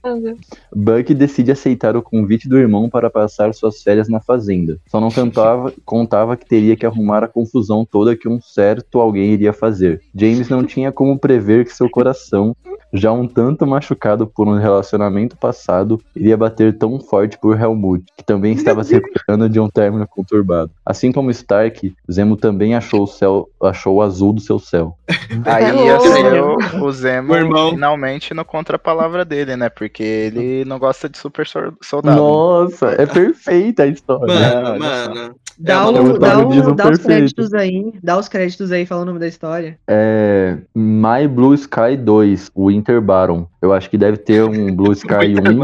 [0.74, 4.78] Buck decide aceitar o convite do irmão para passar suas férias na fazenda.
[4.86, 9.32] Só não cantava, contava que teria que arrumar a confusão toda que um certo alguém
[9.32, 10.02] iria fazer.
[10.14, 12.56] James não tinha como prever que seu coração,
[12.92, 18.24] já um tanto machucado por um relacionamento passado, iria bater tão forte por Helmut, que
[18.24, 20.70] também estava se recuperando de um término conturbado.
[20.84, 24.96] Assim como Stark, Zemo também achou o céu, achou o azul do seu céu.
[25.44, 25.64] Aí
[26.00, 27.70] ser o, o Zemo irmão.
[27.70, 29.68] finalmente no contra-palavra dele, né?
[29.68, 32.16] Porque ele não gosta de super sol- soldado.
[32.20, 34.26] Nossa, é perfeita a história.
[34.34, 35.34] Mano, mano.
[35.58, 37.92] Dá, É o- uma- É dá, o- dá os créditos aí.
[38.02, 39.78] Dá os créditos aí, fala o nome da história.
[39.88, 43.46] É My Blue Sky 2, Winter Baron.
[43.60, 45.58] Eu acho que deve ter um Blue Sky Winter 1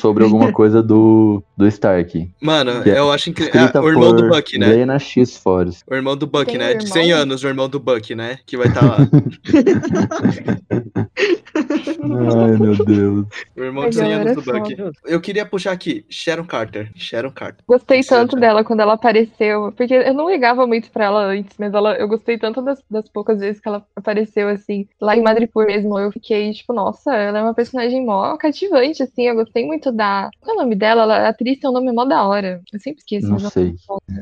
[0.00, 2.28] sobre alguma coisa do, do Stark.
[2.40, 3.60] Mano, é eu acho incrível.
[3.60, 4.66] É, o irmão do Buck, né?
[4.66, 5.82] Lena X Force.
[5.86, 6.74] O irmão do Buck, Tem né?
[6.74, 6.92] De irmão?
[6.92, 8.38] 100 anos, o irmão do Buck, né?
[8.46, 8.96] Que vai estar lá.
[11.88, 13.26] Ai, meu Deus.
[13.56, 14.76] O irmão Ai, de 100 galera, anos do é Buck.
[15.06, 16.90] Eu queria puxar aqui, Sharon Carter.
[16.96, 17.64] Sharon Carter.
[17.66, 18.20] Gostei Certo.
[18.30, 21.94] tanto dela quando ela apareceu, porque eu não ligava muito pra ela antes, mas ela,
[21.96, 25.98] eu gostei tanto das, das poucas vezes que ela apareceu, assim, lá em Madripoor mesmo,
[25.98, 30.30] eu fiquei, tipo, nossa, ela é uma personagem mó cativante, assim, eu gostei muito da...
[30.40, 31.02] Qual é o nome dela?
[31.02, 33.26] Ela, a atriz tem um nome mó da hora, eu sempre esqueço.
[33.26, 33.74] Não mas ela- sei.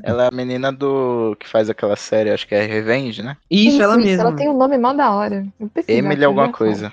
[0.04, 3.36] Ela é a menina do que faz aquela série, acho que é Revenge, né?
[3.50, 4.22] Isso, ela mesma.
[4.28, 5.46] Ela tem um nome mó da hora.
[5.88, 6.92] Emily alguma já coisa.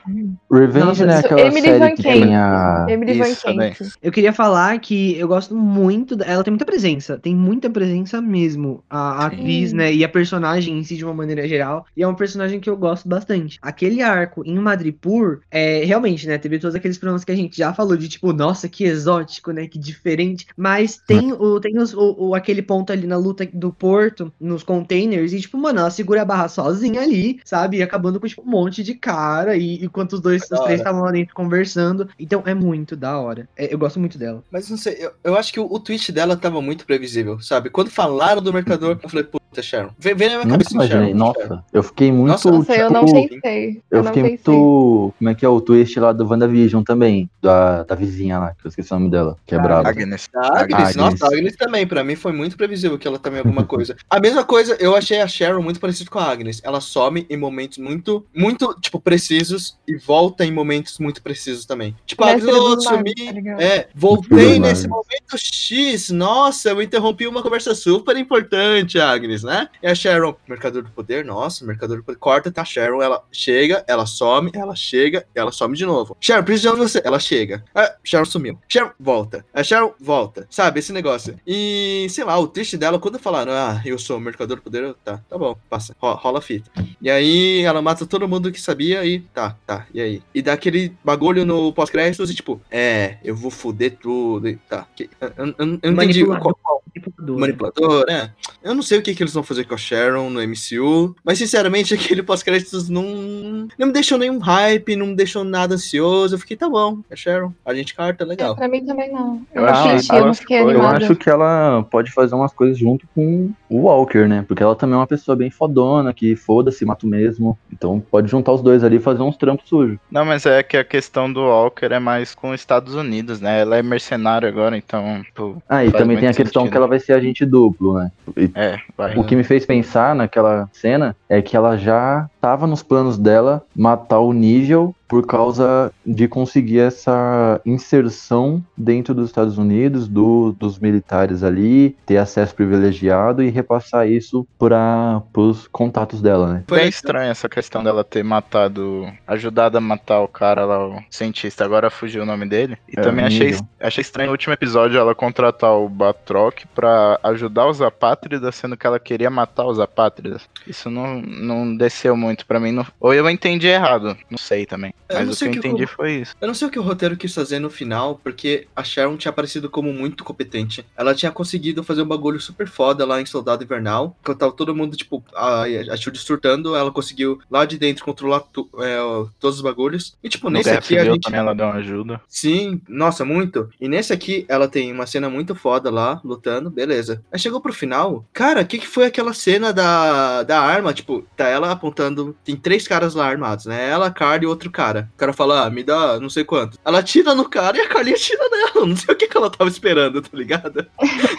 [0.59, 2.21] Revenge Nossa, é isso- aquela Emily série Van que Kent.
[2.23, 2.85] tem a.
[2.89, 3.73] Emily Van Isso, também.
[3.73, 3.89] Kent.
[4.01, 6.15] Eu queria falar que eu gosto muito.
[6.15, 7.17] da- Ela tem muita presença.
[7.17, 8.83] Tem muita presença mesmo.
[8.89, 9.93] A, a atriz, né?
[9.93, 11.85] E a personagem em si, de uma maneira geral.
[11.95, 13.57] E é um personagem que eu gosto bastante.
[13.61, 16.37] Aquele arco em Madripoor, é, realmente, né?
[16.37, 19.67] Teve todos aqueles problemas que a gente já falou, de tipo, nossa, que exótico, né?
[19.67, 20.47] Que diferente.
[20.57, 24.63] Mas tem, o, tem os, o, o- aquele ponto ali na luta do porto, nos
[24.63, 27.77] containers, e, tipo, mano, ela segura a barra sozinha ali, sabe?
[27.77, 29.55] E acabando com, tipo, um monte de cara.
[29.57, 32.09] E enquanto os dois, os três estavam lá dentro conversando.
[32.19, 33.47] Então é muito da hora.
[33.57, 34.43] É, eu gosto muito dela.
[34.51, 37.69] Mas não sei, eu, eu acho que o, o tweet dela tava muito previsível, sabe?
[37.69, 39.89] Quando falaram do Mercador, eu falei, puta, Sharon.
[39.97, 41.13] Vem, vem na minha cabeça, imaginei.
[41.13, 41.33] Sharon.
[41.33, 41.49] Sharon.
[41.49, 42.31] Nossa, eu fiquei muito.
[42.31, 43.81] Nossa, Nossa, eu não tipo, pensei.
[43.91, 44.53] Eu não fiquei pensei.
[44.53, 45.13] muito.
[45.17, 47.29] Como é que é o twist lá do WandaVision também?
[47.41, 49.79] Da, da vizinha lá, que eu esqueci o nome dela, que é Ah.
[49.85, 50.29] Agnes.
[50.35, 50.95] A Agnes, Agnes.
[50.95, 53.95] nossa, a Agnes também, pra mim foi muito previsível que ela também é alguma coisa.
[54.09, 56.61] A mesma coisa, eu achei a Sharon muito parecida com a Agnes.
[56.63, 61.95] Ela some em momentos muito, muito, tipo, precisos e volta em momentos muito precisos também.
[62.05, 67.41] Tipo, a Mestre magos, sumi, tá é, voltei nesse momento X, nossa, eu interrompi uma
[67.41, 69.43] conversa super importante, Agnes.
[69.43, 69.67] Né?
[69.81, 72.61] E a Sharon, Mercador do Poder, nossa, Mercador do Poder, corta, tá?
[72.61, 76.15] A Sharon, ela chega, ela some, ela chega, ela some de novo.
[76.19, 77.01] Sharon, preciso de você.
[77.03, 77.63] Ela chega.
[77.73, 78.57] Ah, Sharon sumiu.
[78.67, 79.45] Sharon, volta.
[79.53, 80.47] A Sharon, volta.
[80.49, 81.39] Sabe, esse negócio.
[81.45, 84.83] E, sei lá, o triste dela, quando falaram, ah, eu sou o Mercador do Poder,
[84.83, 86.69] eu, tá, tá bom, passa, ro- rola a fita.
[87.01, 90.21] E aí ela mata todo mundo que sabia e tá, tá, e aí?
[90.33, 94.85] E dá aquele bagulho no pós-créditos e tipo, é, eu vou foder tudo e tá.
[94.99, 95.07] Eu,
[95.37, 97.39] eu- eu não entendi qual, qual Manipulador.
[97.39, 98.31] manipulador, né?
[98.63, 101.37] Eu não sei o que, que eles vão fazer com a Sharon no MCU, mas
[101.37, 106.35] sinceramente aquele pós-créditos não, não me deixou nenhum hype, não me deixou nada ansioso.
[106.35, 108.55] Eu fiquei, tá bom, é Sharon, a gente carta, É, legal.
[108.55, 109.41] pra mim também não.
[109.53, 110.13] Eu Eu não achei senti,
[110.53, 110.71] eu.
[110.71, 114.43] Eu acho que ela pode fazer umas coisas junto com o Walker, né?
[114.47, 117.57] Porque ela também é uma pessoa bem fodona, que foda-se, mato mesmo.
[117.71, 119.97] Então pode juntar os dois ali e fazer uns trampos sujos.
[120.11, 123.61] Não, mas é que a questão do Walker é mais com os Estados Unidos, né?
[123.61, 126.71] Ela é mercenária agora, então, pô, Ah, e também tem a questão sentido.
[126.71, 128.11] que ela vai ser agente duplo, né?
[128.35, 129.15] E é, vai.
[129.17, 133.63] O que me fez pensar naquela cena é que ela já tava nos planos dela
[133.75, 140.77] matar o Nígel por causa de conseguir essa inserção dentro dos Estados Unidos, do- dos
[140.77, 146.63] militares ali, ter acesso privilegiado e repassar isso para os contatos dela, né?
[146.67, 151.65] Foi estranha essa questão dela ter matado, ajudado a matar o cara lá, o cientista,
[151.65, 152.77] agora fugiu o nome dele.
[152.87, 157.67] E É, também achei, achei estranho no último episódio ela contratar o Batroc pra ajudar
[157.67, 160.47] os apátridas, sendo que ela queria matar os apátridas.
[160.67, 162.71] Isso não, não desceu muito pra mim.
[162.71, 164.93] não- ou eu entendi errado, não sei também.
[165.09, 166.35] Eu Mas não o que sei eu que entendi o- foi isso.
[166.39, 169.29] Eu não sei o que o roteiro quis fazer no final, porque a Sharon tinha
[169.29, 170.85] aparecido como muito competente.
[170.95, 174.15] Ela tinha conseguido fazer um bagulho super foda lá em Soldado Invernal.
[174.23, 178.41] Quando tava todo mundo, tipo, a, a Shield surtando, ela conseguiu lá de dentro controlar
[178.41, 178.97] tu- é,
[179.39, 180.15] todos os bagulhos.
[180.23, 181.21] E, tipo, No nesse aqui a gente.
[181.21, 182.21] também ela deu uma ajuda.
[182.27, 183.69] Sim, nossa, muito.
[183.79, 187.23] E nesse aqui, ela tem uma cena muito foda lá, lutando, beleza.
[187.31, 190.93] Aí chegou pro final, cara, o que, que foi aquela cena da, da arma?
[190.93, 192.18] Tipo, tá ela apontando.
[192.43, 193.89] Tem três caras lá armados, né?
[193.89, 195.09] Ela, a Carly e outro cara.
[195.15, 196.77] O cara fala, ah, me dá não sei quanto.
[196.83, 198.69] Ela tira no cara e a Carly atira nela.
[198.89, 200.87] Não sei o que, que ela tava esperando, tá ligado?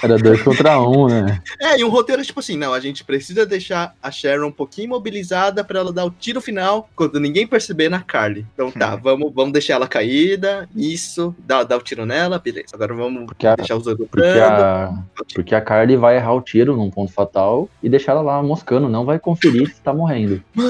[0.02, 1.40] Era dois contra um, né?
[1.58, 4.52] É, e um roteiro é tipo assim, não, a gente precisa deixar a Sharon um
[4.52, 8.46] pouquinho imobilizada pra ela dar o tiro final quando ninguém perceber na Carly.
[8.54, 12.68] Então tá, vamos, vamos deixar ela caída, isso, dá, dá o tiro nela, beleza.
[12.74, 14.92] Agora vamos Porque a, deixar os dois porque, a,
[15.34, 18.88] porque a Carly vai errar o tiro num ponto fatal e deixar ela lá moscando,
[18.88, 20.42] não vai conferir se tá morrendo.
[20.54, 20.69] Mano,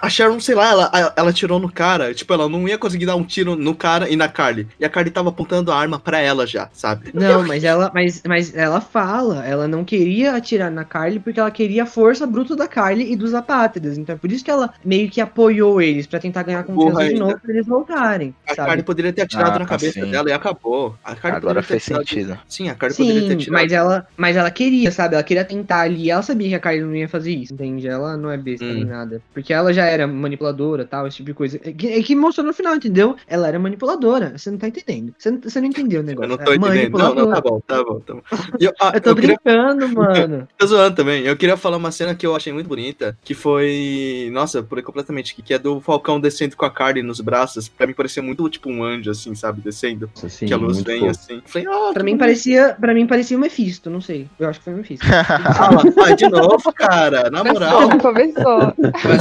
[0.00, 3.16] a Sharon, sei lá, ela, ela tirou no cara, tipo, ela não ia conseguir dar
[3.16, 4.66] um tiro no cara e na Carly.
[4.78, 7.10] E a Carly tava apontando a arma pra ela já, sabe?
[7.14, 11.50] Não, mas ela, mas, mas ela fala, ela não queria atirar na Carly porque ela
[11.50, 13.98] queria a força bruta da Carly e dos apátridas.
[13.98, 17.08] Então é por isso que ela meio que apoiou eles pra tentar ganhar confiança Porra,
[17.08, 18.34] de novo pra eles voltarem.
[18.46, 18.68] A sabe?
[18.68, 20.10] Carly poderia ter atirado Ah, na cabeça sim.
[20.10, 20.94] dela e acabou.
[21.04, 22.38] A Carly Agora fez atirado- sentido.
[22.48, 23.52] Sim, a Carly poderia ter Sim, tirado.
[23.62, 25.14] mas ela, mas ela queria, sabe?
[25.14, 26.10] Ela queria tentar ali.
[26.10, 27.86] Ela sabia que a Carly não ia fazer isso, entende?
[27.88, 28.72] Ela não é besta Hum.
[28.74, 29.20] nem nada.
[29.38, 31.60] Porque ela já era manipuladora, tal, esse tipo de coisa.
[31.62, 33.14] É que, é que mostrou no final, entendeu?
[33.28, 34.36] Ela era manipuladora.
[34.36, 35.14] Você não tá entendendo.
[35.16, 36.28] Você não, você não entendeu o Eu negócio.
[36.30, 36.98] não tô É entendendo.
[36.98, 38.20] Não, não, tá bom, tá bom, tá bom.
[38.58, 40.48] Eu, ah, Eu tô eu queria brincando, mano.
[40.58, 41.22] Tô zoando também.
[41.22, 44.28] Eu queria falar uma cena que eu achei muito bonita, que foi.
[44.32, 45.36] Nossa, pulei completamente.
[45.40, 47.68] Que é do Falcão descendo com a Carly nos braços.
[47.68, 49.60] Pra mim parecia muito tipo um anjo, assim, sabe?
[49.60, 50.10] Descendo.
[50.20, 51.10] Assim, que a luz vem fofo.
[51.12, 51.42] assim.
[51.46, 52.18] Falei, ah, Pra mim bonito.
[52.18, 54.26] parecia, para mim parecia o Mephisto, não sei.
[54.40, 55.06] Eu acho que foi o Mephisto.
[55.06, 57.30] Ah, lá, ah, de novo, cara.
[57.30, 58.74] Na moral, Começou.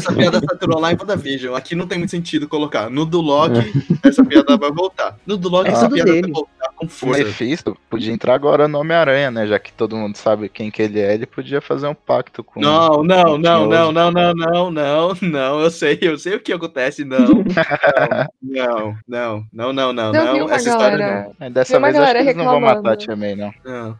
[0.07, 1.55] Essa piada saturou lá em WandaVision.
[1.55, 2.89] Aqui não tem muito sentido colocar.
[2.89, 3.73] No do Loki,
[4.03, 5.17] essa piada vai voltar.
[5.25, 6.21] No do Loki, É essa piada dele.
[6.21, 7.23] vai voltar com O força.
[7.23, 9.47] Mephisto podia entrar agora no Homem-Aranha, né?
[9.47, 12.59] Já que todo mundo sabe quem que ele é, ele podia fazer um pacto com
[12.59, 16.39] Não, não, o não, não, não, não, não, não, não, eu sei, eu sei o
[16.39, 17.17] que acontece, não.
[18.41, 21.45] Não, não, não, não, não, não, essa história não.
[21.45, 23.53] É, Dessa vez acho que eles não vão matar a Tia May, não.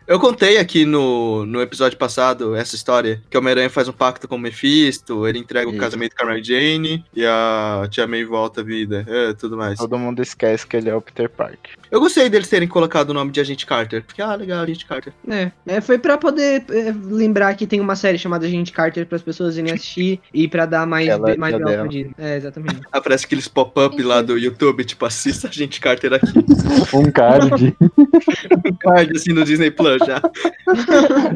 [0.08, 4.28] Eu contei aqui no, no episódio passado essa história, que o Homem-Aranha faz um pacto
[4.28, 5.80] com o Mephisto, ele entrega o Isso.
[5.98, 9.78] Casamento com a Mary Jane e a Tia May volta à vida, é, tudo mais.
[9.78, 11.76] Todo mundo esquece que ele é o Peter Parker.
[11.90, 15.14] Eu gostei deles terem colocado o nome de Agente Carter, porque, ah, legal, Agente Carter.
[15.28, 19.15] É, é, foi pra poder é, lembrar que tem uma série chamada Agente Carter para
[19.15, 21.56] as pessoas irem assistir e pra dar mais, Ela é mais
[21.90, 22.11] Disney.
[22.18, 22.82] É, exatamente.
[22.91, 26.28] Aparece aqueles pop-up lá do YouTube, tipo, assista Agente Carter aqui.
[26.94, 27.76] Um card
[28.65, 30.22] Um card assim no Disney Plus já.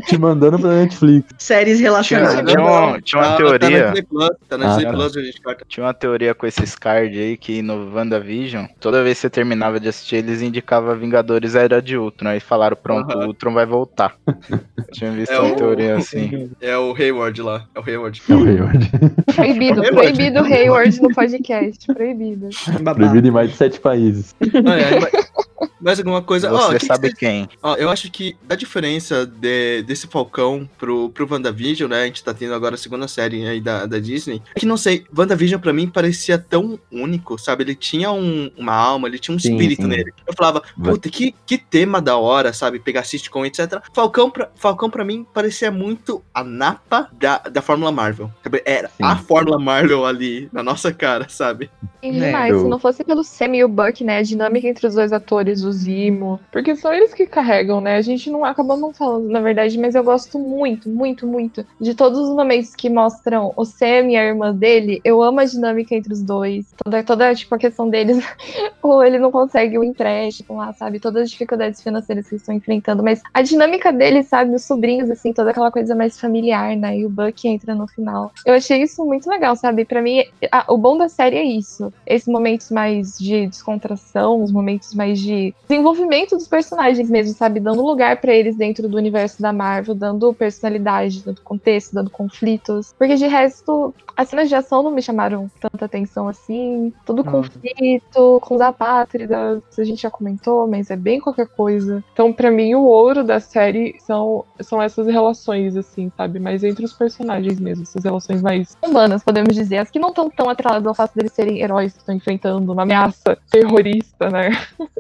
[0.07, 1.27] te mandando pra Netflix.
[1.37, 2.35] Séries Tinha, relacionadas.
[2.35, 3.93] tinha, tinha uma Tá- Tá na teoria.
[4.09, 4.91] Plus, tá na Ah, Disney.
[4.91, 5.65] Plus, Carter.
[5.67, 9.79] Tinha uma teoria com esses cards aí que no WandaVision, toda vez que você terminava
[9.79, 12.29] de assistir, eles indicavam Vingadores Era de Ultron.
[12.29, 14.15] Aí falaram, pronto, o Ultron vai voltar.
[14.91, 16.49] Tinha visto É uma o- teoria assim.
[16.59, 18.21] É o Hayward lá, é o Hayward.
[18.29, 18.91] É o Hayward.
[19.35, 19.95] Proibido, Hayward.
[19.95, 21.85] proibido Hayward no podcast.
[21.93, 22.49] Proibido.
[22.95, 24.35] Proibido em mais de sete países.
[24.65, 25.31] Ah, é, mas-
[25.79, 26.49] Mais alguma coisa?
[26.49, 27.49] Você o que que sabe você- quem?
[27.63, 32.03] Ó, eu acho que a diferença de- desse Falcão pro, pro WandaVision, né?
[32.03, 34.40] A gente tá tendo agora a segunda série aí da, da Disney.
[34.55, 37.63] É que não sei, WandaVision pra mim parecia tão único, sabe?
[37.63, 39.87] Ele tinha um- uma alma, ele tinha um Sim, espírito sim.
[39.87, 40.11] nele.
[40.27, 42.79] Eu falava, puta, que, que tema da hora, sabe?
[42.79, 43.81] Pegar sitcom, etc.
[43.93, 48.29] Falcão pra, Falcão pra mim parecia muito a napa da, da Fórmula Marvel.
[48.43, 48.61] sabe?
[48.65, 49.03] Era Sim.
[49.03, 51.69] a Fórmula Marvel ali na nossa cara, sabe?
[52.03, 54.17] E É, demais, eu- se não fosse pelo Sam e o Buck, né?
[54.17, 56.39] A dinâmica entre os dois atores, o Zimo.
[56.51, 57.95] Porque são eles que carregam, né?
[57.97, 61.93] A gente não acabou não falando, na verdade, mas eu gosto muito, muito, muito de
[61.93, 65.01] todos os momentos que mostram o Sam e a irmã dele.
[65.03, 66.65] Eu amo a dinâmica entre os dois.
[66.83, 68.17] Toda, toda tipo, a questão deles.
[68.81, 70.99] ou ele não consegue o empréstimo lá, sabe?
[70.99, 73.03] Todas as dificuldades financeiras que eles estão enfrentando.
[73.03, 74.55] Mas a dinâmica deles, sabe?
[74.55, 76.97] Os sobrinhos, assim, toda aquela coisa mais familiar, né?
[76.99, 78.31] E o Buck entra no final.
[78.45, 79.85] Eu achei isso muito legal, sabe?
[79.85, 81.91] Pra mim, a- o bom da série é isso.
[82.05, 87.59] Esses momentos mais de descontração, os momentos mais de desenvolvimento dos personagens mesmo, sabe?
[87.59, 92.93] Dando lugar pra eles dentro do universo da Marvel, dando personalidade, dando contexto, dando conflitos.
[92.97, 96.93] Porque de resto, as cenas de ação não me chamaram tanta atenção assim.
[97.05, 97.31] Todo Nossa.
[97.49, 102.03] conflito com os apátridas, a gente já comentou, mas é bem qualquer coisa.
[102.13, 106.39] Então, pra mim, o ouro da série são, são essas relações, assim, sabe?
[106.39, 109.77] Mas entre os personagens mesmo, essas relações mais humanas, podemos dizer.
[109.77, 112.83] As que não estão tão atreladas ao fato deles serem heróis que estão enfrentando uma
[112.83, 114.49] ameaça terrorista, né?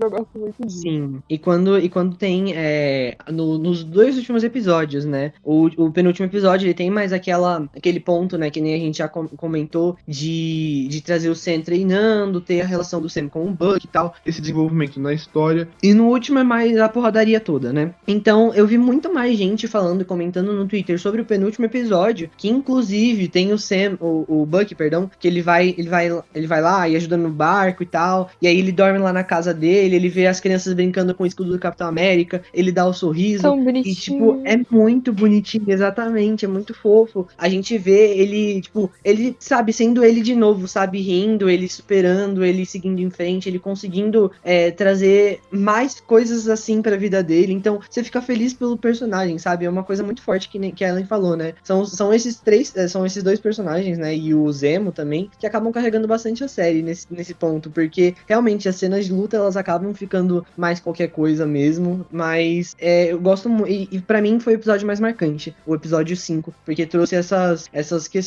[0.00, 0.80] Eu gosto muito disso.
[0.80, 1.22] Sim.
[1.28, 2.52] E quando, e quando tem.
[2.54, 5.32] é, no- nos dois últimos episódios, né?
[5.44, 8.49] O, o penúltimo episódio ele tem mais aquela, aquele ponto, né?
[8.50, 12.66] Que nem a gente já com- comentou, de, de trazer o Sam treinando, ter a
[12.66, 15.68] relação do Sam com o Buck e tal, esse desenvolvimento na história.
[15.82, 17.94] E no último é mais a porradaria toda, né?
[18.06, 22.30] Então eu vi muito mais gente falando e comentando no Twitter sobre o penúltimo episódio,
[22.36, 26.46] que inclusive tem o Sam, o, o Buck, perdão, que ele vai, ele vai, ele
[26.46, 28.30] vai lá e ajuda no barco e tal.
[28.40, 31.26] E aí ele dorme lá na casa dele, ele vê as crianças brincando com o
[31.26, 33.42] escudo do Capitão América, ele dá o sorriso.
[33.42, 33.94] Tão E, bonitinho.
[33.96, 37.26] tipo, é muito bonitinho, exatamente, é muito fofo.
[37.36, 38.29] A gente vê ele,
[38.60, 43.48] tipo, ele, sabe, sendo ele de novo, sabe, rindo, ele superando, ele seguindo em frente,
[43.48, 47.52] ele conseguindo é, trazer mais coisas assim pra vida dele.
[47.52, 49.64] Então, você fica feliz pelo personagem, sabe?
[49.64, 51.54] É uma coisa muito forte que, que a Ellen falou, né?
[51.62, 54.14] São, são esses três, é, são esses dois personagens, né?
[54.14, 58.68] E o Zemo também, que acabam carregando bastante a série nesse, nesse ponto, porque realmente
[58.68, 63.48] as cenas de luta elas acabam ficando mais qualquer coisa mesmo, mas é, eu gosto
[63.48, 67.16] muito, e, e para mim foi o episódio mais marcante, o episódio 5, porque trouxe
[67.16, 68.19] essas, essas questões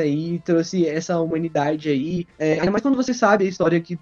[0.00, 3.98] aí, trouxe essa humanidade aí, é, ainda mais quando você sabe a história que,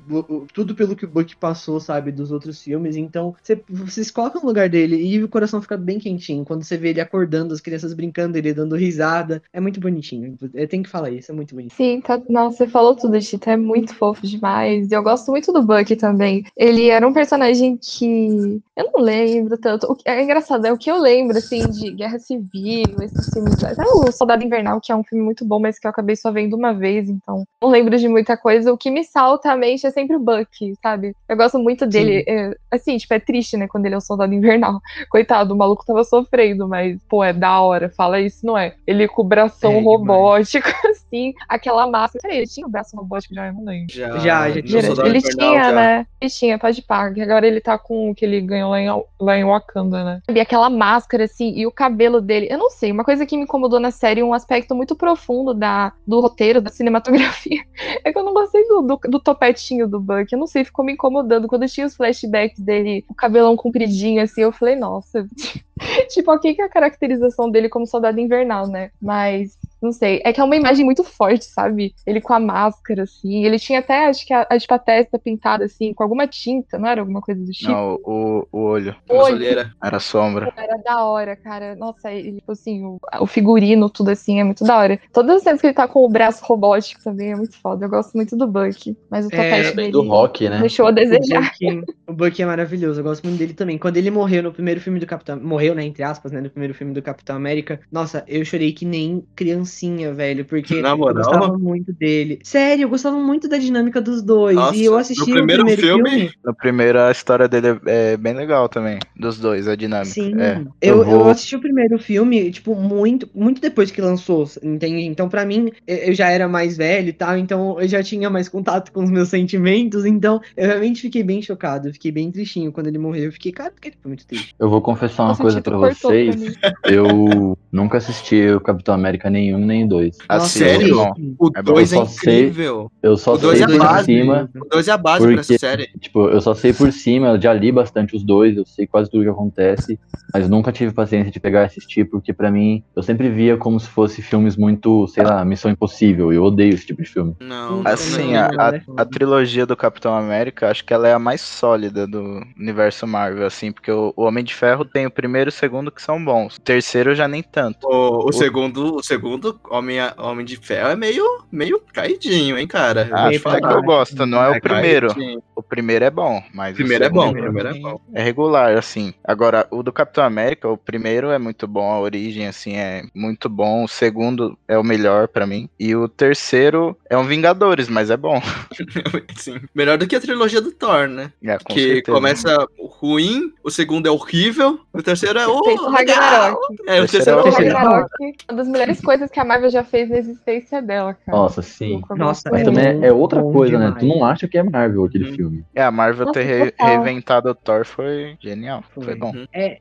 [0.52, 4.38] tudo pelo que o Buck passou, sabe, dos outros filmes, então você, você se coloca
[4.40, 7.60] no lugar dele e o coração fica bem quentinho, quando você vê ele acordando, as
[7.60, 11.54] crianças brincando, ele dando risada, é muito bonitinho, eu tenho que falar isso, é muito
[11.54, 11.74] bonito.
[11.74, 12.20] Sim, tá...
[12.28, 13.52] Nossa, você falou tudo, Tita.
[13.52, 14.90] É muito fofo demais.
[14.90, 16.44] Eu gosto muito do Bucky também.
[16.56, 18.60] Ele era um personagem que.
[18.76, 19.96] Eu não lembro tanto.
[20.04, 23.62] É engraçado, é o que eu lembro, assim, de Guerra Civil, esses filmes.
[23.62, 26.32] Até o Soldado Invernal, que é um filme muito bom, mas que eu acabei só
[26.32, 28.72] vendo uma vez, então não lembro de muita coisa.
[28.72, 31.14] O que me salta à mente é sempre o Bucky, sabe?
[31.28, 32.24] Eu gosto muito dele.
[32.26, 34.80] é, assim, tipo, é triste, né, quando ele é o Soldado Invernal.
[35.10, 37.88] Coitado, o maluco tava sofrendo, mas, pô, é da hora.
[37.90, 38.74] Fala isso, não é?
[38.86, 40.68] Ele com o bração É, robótico,
[41.08, 42.20] assim, aquela máscara.
[42.22, 43.92] Peraí, ele tinha o braço robótico já, eu não lembro.
[43.92, 44.78] Já, Já, já tinha.
[44.78, 45.72] Ele Invernal, tinha, já.
[45.72, 46.06] né?
[46.20, 47.10] Ele tinha, pode pá.
[47.12, 48.88] que Agora ele tá com o que ele ganhou lá em,
[49.20, 50.22] lá em Wakanda, né?
[50.28, 52.48] E aquela máscara, assim, e o cabelo dele.
[52.50, 55.92] Eu não sei, uma coisa que me incomodou na série, um aspecto muito profundo da,
[56.06, 57.62] do roteiro, da cinematografia,
[58.04, 60.32] é que eu não gostei do, do, do topetinho do Buck.
[60.32, 61.48] Eu não sei, ficou me incomodando.
[61.48, 65.26] Quando tinha os flashbacks dele, o cabelão compridinho, assim, eu falei, nossa.
[66.10, 68.90] tipo, ok que é a caracterização dele como soldado invernal, né?
[69.00, 71.94] Mas não sei, é que é uma imagem muito forte, sabe?
[72.06, 73.44] Ele com a máscara, assim.
[73.44, 76.78] Ele tinha até, acho que a, a, tipo, a testa pintada, assim, com alguma tinta,
[76.78, 77.70] não era alguma coisa do tipo?
[77.72, 78.94] Não, o, o olho.
[79.08, 79.34] Uma Olho.
[79.36, 79.72] olheira.
[79.82, 80.52] Era sombra.
[80.56, 81.74] Era da hora, cara.
[81.76, 85.00] Nossa, ele, tipo assim, o, o figurino, tudo assim, é muito da hora.
[85.12, 87.84] Todas as vezes que ele tá com o braço robótico também é muito foda.
[87.86, 88.96] Eu gosto muito do Buck.
[89.10, 90.58] Mas o É, topete Também dele do rock, né?
[90.60, 91.40] deixou a desejar.
[91.42, 93.78] O Bucky, o Bucky é maravilhoso, eu gosto muito dele também.
[93.78, 95.38] Quando ele morreu no primeiro filme do Capitão.
[95.40, 95.84] Morreu, né?
[95.84, 96.40] Entre aspas, né?
[96.40, 97.80] No primeiro filme do Capitão América.
[97.90, 99.24] Nossa, eu chorei que nem
[99.68, 100.44] criancinha, velho.
[100.44, 101.16] Porque Na eu moral?
[101.24, 102.38] gostava muito dele.
[102.42, 104.56] Sério, eu gostava muito da dinâmica dos dois.
[104.56, 106.30] Nossa, e eu no assisti primeiro o primeiro filme, filme.
[106.44, 108.98] No primeiro, a história dele é, é bem legal também.
[109.16, 110.06] Dos dois, a dinâmica.
[110.10, 110.60] Sim, É.
[110.80, 115.02] eu, Eu eu, vou- assisti o primeiro filme, tipo, muito, muito depois que lançou, entende?
[115.04, 118.30] Então, pra mim, eu eu já era mais velho e tal, então eu já tinha
[118.30, 122.30] mais contato com os meus sentimentos, então eu realmente fiquei bem chocado, eu fiquei bem
[122.30, 123.24] tristinho quando ele morreu.
[123.24, 124.54] Eu fiquei, cara, porque ele foi muito triste.
[124.58, 126.36] Eu vou confessar uma Nossa, coisa pra pra vocês.
[126.36, 126.54] mim.
[126.86, 130.16] Eu nunca assisti o Capitão América nenhum nenhum nem dois.
[130.28, 130.96] Assim, sério?
[130.96, 131.12] bom.
[131.38, 131.62] O É.
[131.62, 132.90] 2 é só sei- incrível.
[133.02, 134.04] Eu só O dois sei é por base.
[134.06, 134.50] cima.
[134.56, 135.86] O 2 é a base pra essa Porque- série.
[136.00, 139.10] Tipo, eu só sei por cima, eu já li bastante os dois, eu sei quase
[139.10, 139.98] tudo que acontece,
[140.32, 143.78] mas nunca tive paciência de pegar e assistir, porque pra mim, eu sempre via como
[143.78, 147.34] se fosse filmes muito, sei lá, Missão Impossível, eu odeio esse tipo de filme.
[147.40, 148.96] Não, Assim, não, a, não.
[148.96, 153.06] a, a trilogia do Capitão América, acho que ela é a mais sólida do universo
[153.06, 156.02] Marvel, assim, porque o, o Homem de Ferro tem o primeiro e o segundo que
[156.02, 156.56] são bons.
[156.56, 157.86] O terceiro já nem tanto.
[157.86, 163.06] O, o segundo, o segundo Homem, Homem de Ferro é meio, meio caidinho, hein, cara?
[163.10, 165.08] Eu Ah, até que eu gosto, não é o primeiro.
[165.14, 165.42] caidinho.
[165.54, 168.00] O primeiro é bom, mas O primeiro o é bom, o primeiro é bom.
[168.14, 169.12] é regular, assim.
[169.24, 173.48] Agora, o do Capitão América, o primeiro é muito bom, a origem, assim, é muito
[173.48, 173.84] bom.
[173.84, 175.68] O segundo é o melhor pra mim.
[175.78, 178.40] E o terceiro é um Vingadores, mas é bom.
[179.36, 179.60] Sim.
[179.74, 181.32] Melhor do que a trilogia do Thor, né?
[181.42, 182.12] É, com que certeza.
[182.16, 185.88] começa ruim, o segundo é horrível, o terceiro é o.
[185.90, 186.58] Ragnarok.
[186.86, 187.50] É, o Terceiro é é O.
[187.52, 188.08] Ragnarok,
[188.50, 191.36] uma das melhores coisas que a Marvel já fez na existência dela, cara.
[191.38, 192.00] Nossa, sim.
[192.16, 192.76] Nossa, Mas é muito.
[192.76, 193.92] também é outra coisa, né?
[193.92, 194.18] Tu demais.
[194.18, 195.34] não acha que é Marvel aquele Hum.
[195.34, 195.64] filme.
[195.74, 196.86] É, a Marvel Nossa, ter re- total.
[196.88, 198.82] reinventado o Thor foi genial.
[198.94, 199.14] Foi, Foi.
[199.16, 199.32] bom.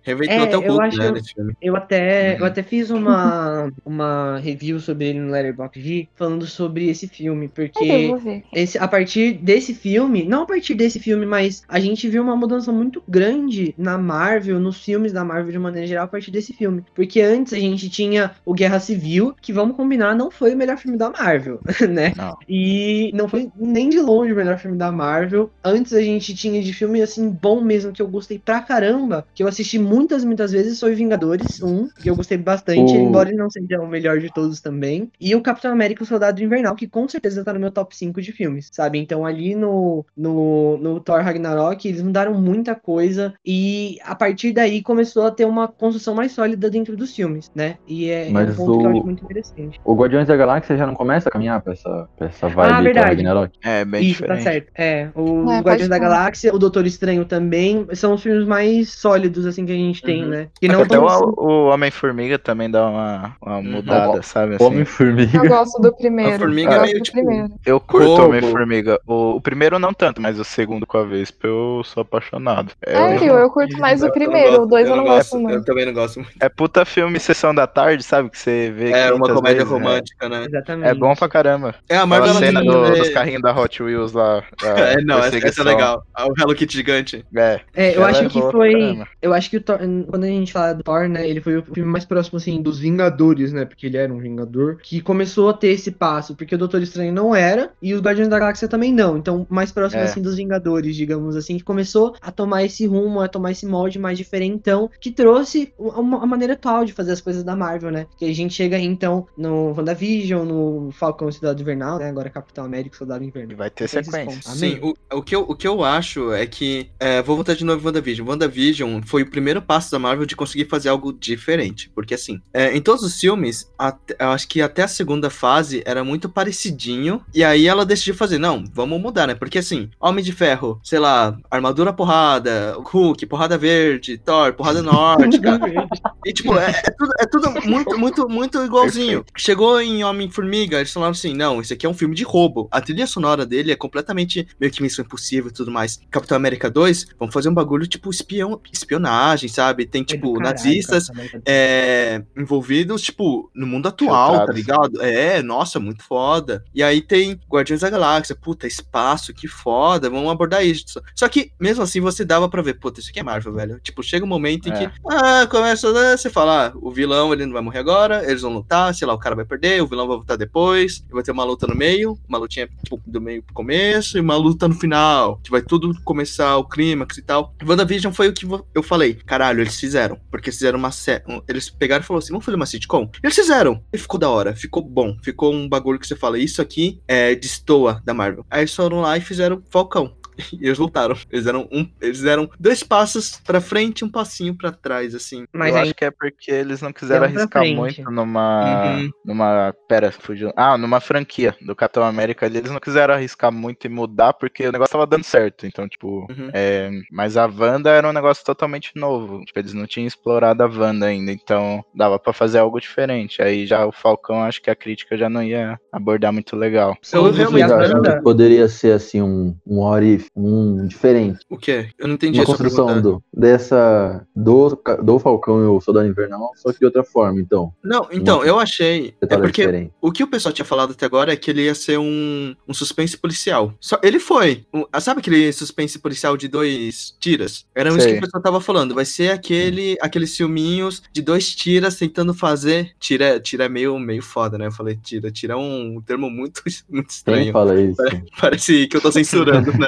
[0.03, 1.53] Reventou É, até o Hulk, acho- né, filme.
[1.61, 2.39] Eu até, Uhum.
[2.39, 8.11] eu até fiz uma, uma review sobre ele no Letterboxd falando sobre esse filme, porque
[8.53, 12.35] esse, a partir desse filme, não a partir desse filme, mas a gente viu uma
[12.35, 16.53] mudança muito grande na Marvel, nos filmes da Marvel de maneira geral, a partir desse
[16.53, 16.83] filme.
[16.95, 20.77] Porque antes a gente tinha o Guerra Civil, que vamos combinar, não foi o melhor
[20.77, 21.59] filme da Marvel,
[21.89, 22.13] né?
[22.15, 22.35] Não.
[22.47, 25.51] E não foi nem de longe o melhor filme da Marvel.
[25.63, 29.43] Antes a gente tinha de filme assim bom mesmo que eu gostei pra caramba, que
[29.43, 33.37] eu assisti muitas, muitas vezes, foi Vingadores 1, que eu gostei bastante, O- embora ele
[33.37, 35.11] não seja o melhor de todos também.
[35.19, 37.95] E o Capitão América e o Soldado Invernal, que com certeza tá no meu top
[37.95, 38.99] 5 de filmes, sabe?
[38.99, 44.81] Então ali no, no, no Thor Ragnarok, eles mudaram muita coisa e a partir daí
[44.81, 47.77] começou a ter uma construção mais sólida dentro dos filmes, né?
[47.85, 49.36] E é, é um ponto que eu o- acho muito interessante.
[49.83, 52.77] O Guardiões da Galáxia já não começa a caminhar pra essa, pra essa vibe Ah,
[52.77, 53.07] do verdade.
[53.07, 53.51] Ragnarok?
[53.63, 54.43] É, bem Isso, tá diferente.
[54.43, 54.71] certo.
[54.75, 55.97] É, o É, Guardiões da.
[55.97, 60.23] Galáxia, o Doutor Estranho também, são os filmes mais sólidos, assim, que a gente tem,
[60.23, 60.29] Uhum.
[60.29, 60.47] né?
[60.59, 61.05] Que não Até tão...
[61.05, 64.55] o, o Homem-Formiga também dá uma, uma mudada, sabe?
[64.55, 64.63] Assim.
[64.65, 65.37] Homem-Formiga.
[65.37, 66.35] Eu gosto do primeiro.
[66.35, 67.53] A formiga eu é gosto meio, do tipo, primeiro.
[67.65, 68.25] Eu curto o.
[68.25, 68.99] Homem-Formiga.
[69.05, 72.71] O, o primeiro não tanto, mas o segundo com a Vespa eu sou apaixonado.
[72.85, 75.41] É, Sério, eu curto mais o Eu primeiro, não o dois eu não gosto Eu
[75.41, 75.65] muito.
[75.65, 76.31] também não gosto muito.
[76.39, 78.29] é puta filme Sessão da Tarde, sabe?
[78.29, 79.77] Que você vê É uma 500 comédia vezes, né?
[79.87, 80.45] romântica, né?
[80.47, 80.89] Exatamente.
[80.89, 81.75] É bom pra caramba.
[81.89, 84.43] É, a Aquela Marvel ela cena do- dos carrinhos da Hot Wheels lá.
[84.77, 86.03] É, não, essa, essa é legal.
[86.13, 87.25] Ah, O Hello Kitty gigante.
[87.35, 88.71] É, É, eu acho é que foi.
[88.73, 89.07] caramba.
[89.21, 89.79] Eu acho que o Thor,
[90.09, 91.27] quando a gente fala do Thor, né?
[91.27, 93.65] Ele foi o filme mais próximo, assim, dos Vingadores, né?
[93.65, 94.77] Porque ele era um Vingador.
[94.81, 96.35] Que começou a ter esse passo.
[96.35, 97.71] Porque o Doutor Estranho não era.
[97.81, 99.17] E os Guardiões da Galáxia também não.
[99.17, 100.05] Então, mais próximo, É.
[100.05, 101.57] assim, dos Vingadores, digamos assim.
[101.57, 104.89] Que começou a tomar esse rumo, a tomar esse molde mais diferentão.
[104.99, 108.05] Que trouxe uma, uma maneira atual de fazer as coisas da Marvel, né?
[108.17, 112.09] Que a gente chega aí, então, no WandaVision, no Falcão Cidade Invernal, né?
[112.09, 113.55] Agora Capitão América e Soldado e Invernal.
[113.55, 114.51] vai ter sequência.
[114.51, 116.89] Sim, o, o, que eu, o que eu acho é que.
[116.99, 118.27] é, vou voltar de novo em WandaVision.
[118.27, 121.89] WandaVision foi o primeiro passo da Marvel de conseguir fazer algo diferente.
[121.95, 125.81] Porque, assim, é, em todos os filmes, até- eu acho que até a segunda fase
[125.85, 127.21] era muito parecidinho.
[127.33, 129.35] E aí ela decidiu fazer, não, vamos mudar, né?
[129.35, 135.59] Porque, assim, Homem de Ferro, sei lá, armadura porrada, Hulk, porrada verde, Thor, porrada nórdica.
[136.25, 138.96] E, tipo, é, é tudo, é tudo muito, muito, muito igualzinho.
[139.35, 142.67] Chegou em Homem-Formiga, eles falaram assim: não, isso aqui é um filme de roubo.
[142.71, 145.99] A trilha sonora dele é completamente meio que missão impossível e tudo mais.
[146.09, 149.85] Capitão América 2, vamos fazer um bagulho tipo espião, espionagem, sabe?
[149.85, 151.07] Tem, tipo, Caralho, nazistas
[151.45, 155.01] é, envolvidos, tipo, no mundo atual, tá ligado?
[155.01, 156.63] É, nossa, muito foda.
[156.73, 161.01] E aí tem Guardiões da Galáxia, puta, espaço, que foda, vamos abordar isso.
[161.15, 163.79] Só que, mesmo assim, você dava pra ver, puta, isso aqui é Marvel, velho.
[163.81, 164.77] Tipo, chega um momento em É.
[164.77, 168.41] que, ah, começa, né, você fala, ah, o vilão, ele não vai morrer agora, eles
[168.41, 171.31] vão lutar, sei lá, o cara vai perder, o vilão vai lutar depois, vai ter
[171.31, 174.75] uma luta no meio, uma lutinha, tipo, do meio pro começo, e uma luta no
[174.75, 177.53] final, que vai tudo começar, o clímax e tal.
[177.65, 182.03] WandaVision foi o que eu falei, caralho, eles fizeram, porque fizeram uma série, eles pegaram
[182.03, 183.09] e falaram assim, vamos fazer uma sitcom?
[183.23, 186.61] Eles fizeram, e ficou da hora, ficou bom, ficou um bagulho que você fala, isso
[186.61, 188.45] aqui é destoa da Marvel.
[188.49, 190.15] Aí eles foram lá e fizeram Falcão.
[190.59, 191.15] E eles lutaram.
[191.31, 195.45] Eles deram, um, eles deram dois passos pra frente e um passinho pra trás, assim.
[195.53, 197.75] Mas eu aí, acho que é porque eles não quiseram Deu arriscar frente.
[197.77, 198.95] muito numa.
[198.95, 199.11] Uhum.
[199.25, 199.75] numa.
[199.87, 200.51] Pera, fugiu.
[200.55, 202.57] Ah, numa franquia do Capitão América ali.
[202.57, 205.65] Eles não quiseram arriscar muito e mudar porque o negócio tava dando certo.
[205.65, 206.25] Então, tipo.
[206.29, 206.49] Uhum.
[206.53, 209.43] é, mas a Wanda era um negócio totalmente novo.
[209.45, 211.31] Tipo, eles não tinham explorado a Wanda ainda.
[211.31, 213.41] Então, dava pra fazer algo diferente.
[213.41, 216.95] Aí já o Falcão, acho que a crítica já não ia abordar muito legal.
[217.13, 221.39] Eu Vocês realmente- poderia ser assim um, um what if um diferente.
[221.49, 221.89] O quê?
[221.97, 226.51] Eu não entendi Uma essa construção do, dessa do, do Falcão e o Soldado Invernal,
[226.55, 227.73] só que de outra forma, então.
[227.83, 229.13] Não, então, eu achei.
[229.21, 229.93] É porque diferente.
[230.01, 232.73] o que o pessoal tinha falado até agora é que ele ia ser um, um
[232.73, 233.73] suspense policial.
[233.79, 234.65] Só, ele foi.
[234.73, 237.65] Um- sabe aquele suspense policial de dois tiras?
[237.75, 238.17] Era isso que Sei.
[238.17, 238.95] o pessoal tava falando.
[238.95, 242.91] Vai ser aquele, aqueles filminhos de dois tiras tentando fazer.
[242.99, 244.67] Tira, tira é meio, meio foda, né?
[244.67, 245.31] Eu falei tira.
[245.31, 247.51] Tira é um termo muito, muito Quem estranho.
[247.53, 248.01] fala isso?
[248.39, 249.87] Parece que eu tô censurando, né?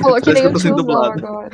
[0.00, 1.26] Falou que nem eu o tô sendo tiozão dublado.
[1.26, 1.50] agora.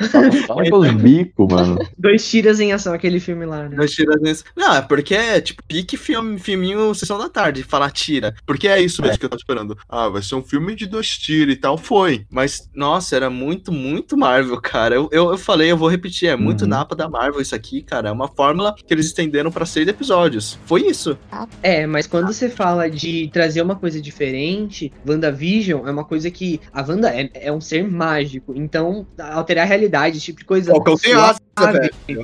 [0.69, 1.79] Com os bicos, mano.
[1.97, 3.75] Dois tiras em ação, aquele filme lá, né?
[3.75, 4.43] Dois tiras nesse.
[4.55, 8.33] Não, é porque é tipo pique filme, filminho Sessão da Tarde, falar tira.
[8.45, 9.77] Porque é isso mesmo que eu tô esperando.
[9.89, 11.77] Ah, vai ser um filme de dois tiros e tal.
[11.77, 12.25] Foi.
[12.29, 14.95] Mas, nossa, era muito, muito Marvel, cara.
[14.95, 16.67] Eu, eu, eu falei, eu vou repetir, é muito Uhum.
[16.69, 18.09] napa da Marvel isso aqui, cara.
[18.09, 20.57] É uma fórmula que eles estenderam pra seis episódios.
[20.65, 21.17] Foi isso.
[21.61, 26.59] É, mas quando você fala de trazer uma coisa diferente, WandaVision é uma coisa que.
[26.71, 28.12] A Wanda é, é um ser mágico.
[28.55, 30.71] Então, alterar a realidade, esse tipo de coisa.
[30.71, 32.15] Falcão tem asa, É.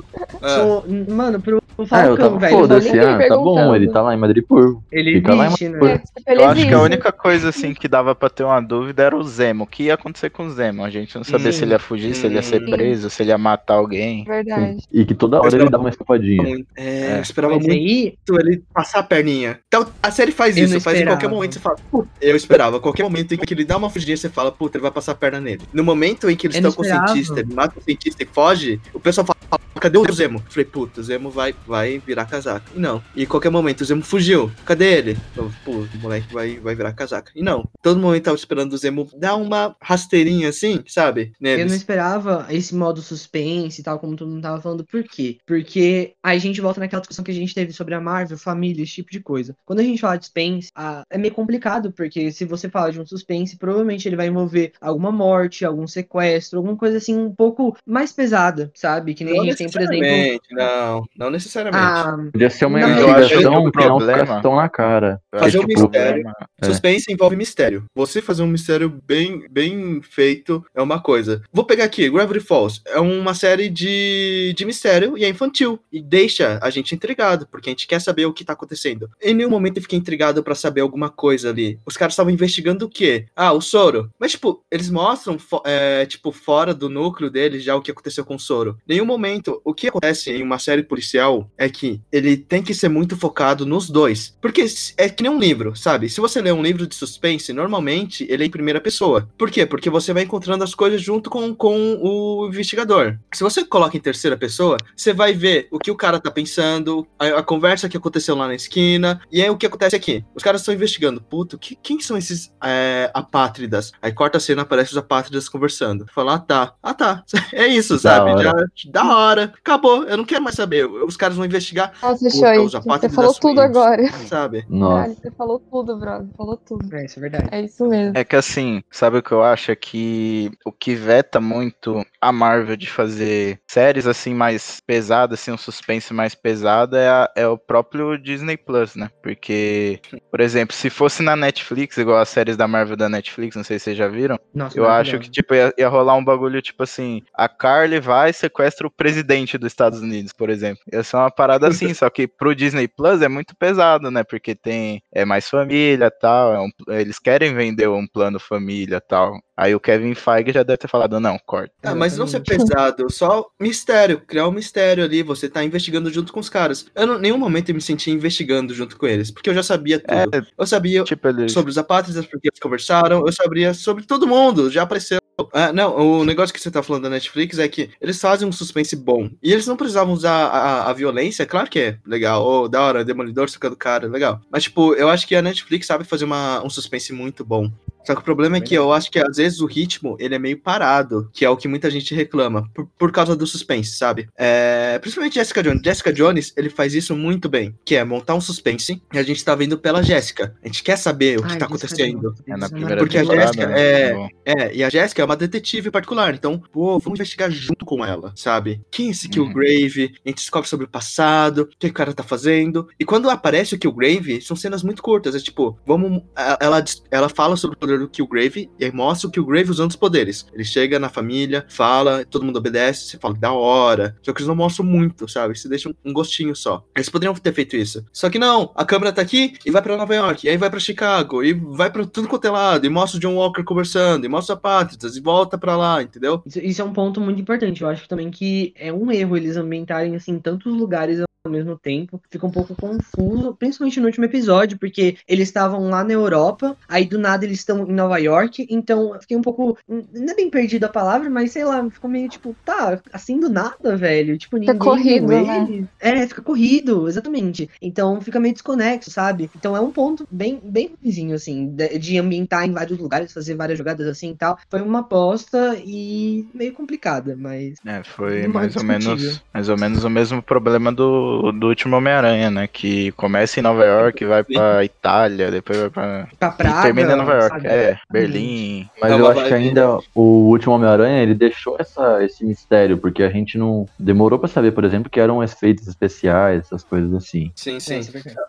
[0.56, 2.56] Sou- mano, pro Ah, Falcão, tava velho.
[2.58, 4.82] foda-se, ah, tá bom, ele tá lá em Madripoor.
[4.92, 6.02] Ele Fica lá em existe, né?
[6.26, 9.16] É, Eu acho que a única coisa assim que dava pra ter uma dúvida era
[9.16, 9.64] o Zemo.
[9.64, 10.84] O que ia acontecer com o Zemo?
[10.84, 11.58] A gente não sabia Sim.
[11.58, 12.70] se ele ia fugir, se ele ia ser Sim.
[12.70, 14.24] preso, se ele ia matar alguém.
[14.24, 14.82] Verdade.
[14.92, 16.64] E que toda hora ele dava uma escapadinha.
[16.76, 17.16] É, É.
[17.16, 19.58] eu esperava Mas muito aí, ele passar a perninha.
[19.66, 22.76] Então, a série faz Eu isso, faz em qualquer momento você fala, "Pô, eu esperava,
[22.76, 25.12] a qualquer momento em que ele dá uma fugidinha, você fala, puta, ele vai passar
[25.12, 25.62] a perna nele.
[25.72, 28.26] No momento em que eles Eu estão com o cientista, ele mata o cientista e
[28.26, 30.42] foge, o pessoal fala, cadê o Zemo?
[30.48, 32.70] Falei, puta, o Zemo vai, vai virar casaca.
[32.74, 33.02] E não.
[33.14, 34.50] E em qualquer momento, o Zemo fugiu.
[34.64, 35.18] Cadê ele?
[35.36, 37.32] Eu, Pô, o moleque vai, vai virar casaca.
[37.34, 37.68] E não.
[37.82, 41.32] Todo momento tava esperando o Zemo dar uma rasteirinha assim, sabe?
[41.40, 41.72] eu não Neles.
[41.72, 44.84] esperava esse modo suspense e tal, como todo mundo tava falando.
[44.84, 45.38] Por quê?
[45.46, 48.82] Porque aí a gente volta naquela discussão que a gente teve sobre a Marvel, família,
[48.82, 49.56] esse tipo de coisa.
[49.64, 50.68] Quando a gente fala de suspense,
[51.10, 55.10] é meio complicado, porque se você fala de um suspense, provavelmente ele vai envolver alguma
[55.10, 59.09] morte, algum sequestro, alguma coisa assim um pouco mais pesada, sabe?
[59.14, 60.40] Que nem Não a gente tem, por exemplo.
[60.52, 61.04] não.
[61.16, 61.82] Não necessariamente.
[61.84, 65.20] Ah, Podia ser uma Não, investigação não problema- ficasse tão na cara.
[65.32, 66.22] Eu Fazer acho um que o mistério.
[66.22, 66.66] problema- É.
[66.66, 67.84] Suspense envolve mistério.
[67.94, 71.42] Você fazer um mistério bem, bem feito é uma coisa.
[71.52, 72.80] Vou pegar aqui, Gravity Falls.
[72.86, 75.78] É uma série de, de mistério e é infantil.
[75.92, 79.08] E deixa a gente intrigado, porque a gente quer saber o que tá acontecendo.
[79.22, 81.78] Em nenhum momento eu fiquei intrigado pra saber alguma coisa ali.
[81.86, 83.26] Os caras estavam investigando o quê?
[83.34, 84.10] Ah, o soro.
[84.18, 88.34] Mas, tipo, eles mostram, é, tipo, fora do núcleo deles já o que aconteceu com
[88.34, 88.78] o soro.
[88.86, 89.60] Nenhum momento.
[89.64, 93.66] O que acontece em uma série policial é que ele tem que ser muito focado
[93.66, 94.36] nos dois.
[94.40, 94.64] Porque
[94.96, 96.08] é que nem um livro, sabe?
[96.08, 99.28] Se você lê um livro de suspense, normalmente ele é em primeira pessoa.
[99.36, 99.66] Por quê?
[99.66, 103.18] Porque você vai encontrando as coisas junto com, com o investigador.
[103.32, 107.06] Se você coloca em terceira pessoa, você vai ver o que o cara tá pensando,
[107.18, 110.24] a, a conversa que aconteceu lá na esquina, e aí o que acontece aqui?
[110.34, 111.20] Os caras estão investigando.
[111.20, 113.92] Puto, que, quem são esses é, apátridas?
[114.00, 116.06] Aí corta a cena, aparece os apátridas conversando.
[116.14, 117.24] Fala, ah tá, ah tá.
[117.52, 118.42] É isso, sabe?
[118.42, 118.52] Já,
[118.90, 119.52] da hora.
[119.58, 120.84] Acabou, eu não quero mais saber.
[120.86, 124.10] Os caras vão investigar, Nossa, os você falou tudo agora.
[124.26, 124.64] sabe?
[124.68, 124.94] Nossa.
[124.96, 126.26] Caralho, você falou tudo, brother.
[126.36, 126.96] Falou tudo.
[126.96, 127.48] é, isso é verdade.
[127.50, 128.16] É isso mesmo.
[128.16, 129.70] É que assim, sabe o que eu acho?
[129.70, 135.52] É que o que veta muito a Marvel de fazer séries assim mais pesadas, assim,
[135.52, 139.10] um suspense mais pesado é, a- é o próprio Disney Plus, né?
[139.22, 140.00] Porque,
[140.30, 143.78] por exemplo, se fosse na Netflix, igual as séries da Marvel da Netflix, não sei
[143.78, 146.82] se vocês já viram, Nossa, eu acho que, tipo, ia, ia rolar um bagulho, tipo
[146.82, 148.32] assim, a Carly vai e
[148.80, 150.82] sequestra o presidente dos Estados Unidos, por exemplo.
[150.92, 154.24] Ia ser uma parada assim, só que pro Disney Plus é muito pesado, né?
[154.24, 158.96] Porque tem é mais família e tal, é um- eles querem vender um plano família
[158.96, 159.38] e tal.
[159.56, 161.72] Aí o Kevin Feige já deve ter falado, não, corta.
[161.82, 162.66] Ah, mas não ser Exatamente.
[162.70, 166.86] pesado, só mistério, criar um mistério ali, você tá investigando junto com os caras.
[166.94, 169.98] Eu não, nenhum momento eu me senti investigando junto com eles, porque eu já sabia
[170.00, 170.34] tudo.
[170.34, 171.52] É, Eu sabia tipo, eles...
[171.52, 175.20] sobre os apátridas, porque eles conversaram, eu sabia sobre todo mundo, já apareceu.
[175.52, 178.52] Ah, não, o negócio que você tá falando da Netflix é que eles fazem um
[178.52, 179.30] suspense bom.
[179.42, 182.80] E eles não precisavam usar a, a- a violência, claro que é legal, ou da
[182.82, 184.40] hora, Demolidor socando cara, legal.
[184.50, 187.70] Mas, tipo, eu acho que a Netflix sabe fazer uma, um suspense muito bom.
[188.04, 190.38] Só que o problema é que eu acho que às vezes o ritmo ele é
[190.38, 194.28] meio parado, que é o que muita gente reclama, por, por causa do suspense, sabe?
[194.36, 195.82] É, principalmente Jessica Jones.
[195.84, 199.44] Jessica Jones, ele faz isso muito bem, que é montar um suspense e a gente
[199.44, 200.54] tá vendo pela Jéssica.
[200.62, 202.20] A gente quer saber o que Ai, tá Jessica acontecendo.
[202.20, 203.80] Jones, É na primeira Porque a Jéssica né?
[203.80, 204.28] é- Bom.
[204.44, 208.32] É, e a Jéssica é uma detetive particular, então, pô, vamos investigar junto com ela,
[208.34, 208.80] sabe?
[208.90, 209.32] Quem é esse Uhum.
[209.52, 210.14] Killgrave?
[210.24, 212.88] A gente descobre sobre o passado, o que o cara tá fazendo.
[212.98, 216.22] E quando aparece o Killgrave, são cenas muito curtas, é tipo, vamos.
[216.60, 219.96] Ela, ela fala sobre o poder do Killgrave e aí mostra o Killgrave usando os
[219.96, 220.46] poderes.
[220.52, 224.16] Ele chega na família, fala, todo mundo obedece, você fala, da hora.
[224.22, 225.58] Só que eles não mostram muito, sabe?
[225.58, 226.84] Você deixa um, gostinho só.
[226.94, 228.04] Eles poderiam ter feito isso.
[228.12, 230.70] Só que não, a câmera tá aqui e vai pra Nova York, e aí vai
[230.70, 234.24] pra Chicago, e vai pra tudo quanto é lado, e mostra o John Walker conversando,
[234.24, 236.42] e mostra a Patriots, e volta pra lá, entendeu?
[236.46, 237.82] Isso, isso é um ponto muito importante.
[237.82, 242.20] Eu acho também que é um erro eles ambientarem assim tantos lugares ao mesmo tempo.
[242.30, 247.06] Fica um pouco confuso, principalmente no último episódio, porque eles estavam lá na Europa, aí
[247.06, 249.78] do nada eles estão em Nova York, então eu fiquei um pouco.
[249.88, 253.48] Não é bem perdido a palavra, mas sei lá, ficou meio tipo, tá, assim do
[253.48, 254.36] nada, velho.
[254.36, 254.74] Tipo, ninguém.
[254.74, 255.66] Fica corrido, né?
[255.68, 255.86] eles.
[255.98, 257.70] É, fica corrido, exatamente.
[257.80, 259.50] Então fica meio desconexo, sabe?
[259.56, 263.78] Então é um ponto bem, bem vizinho, assim, de, ambientar em vários lugares, fazer várias
[263.78, 264.58] jogadas assim e tal.
[264.68, 267.78] Foi uma aposta e meio complicada, mas.
[267.86, 269.16] É, foi mais ou discutível.
[269.16, 272.66] menos mais ou menos o mesmo problema do, do último Homem-Aranha, né?
[272.66, 276.28] Que começa em Nova York, vai pra Itália, depois vai pra.
[276.38, 277.48] Pra e Praga, termina em Nova York.
[277.48, 277.66] sabe?
[277.68, 278.88] É, Berlim.
[279.00, 283.22] Mas É eu acho que ainda o último Homem-Aranha, ele deixou essa, esse mistério, porque
[283.22, 287.50] a gente não demorou pra saber, por exemplo, que eram efeitos especiais, essas coisas assim.
[287.54, 288.00] Sim, É, sim.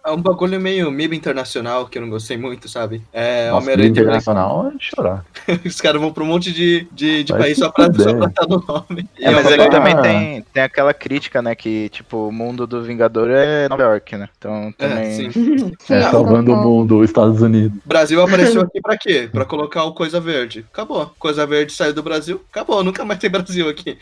[0.06, 0.10] é.
[0.10, 3.02] É um bagulho meio MIB internacional que eu não gostei muito, sabe?
[3.14, 5.24] É, Homem-Aranha internacional é de chorar.
[5.66, 8.48] Os caras vão pra um monte de, de, de país só pra, só pra estar
[8.48, 9.08] no nome.
[9.20, 9.70] E É, mas legal.
[9.70, 11.56] também tem, tem aquela crítica, né?
[11.56, 14.30] Que, tipo, o mundo do Vingador é Nova York, né?
[14.38, 15.12] Então É, também.
[15.12, 15.32] sim.
[15.32, 17.78] Sim, É, salvando o mundo, os Estados Unidos.
[17.86, 19.30] O Brasil apareceu aqui pra quê?
[19.32, 20.66] Pra colocar o Coisa Verde.
[20.72, 21.12] Acabou.
[21.20, 22.42] Coisa Verde saiu do Brasil.
[22.52, 22.84] Acabou.
[22.84, 23.98] Nunca mais tem Brasil aqui.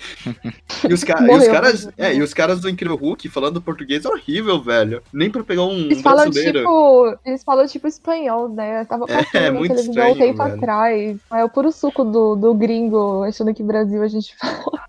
[0.88, 1.90] E os, ca- e os caras.
[1.98, 5.02] É, e os caras do Incrível Hulk falando português é horrível, velho.
[5.12, 6.60] Nem pra pegar um Eles falam brasileiro.
[6.60, 7.18] tipo.
[7.26, 8.82] Eles falam tipo espanhol, né?
[8.82, 10.56] Eu tava É, passando na muito televisão um tempo velho.
[10.56, 11.18] atrás.
[11.34, 14.80] É o puro suco do, do gringo, achando que Brasil a gente fala.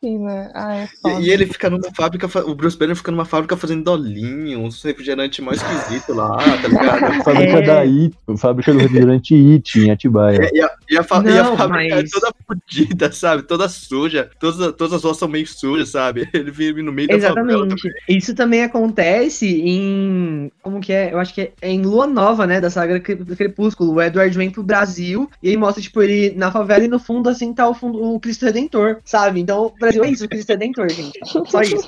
[0.00, 0.50] Sim, né?
[0.54, 1.20] Ah, é foda.
[1.20, 4.82] E, e ele fica numa fábrica, o Bruce Banner fica numa fábrica fazendo dolinho, uns
[4.82, 7.24] refrigerantes mais esquisitos lá, tá ligado?
[7.24, 7.62] Fábrica É.
[7.62, 10.50] da IT, fábrica do refrigerante IT em Atibaia.
[10.52, 13.42] E a, e a, fa- e a Não, fábrica mas- é toda fodida, sabe?
[13.42, 14.30] Toda suja.
[14.40, 16.28] Todas, todas as ruas são meio sujas, sabe?
[16.32, 17.66] Ele vive no meio da favela.
[17.66, 17.90] Exatamente.
[18.08, 20.50] Isso também acontece em.
[20.62, 21.12] Como que é?
[21.12, 22.60] Eu acho que é em Lua Nova, né?
[22.60, 23.92] Da saga do Crepúsculo.
[23.94, 27.28] O Edward vem pro Brasil e aí mostra, tipo, ele na favela e no fundo,
[27.28, 29.40] assim, tá o, fundo, o Cristo Redentor, sabe?
[29.40, 31.18] Então, o Brasil é isso, o Cristo Redentor, gente.
[31.48, 31.86] Só isso.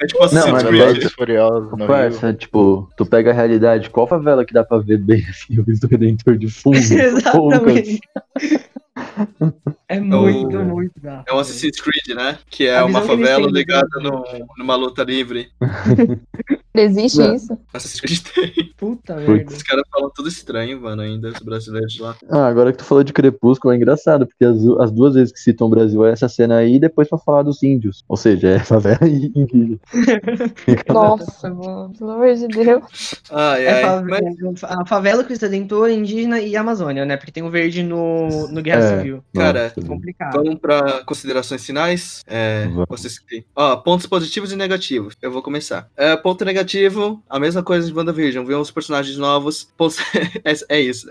[0.00, 0.62] É tipo assim, Não, mas.
[0.62, 1.86] Velozes e Furiosos no Rio.
[1.86, 5.64] Parça, tipo, tu pega a realidade, qual favela que dá pra ver bem assim, o
[5.64, 6.76] Cristo Redentor de fundo?
[6.76, 8.00] Exatamente.
[9.88, 11.24] É muito, o- muito da.
[11.28, 12.38] É um Assassin's Creed, né?
[12.50, 14.24] Que é uma favela ligada no,
[14.56, 15.48] numa luta livre.
[16.74, 17.34] Existe Não.
[17.34, 17.58] isso?
[17.72, 18.20] Assassin's Creed
[18.54, 18.74] tem.
[18.86, 19.26] Puta Putz.
[19.28, 19.52] merda.
[19.52, 22.16] Os caras falam tudo estranho, mano, ainda, os brasileiros de lá.
[22.30, 25.40] Ah, agora que tu falou de Crepúsculo é engraçado, porque as, as duas vezes que
[25.40, 28.04] citam o Brasil é essa cena aí e depois pra falar dos índios.
[28.08, 29.78] Ou seja, é favela e indígena.
[30.88, 33.14] Nossa, mano, pelo amor de Deus.
[33.30, 33.82] Ai, É ai.
[33.82, 37.16] fa- Mas, a favela, Cristo Redentor, indígena e Amazônia, né?
[37.16, 38.96] Porque tem o verde no, no Guerra É.
[38.98, 39.24] Civil.
[39.34, 40.32] Cara, Nossa, Complicado.
[40.34, 42.22] Vamos para considerações finais.
[42.26, 43.44] É, vocês que têm.
[43.54, 45.14] Ó, pontos positivos e negativos.
[45.22, 45.88] Eu vou começar.
[45.96, 48.44] É, ponto negativo, a mesma coisa de WandaVision.
[48.44, 49.68] Ver uns personagens novos.
[50.44, 51.08] É, é isso.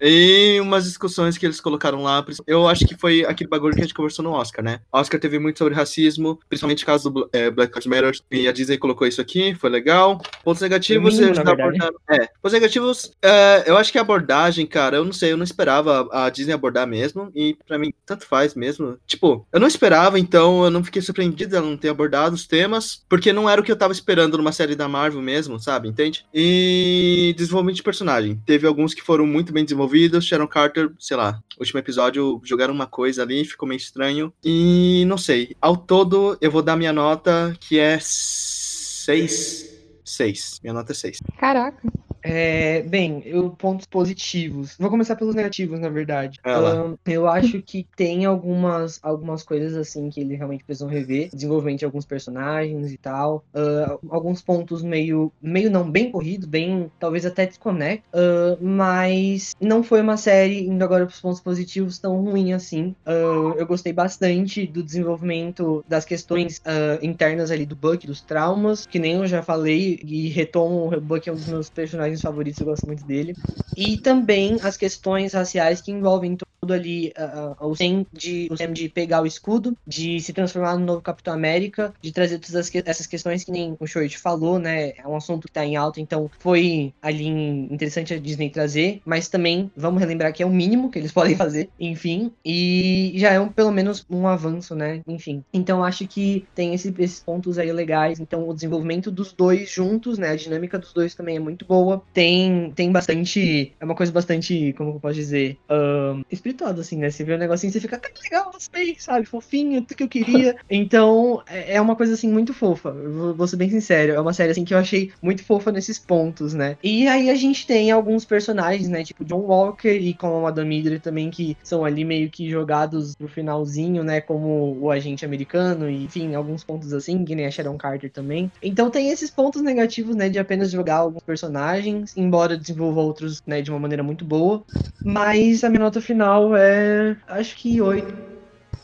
[0.00, 2.24] E umas discussões que eles colocaram lá.
[2.46, 4.80] Eu acho que foi aquele bagulho que a gente conversou no Oscar, né?
[4.92, 8.20] Oscar teve muito sobre racismo, principalmente o caso do é, Black Lives Matter.
[8.30, 10.20] E a Disney colocou isso aqui, foi legal.
[10.44, 11.94] Pontos negativos, eles abordaram.
[12.08, 15.44] É, pontos negativos, é, eu acho que a abordagem, cara, eu não sei, eu não
[15.44, 17.30] esperava a Disney abordar mesmo.
[17.34, 18.98] E pra mim, tanto faz mesmo.
[19.06, 23.02] Tipo, eu não esperava, então eu não fiquei surpreendido ela não ter abordado os temas,
[23.08, 25.88] porque não era o que eu tava esperando numa série da Marvel mesmo, sabe?
[25.88, 26.24] Entende?
[26.32, 26.97] E
[27.36, 28.40] desenvolvimento de personagem.
[28.46, 30.24] Teve alguns que foram muito bem desenvolvidos.
[30.24, 34.32] Sharon Carter, sei lá, último episódio jogaram uma coisa ali, ficou meio estranho.
[34.44, 35.56] E não sei.
[35.60, 39.68] Ao todo, eu vou dar minha nota, que é 6.
[40.04, 40.60] 6.
[40.62, 41.18] Minha nota é 6.
[41.38, 41.82] Caraca.
[42.30, 44.76] É, bem, eu pontos positivos.
[44.78, 46.38] Vou começar pelos negativos, na verdade.
[46.44, 51.30] Ahn, eu acho que tem algumas, algumas coisas assim que eles realmente precisam rever.
[51.32, 53.42] Desenvolvimento de alguns personagens e tal.
[53.54, 58.06] Ah, alguns pontos meio, meio não bem corrido, bem talvez até desconecto.
[58.12, 62.94] Ah, mas não foi uma série, indo agora para os pontos positivos, tão ruim assim.
[63.06, 66.60] Ah, eu gostei bastante do desenvolvimento das questões
[67.00, 71.26] internas ali do Buck, dos traumas, que nem eu já falei, e retomo o Buck
[71.26, 73.36] é um dos meus personagens favoritos, eu gosto muito dele.
[73.76, 76.36] E também as questões raciais que envolvem
[76.68, 80.84] ali uh, o Sam de, o Sam de pegar o escudo, de se transformar no
[80.84, 84.58] novo Capitão América, de trazer todas as que, essas questões que nem o Shoit falou,
[84.58, 84.92] né?
[84.98, 89.28] É um assunto que tá em alta, então foi ali interessante a Disney trazer, mas
[89.28, 93.40] também vamos relembrar que é o mínimo que eles podem fazer, enfim, e já é
[93.40, 95.02] um, pelo menos um avanço, né?
[95.06, 95.44] Enfim.
[95.52, 98.20] Então acho que tem esse, esses pontos aí legais.
[98.20, 100.30] Então o desenvolvimento dos dois juntos, né?
[100.30, 102.02] A dinâmica dos dois também é muito boa.
[102.12, 103.72] Tem, tem bastante.
[103.78, 107.10] É uma coisa bastante, como eu posso dizer, um, espirituosa, assim, né?
[107.10, 109.26] Você vê um negocinho você fica, que legal, gostei, sabe?
[109.26, 110.56] Fofinho, tudo que eu queria.
[110.70, 112.92] Então é, é uma coisa assim muito fofa.
[112.92, 114.12] Vou ser bem sincero.
[114.12, 116.76] É uma série assim que eu achei muito fofa nesses pontos, né?
[116.82, 119.04] E aí a gente tem alguns personagens, né?
[119.04, 123.14] Tipo John Walker e como a Madame Hydra também, que são ali meio que jogados
[123.14, 124.20] pro finalzinho, né?
[124.20, 128.50] Como o agente americano, e enfim, alguns pontos assim, que nem a Sharon Carter também.
[128.62, 130.28] Então tem esses pontos negativos, né?
[130.28, 133.60] De apenas jogar alguns personagens, embora desenvolva outros, né?
[133.60, 134.62] De uma maneira muito boa.
[135.02, 137.16] Mas a minha nota final é.
[137.26, 138.37] Acho que 8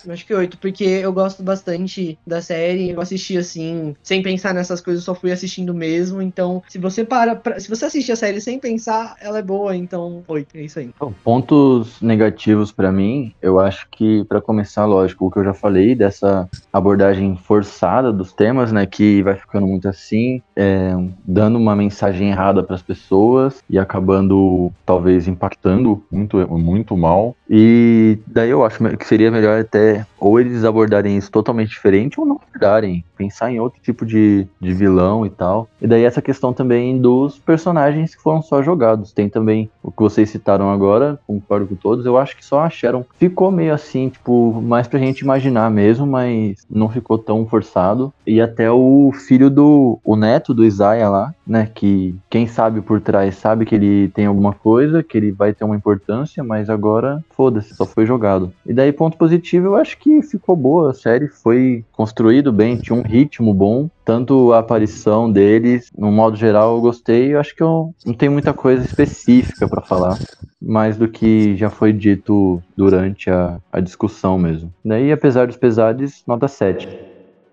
[0.08, 2.90] Acho que oito, porque eu gosto bastante da série.
[2.90, 6.20] Eu assisti assim, sem pensar nessas coisas, só fui assistindo mesmo.
[6.22, 7.36] Então, se você para.
[7.36, 10.78] Pra, se você assistir a série sem pensar, ela é boa, então oito, é isso
[10.78, 10.90] aí.
[11.22, 15.94] Pontos negativos para mim, eu acho que, para começar, lógico, o que eu já falei,
[15.94, 18.86] dessa abordagem forçada dos temas, né?
[18.86, 20.94] Que vai ficando muito assim, é,
[21.24, 27.36] dando uma mensagem errada para as pessoas e acabando, talvez, impactando muito, muito mal.
[27.48, 32.26] E daí eu acho que seria melhor até ou eles abordarem isso totalmente diferente ou
[32.26, 35.68] não abordarem, pensar em outro tipo de, de vilão e tal.
[35.80, 39.12] E daí essa questão também dos personagens que foram só jogados.
[39.12, 42.70] Tem também o que vocês citaram agora, concordo com todos, eu acho que só a
[42.70, 48.12] Sharon ficou meio assim, tipo, mais pra gente imaginar mesmo, mas não ficou tão forçado.
[48.26, 53.00] E até o filho do, o neto do Isaiah lá, né, que quem sabe por
[53.00, 57.22] trás sabe que ele tem alguma coisa, que ele vai ter uma importância, mas agora,
[57.30, 58.52] foda-se, só foi jogado.
[58.66, 62.96] E daí, ponto positivo, eu acho que ficou boa a série, foi construído bem, tinha
[62.96, 67.32] um ritmo bom, tanto a aparição deles, no modo geral, eu gostei.
[67.34, 70.18] Eu acho que eu não tenho muita coisa específica para falar,
[70.60, 74.72] mais do que já foi dito durante a, a discussão mesmo.
[74.84, 76.88] Daí, apesar dos pesares, nota 7.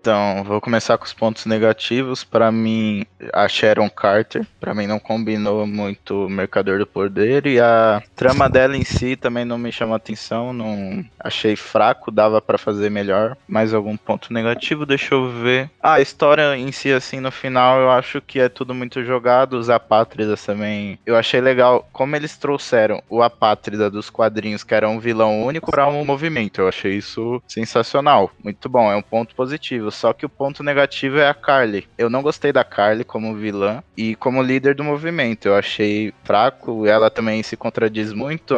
[0.02, 2.24] Então, vou começar com os pontos negativos.
[2.24, 7.60] Para mim, a Sharon Carter, para mim não combinou muito o Mercador do Poder e
[7.60, 12.58] a trama dela em si também não me chamou atenção, não achei fraco, dava para
[12.58, 13.36] fazer melhor.
[13.46, 14.84] Mais algum ponto negativo?
[14.84, 15.70] Deixa eu ver.
[15.80, 19.52] Ah, a história em si assim no final, eu acho que é tudo muito jogado,
[19.52, 20.98] os apátridas também.
[21.06, 25.70] Eu achei legal como eles trouxeram o apátrida dos quadrinhos, que era um vilão único
[25.70, 26.60] para um movimento.
[26.60, 28.32] Eu achei isso sensacional.
[28.42, 29.91] Muito bom, é um ponto positivo.
[29.92, 31.86] Só que o ponto negativo é a Carly.
[31.96, 35.46] Eu não gostei da Carly como vilã e como líder do movimento.
[35.46, 36.86] Eu achei fraco.
[36.86, 38.54] Ela também se contradiz muito.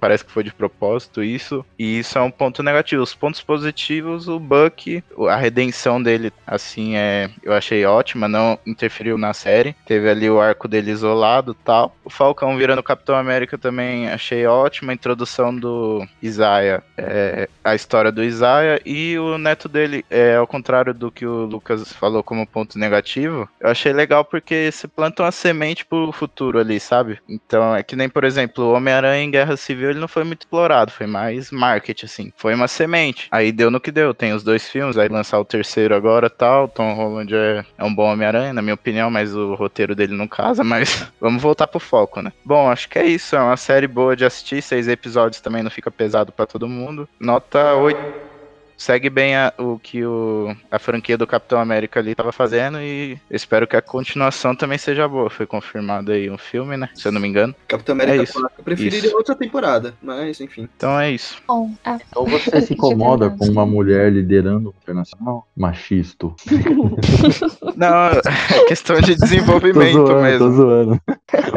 [0.00, 1.64] Parece que foi de propósito isso.
[1.78, 3.02] E isso é um ponto negativo.
[3.02, 8.28] Os pontos positivos, o Buck, a redenção dele, assim, é, eu achei ótima.
[8.28, 9.74] Não interferiu na série.
[9.86, 11.96] Teve ali o arco dele isolado tal.
[12.04, 14.92] O Falcão virando Capitão América também achei ótima.
[14.92, 20.46] A introdução do Isaiah, é, a história do Isaiah e o neto dele, é, ao
[20.46, 24.88] contrário contrário do que o Lucas falou como ponto negativo, eu achei legal porque se
[24.88, 27.20] planta uma semente pro futuro ali, sabe?
[27.28, 30.42] Então é que nem, por exemplo, o Homem-Aranha em Guerra Civil ele não foi muito
[30.42, 32.32] explorado, foi mais marketing, assim.
[32.36, 33.28] Foi uma semente.
[33.30, 34.12] Aí deu no que deu.
[34.12, 36.66] Tem os dois filmes, aí lançar o terceiro agora tal.
[36.66, 40.26] Tom Holland é, é um bom Homem-Aranha, na minha opinião, mas o roteiro dele não
[40.26, 42.32] casa, mas vamos voltar pro foco, né?
[42.44, 43.36] Bom, acho que é isso.
[43.36, 47.08] É uma série boa de assistir, seis episódios também não fica pesado para todo mundo.
[47.20, 48.33] Nota 8
[48.76, 53.18] segue bem a, o que o, a franquia do Capitão América ali estava fazendo e
[53.30, 55.30] espero que a continuação também seja boa.
[55.30, 56.88] Foi confirmado aí um filme, né?
[56.94, 57.54] Se eu não me engano.
[57.68, 58.38] Capitão América é isso.
[58.38, 59.16] eu preferiria isso.
[59.16, 60.68] outra temporada, mas enfim.
[60.76, 61.42] Então é isso.
[61.46, 61.96] Bom, é.
[62.08, 65.46] Então você se incomoda com uma mulher liderando o internacional?
[65.56, 66.34] Machisto.
[67.76, 70.38] não, é questão de desenvolvimento tô zoando, mesmo.
[70.38, 71.00] Tô zoando.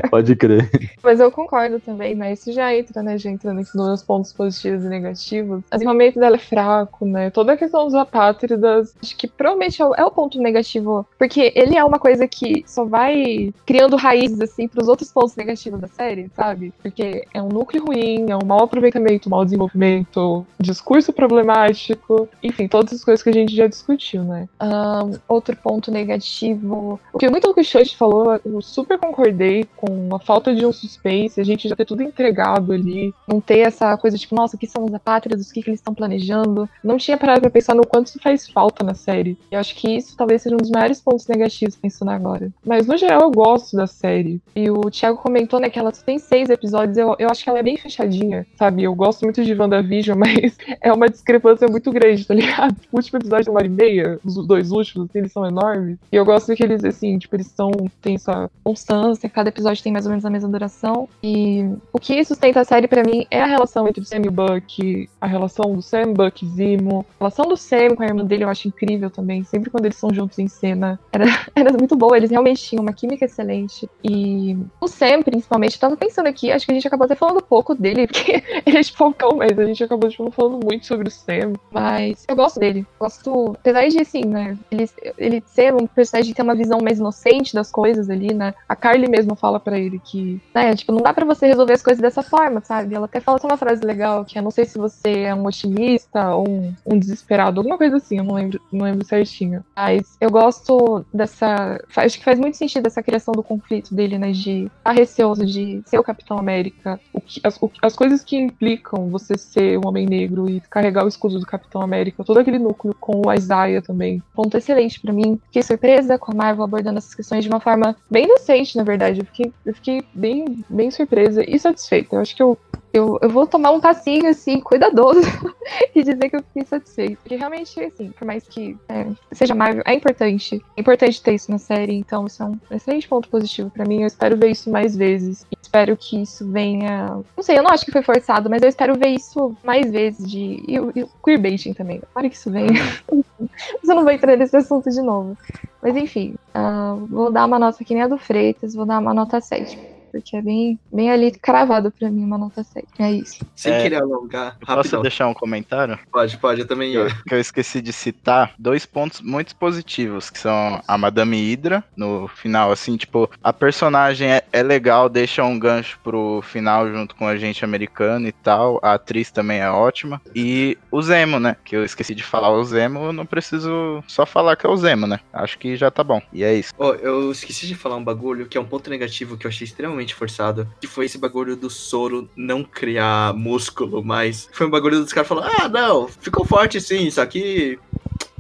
[0.10, 0.70] Pode crer.
[1.04, 2.34] Mas eu concordo também, né?
[2.34, 3.18] Isso já entra, né?
[3.18, 5.60] Já entra nos pontos positivos e negativos.
[5.60, 7.30] O desenvolvimento dela é fraco, né?
[7.30, 11.52] Toda a questão dos apátridas, acho que provavelmente é o, é o, ponto negativo, porque
[11.56, 15.88] ele é uma coisa que só vai criando raízes, assim, pros outros pontos negativos da
[15.88, 16.74] série, sabe?
[16.82, 22.94] Porque é um núcleo ruim, é um mau aproveitamento, mau desenvolvimento, discurso problemático, enfim, todas
[22.94, 24.48] as coisas que a gente já discutiu, né?
[24.62, 30.20] Um, outro ponto negativo, o que muito o Church falou, eu super concordei, com a
[30.20, 34.18] falta de um suspense, a gente já ter tudo entregado ali, não ter essa coisa
[34.18, 36.70] tipo, nossa, o que são os apátridas, o que, que eles estão planejando.
[36.84, 39.38] Não tinha parado pra pensar no quanto isso faz falta na série.
[39.52, 42.52] E acho que isso talvez seja um dos maiores pontos negativos pensando agora.
[42.66, 44.42] Mas no geral eu gosto da série.
[44.56, 47.60] E o Thiago comentou, né, que ela tem seis episódios, eu, eu acho que ela
[47.60, 48.84] é bem fechadinha, sabe?
[48.84, 52.76] Eu gosto muito de WandaVision, mas é uma discrepância muito grande, tá ligado?
[52.92, 55.98] O último episódio tem uma hora e meia, os dois últimos, assim, eles são enormes.
[56.12, 57.72] E eu gosto que eles, assim, tipo, eles são,
[58.02, 61.08] tem essa constância, cada episódio tem mais ou menos a mesma duração.
[61.24, 64.28] E o que sustenta a série pra mim é a relação entre o Sam e
[64.28, 66.50] o Buck, a relação do Sam, Buck e
[66.92, 69.44] A relação do Sam com a irmã dele eu acho incrível também.
[69.44, 72.18] Sempre quando eles são juntos em cena, era, era muito boa.
[72.18, 73.90] Eles realmente tinham uma química excelente.
[74.04, 77.42] E o Sam, principalmente, eu tava pensando aqui, acho que a gente acabou até falando
[77.42, 81.08] pouco dele, porque ele é de Falcão, mas a gente acabou tipo, falando muito sobre
[81.08, 81.54] o Sam.
[81.72, 82.86] Mas eu gosto dele.
[83.00, 87.00] Gosto, apesar de, assim, né, ele, ele ser um personagem que tem uma visão mais
[87.00, 88.54] inocente das coisas ali, né?
[88.68, 91.82] A Carly mesmo fala para ele que, né, tipo, não dá para você resolver as
[91.82, 92.94] coisas dessa forma, sabe?
[92.94, 96.36] Ela até fala uma frase legal, que é não sei se você é um otimista
[96.36, 99.64] ou um, um desesperado, alguma coisa assim, eu não lembro, não lembro certinho.
[99.76, 101.80] Mas eu gosto dessa.
[101.96, 104.32] Acho que faz muito sentido essa criação do conflito dele, né?
[104.32, 107.00] De estar receoso de ser o Capitão América.
[107.14, 111.06] O que, as, o, as coisas que implicam você ser um homem negro e carregar
[111.06, 114.22] o escudo do Capitão América, todo aquele núcleo com o Isaiah também.
[114.34, 115.40] Ponto excelente para mim.
[115.46, 119.20] Fiquei surpresa com a Marvel abordando essas questões de uma forma bem decente, na verdade.
[119.20, 122.16] Eu fiquei, eu fiquei bem, bem surpresa e satisfeita.
[122.16, 122.58] Eu acho que eu
[122.94, 125.22] eu, eu vou tomar um passinho, assim, cuidadoso
[125.94, 127.18] e dizer que eu fiquei satisfeito.
[127.18, 130.64] Porque realmente, assim, por mais que é, seja Marvel, é importante.
[130.76, 134.02] É importante ter isso na série, então isso é um excelente ponto positivo para mim.
[134.02, 135.46] Eu espero ver isso mais vezes.
[135.62, 137.20] Espero que isso venha.
[137.36, 140.30] Não sei, eu não acho que foi forçado, mas eu espero ver isso mais vezes.
[140.30, 140.64] De...
[140.68, 141.98] E, o, e o queerbaiting também.
[141.98, 142.82] Espero que isso venha.
[143.40, 145.38] mas eu não vou entrar nesse assunto de novo.
[145.82, 149.14] Mas enfim, uh, vou dar uma nota que nem a do Freitas, vou dar uma
[149.14, 149.78] nota 7
[150.12, 152.88] porque é bem, bem ali cravado pra mim uma nota 7.
[153.00, 153.46] É isso.
[153.56, 155.02] Sem É, querer alongar, Posso rapidão.
[155.02, 156.00] deixar um comentário?
[156.12, 157.08] Pode, pode, eu também ia.
[157.28, 162.28] que eu esqueci de citar dois pontos muito positivos, que são a Madame Hydra, no
[162.28, 167.28] final, assim, tipo, a personagem é, é legal, deixa um gancho pro final junto com
[167.28, 171.76] a gente americano e tal, a atriz também é ótima, e o Zemo, né, que
[171.76, 175.08] eu esqueci de falar o Zemo, eu não preciso só falar que é o Zemo,
[175.08, 176.74] né, acho que já tá bom, e é isso.
[176.78, 179.66] Ó, eu esqueci de falar um bagulho que é um ponto negativo que eu achei
[179.66, 185.00] extremamente forçado, que foi esse bagulho do soro não criar músculo, mas foi um bagulho
[185.00, 187.80] dos caras falando, ah, não, ficou forte sim, só que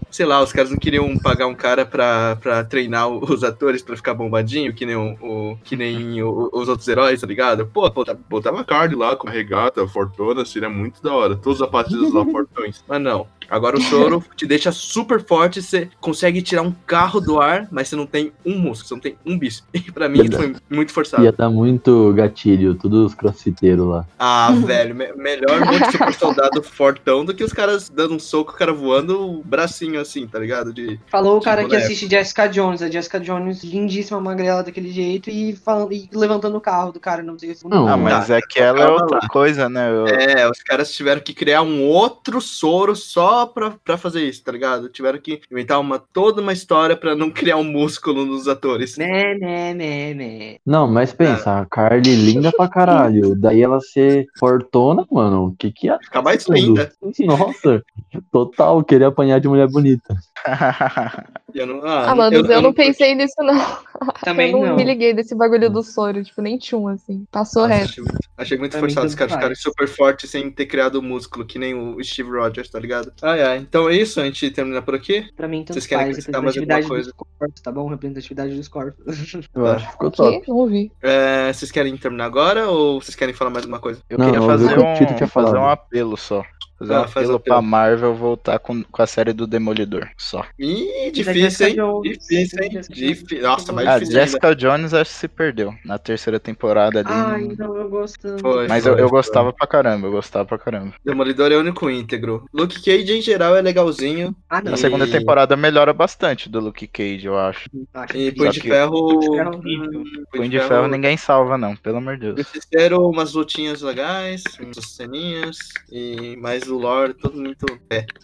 [0.10, 3.96] sei lá, os caras não queriam pagar um cara pra, pra treinar os atores pra
[3.96, 7.68] ficar bombadinho, que nem, o, o- que nem o- os outros heróis, tá ligado?
[7.68, 11.36] Pô, botava, botava a Carly lá com a regata, fortuna, seria muito da hora.
[11.36, 12.84] Todos os apatidos lá, fortões.
[12.88, 13.28] Mas não.
[13.50, 17.88] Agora o soro te deixa super forte, você consegue tirar um carro do ar, mas
[17.88, 19.68] você não tem um músculo, você não tem um bíceps.
[19.88, 21.24] E pra mim foi muito forçado.
[21.24, 24.06] Ia dar muito gatilho, todos os crossfiteiros lá.
[24.20, 28.52] Ah, velho, me- melhor muito super soldado fortão do que os caras dando um soco,
[28.52, 30.74] o cara voando, o bracinho assim, tá ligado?
[30.74, 31.00] De...
[31.08, 35.56] Falou o cara que assiste Jessica Jones, a Jessica Jones, lindíssima, magrela daquele jeito, e,
[35.56, 37.68] falando, e levantando o carro do cara, não sei se.
[37.68, 39.30] Não, Ah, mas é que ela é calma outra lá.
[39.30, 43.98] coisa, né, eu- É, os caras tiveram que criar um outro soro só pra, pra
[43.98, 44.90] fazer isso, tá ligado?
[44.90, 48.98] Tiveram que inventar uma, toda uma história pra não criar um músculo nos atores.
[48.98, 50.56] Né, né, né, né.
[50.66, 53.36] Não, mas pensa, a Carly linda pra caralho.
[53.36, 56.92] Daí ela ser fortona, mano, o que que ia Ficar mais linda.
[57.20, 57.84] Nossa,
[58.32, 60.16] total, querer apanhar de mulher bonita.
[61.54, 63.56] Eu não, ah, Ah, mano, eu, não pensei nisso, não.
[64.24, 64.76] Também eu não, não.
[64.76, 67.26] me liguei desse bagulho do soro, tipo, nem tchum, assim.
[67.32, 67.90] Passou Nossa, reto.
[67.90, 71.46] achei muito, achei muito forçado os caras ficarem super fortes sem ter criado o músculo,
[71.46, 73.14] que nem o Steve Rogers, tá ligado?
[73.22, 73.58] Ai, ai.
[73.60, 75.26] Então é isso, a gente termina por aqui.
[75.36, 76.18] Pra mim, tanto Vocês querem faz.
[76.18, 77.12] acrescentar mais alguma Representatividade coisa?
[77.12, 77.88] dos corpos, tá bom?
[77.88, 79.06] Representatividade dos corpos.
[79.56, 80.44] Eu acho que ficou top.
[80.50, 80.92] Não ouvi.
[81.02, 84.02] É, vocês querem terminar agora ou vocês querem falar mais alguma coisa?
[84.10, 86.44] Eu Não, queria eu fazer Tito um, tinha fazer um apelo só.
[86.80, 87.56] Fazer Ah, um faz apelo apelo.
[87.56, 90.46] pra Marvel voltar com, com a série do Demolidor, só.
[90.60, 91.76] Ih, difícil, hein?
[91.76, 92.18] Jones.
[92.20, 92.82] Difícil, hein?
[92.90, 93.40] Difí-.
[93.40, 94.28] Nossa, mais A difícil ainda.
[94.28, 97.10] Jessica Jones acho que se perdeu na terceira temporada ali.
[97.12, 98.38] Ai, não- não, eu gosto.
[98.40, 99.18] Foi, Mas foi, eu, eu foi.
[99.18, 100.94] gostava pra caramba, eu gostava pra caramba.
[101.04, 102.46] Demolidor é o único íntegro.
[102.54, 104.36] Luke Cage, em geral, é legalzinho.
[104.48, 104.72] Ah, não.
[104.72, 107.68] Na segunda temporada melhora bastante do Luke Cage, eu acho.
[107.94, 108.92] Acho E Punho de que- Ferro.
[109.08, 110.38] Punho de Ferro é.
[110.38, 112.38] Punho de Ferro ninguém salva, não, pelo amor de Deus.
[112.38, 115.58] Justiceiro, umas lutinhas legais, umas ceninhas.
[115.92, 117.66] E mais o lore, todo muito.
[117.90, 118.06] É.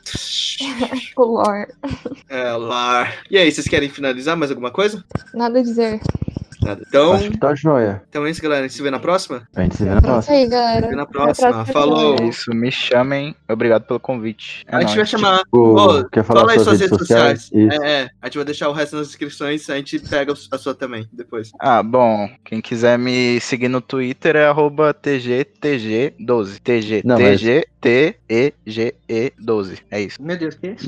[1.15, 1.67] O lore.
[2.29, 3.09] É, lore.
[3.29, 5.03] E aí, vocês querem finalizar mais alguma coisa?
[5.33, 5.99] Nada a dizer.
[6.61, 6.81] Nada.
[6.87, 8.01] Então, Acho que tá joia.
[8.07, 8.61] então é isso, galera.
[8.63, 9.45] A gente se vê na próxima?
[9.53, 10.35] A gente se vê na É isso próxima.
[10.37, 10.87] aí, Se galera.
[10.87, 11.49] vê na Até a próxima.
[11.51, 11.99] próxima Falou.
[12.17, 12.29] semana.
[12.29, 13.35] Isso, me chamem.
[13.49, 14.63] Obrigado pelo convite.
[14.67, 15.09] É A gente vai nóis.
[15.09, 15.41] chamar.
[15.51, 15.57] Ô,
[15.99, 17.41] Ô, quer falar fala aí suas suas redes redes sociais.
[17.41, 17.73] sociais?
[17.73, 17.83] Isso.
[17.83, 18.09] É, é.
[18.21, 19.69] A gente vai deixar o resto nas descrições.
[19.69, 21.51] A gente pega a sua também depois.
[21.59, 27.01] Ah, bom, quem quiser me seguir no Twitter é arroba TGTG12.
[27.03, 27.41] Não, mas-
[27.83, 29.79] TGTEGE12.
[29.91, 30.21] É isso.
[30.21, 30.75] Meu Deus, que?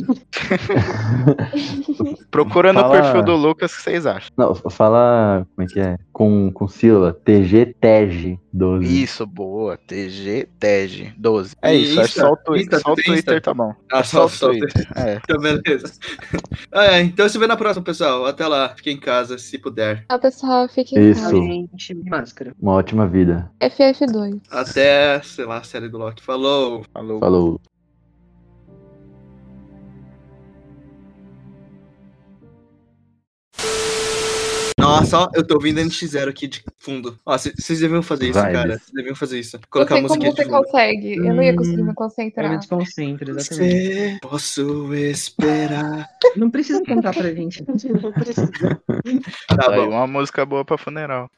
[2.32, 4.30] Procura no Fala- perfil do Lucas que vocês acham.
[4.38, 5.46] Não, fala.
[5.56, 5.98] Como é que é?
[6.12, 7.14] Com, com sílaba.
[7.14, 9.04] TG TEG 12.
[9.04, 9.78] Isso, boa.
[9.78, 11.56] TGTEG12.
[11.62, 12.64] É isso, é Insta, só o Twitter.
[12.78, 13.42] Insta, Só o Twitter Insta?
[13.42, 13.76] tá bom.
[13.92, 14.48] Ah, É só, o só.
[14.50, 14.88] Twitter.
[14.96, 15.20] É.
[15.24, 15.94] Então, beleza.
[16.72, 18.26] Ah, é, então se vê na próxima, pessoal.
[18.26, 18.74] Até lá.
[18.76, 20.06] Fique em casa, se puder.
[20.08, 20.70] Tchau, pessoal.
[20.70, 21.22] Fiquem em Isso.
[21.22, 21.36] casa.
[21.36, 22.56] Gente, máscara.
[22.62, 23.52] Uma ótima vida.
[23.62, 24.40] FF2.
[24.50, 26.24] Até, sei lá, a série do Loki.
[26.24, 26.86] Falou.
[26.94, 27.20] Falou.
[27.20, 27.62] Falou.
[34.78, 37.18] Nossa, ó, eu tô ouvindo NX0 aqui de fundo.
[37.26, 38.54] Ó, vocês deviam fazer isso, Vibes.
[38.54, 38.70] cara.
[38.78, 39.56] Vocês deviam fazer isso.
[39.56, 41.16] Eu Colocar a sei como você consegue.
[41.16, 42.52] Eu não ia conseguir me Eu concentrar.
[42.52, 44.04] me desconcentro, exatamente.
[44.12, 46.10] Você, posso esperar.
[46.36, 47.64] Não precisa contar pra gente.
[47.66, 48.50] Não precisa.
[49.48, 49.90] Tá Aí bom.
[49.92, 51.30] uma música boa pra funeral.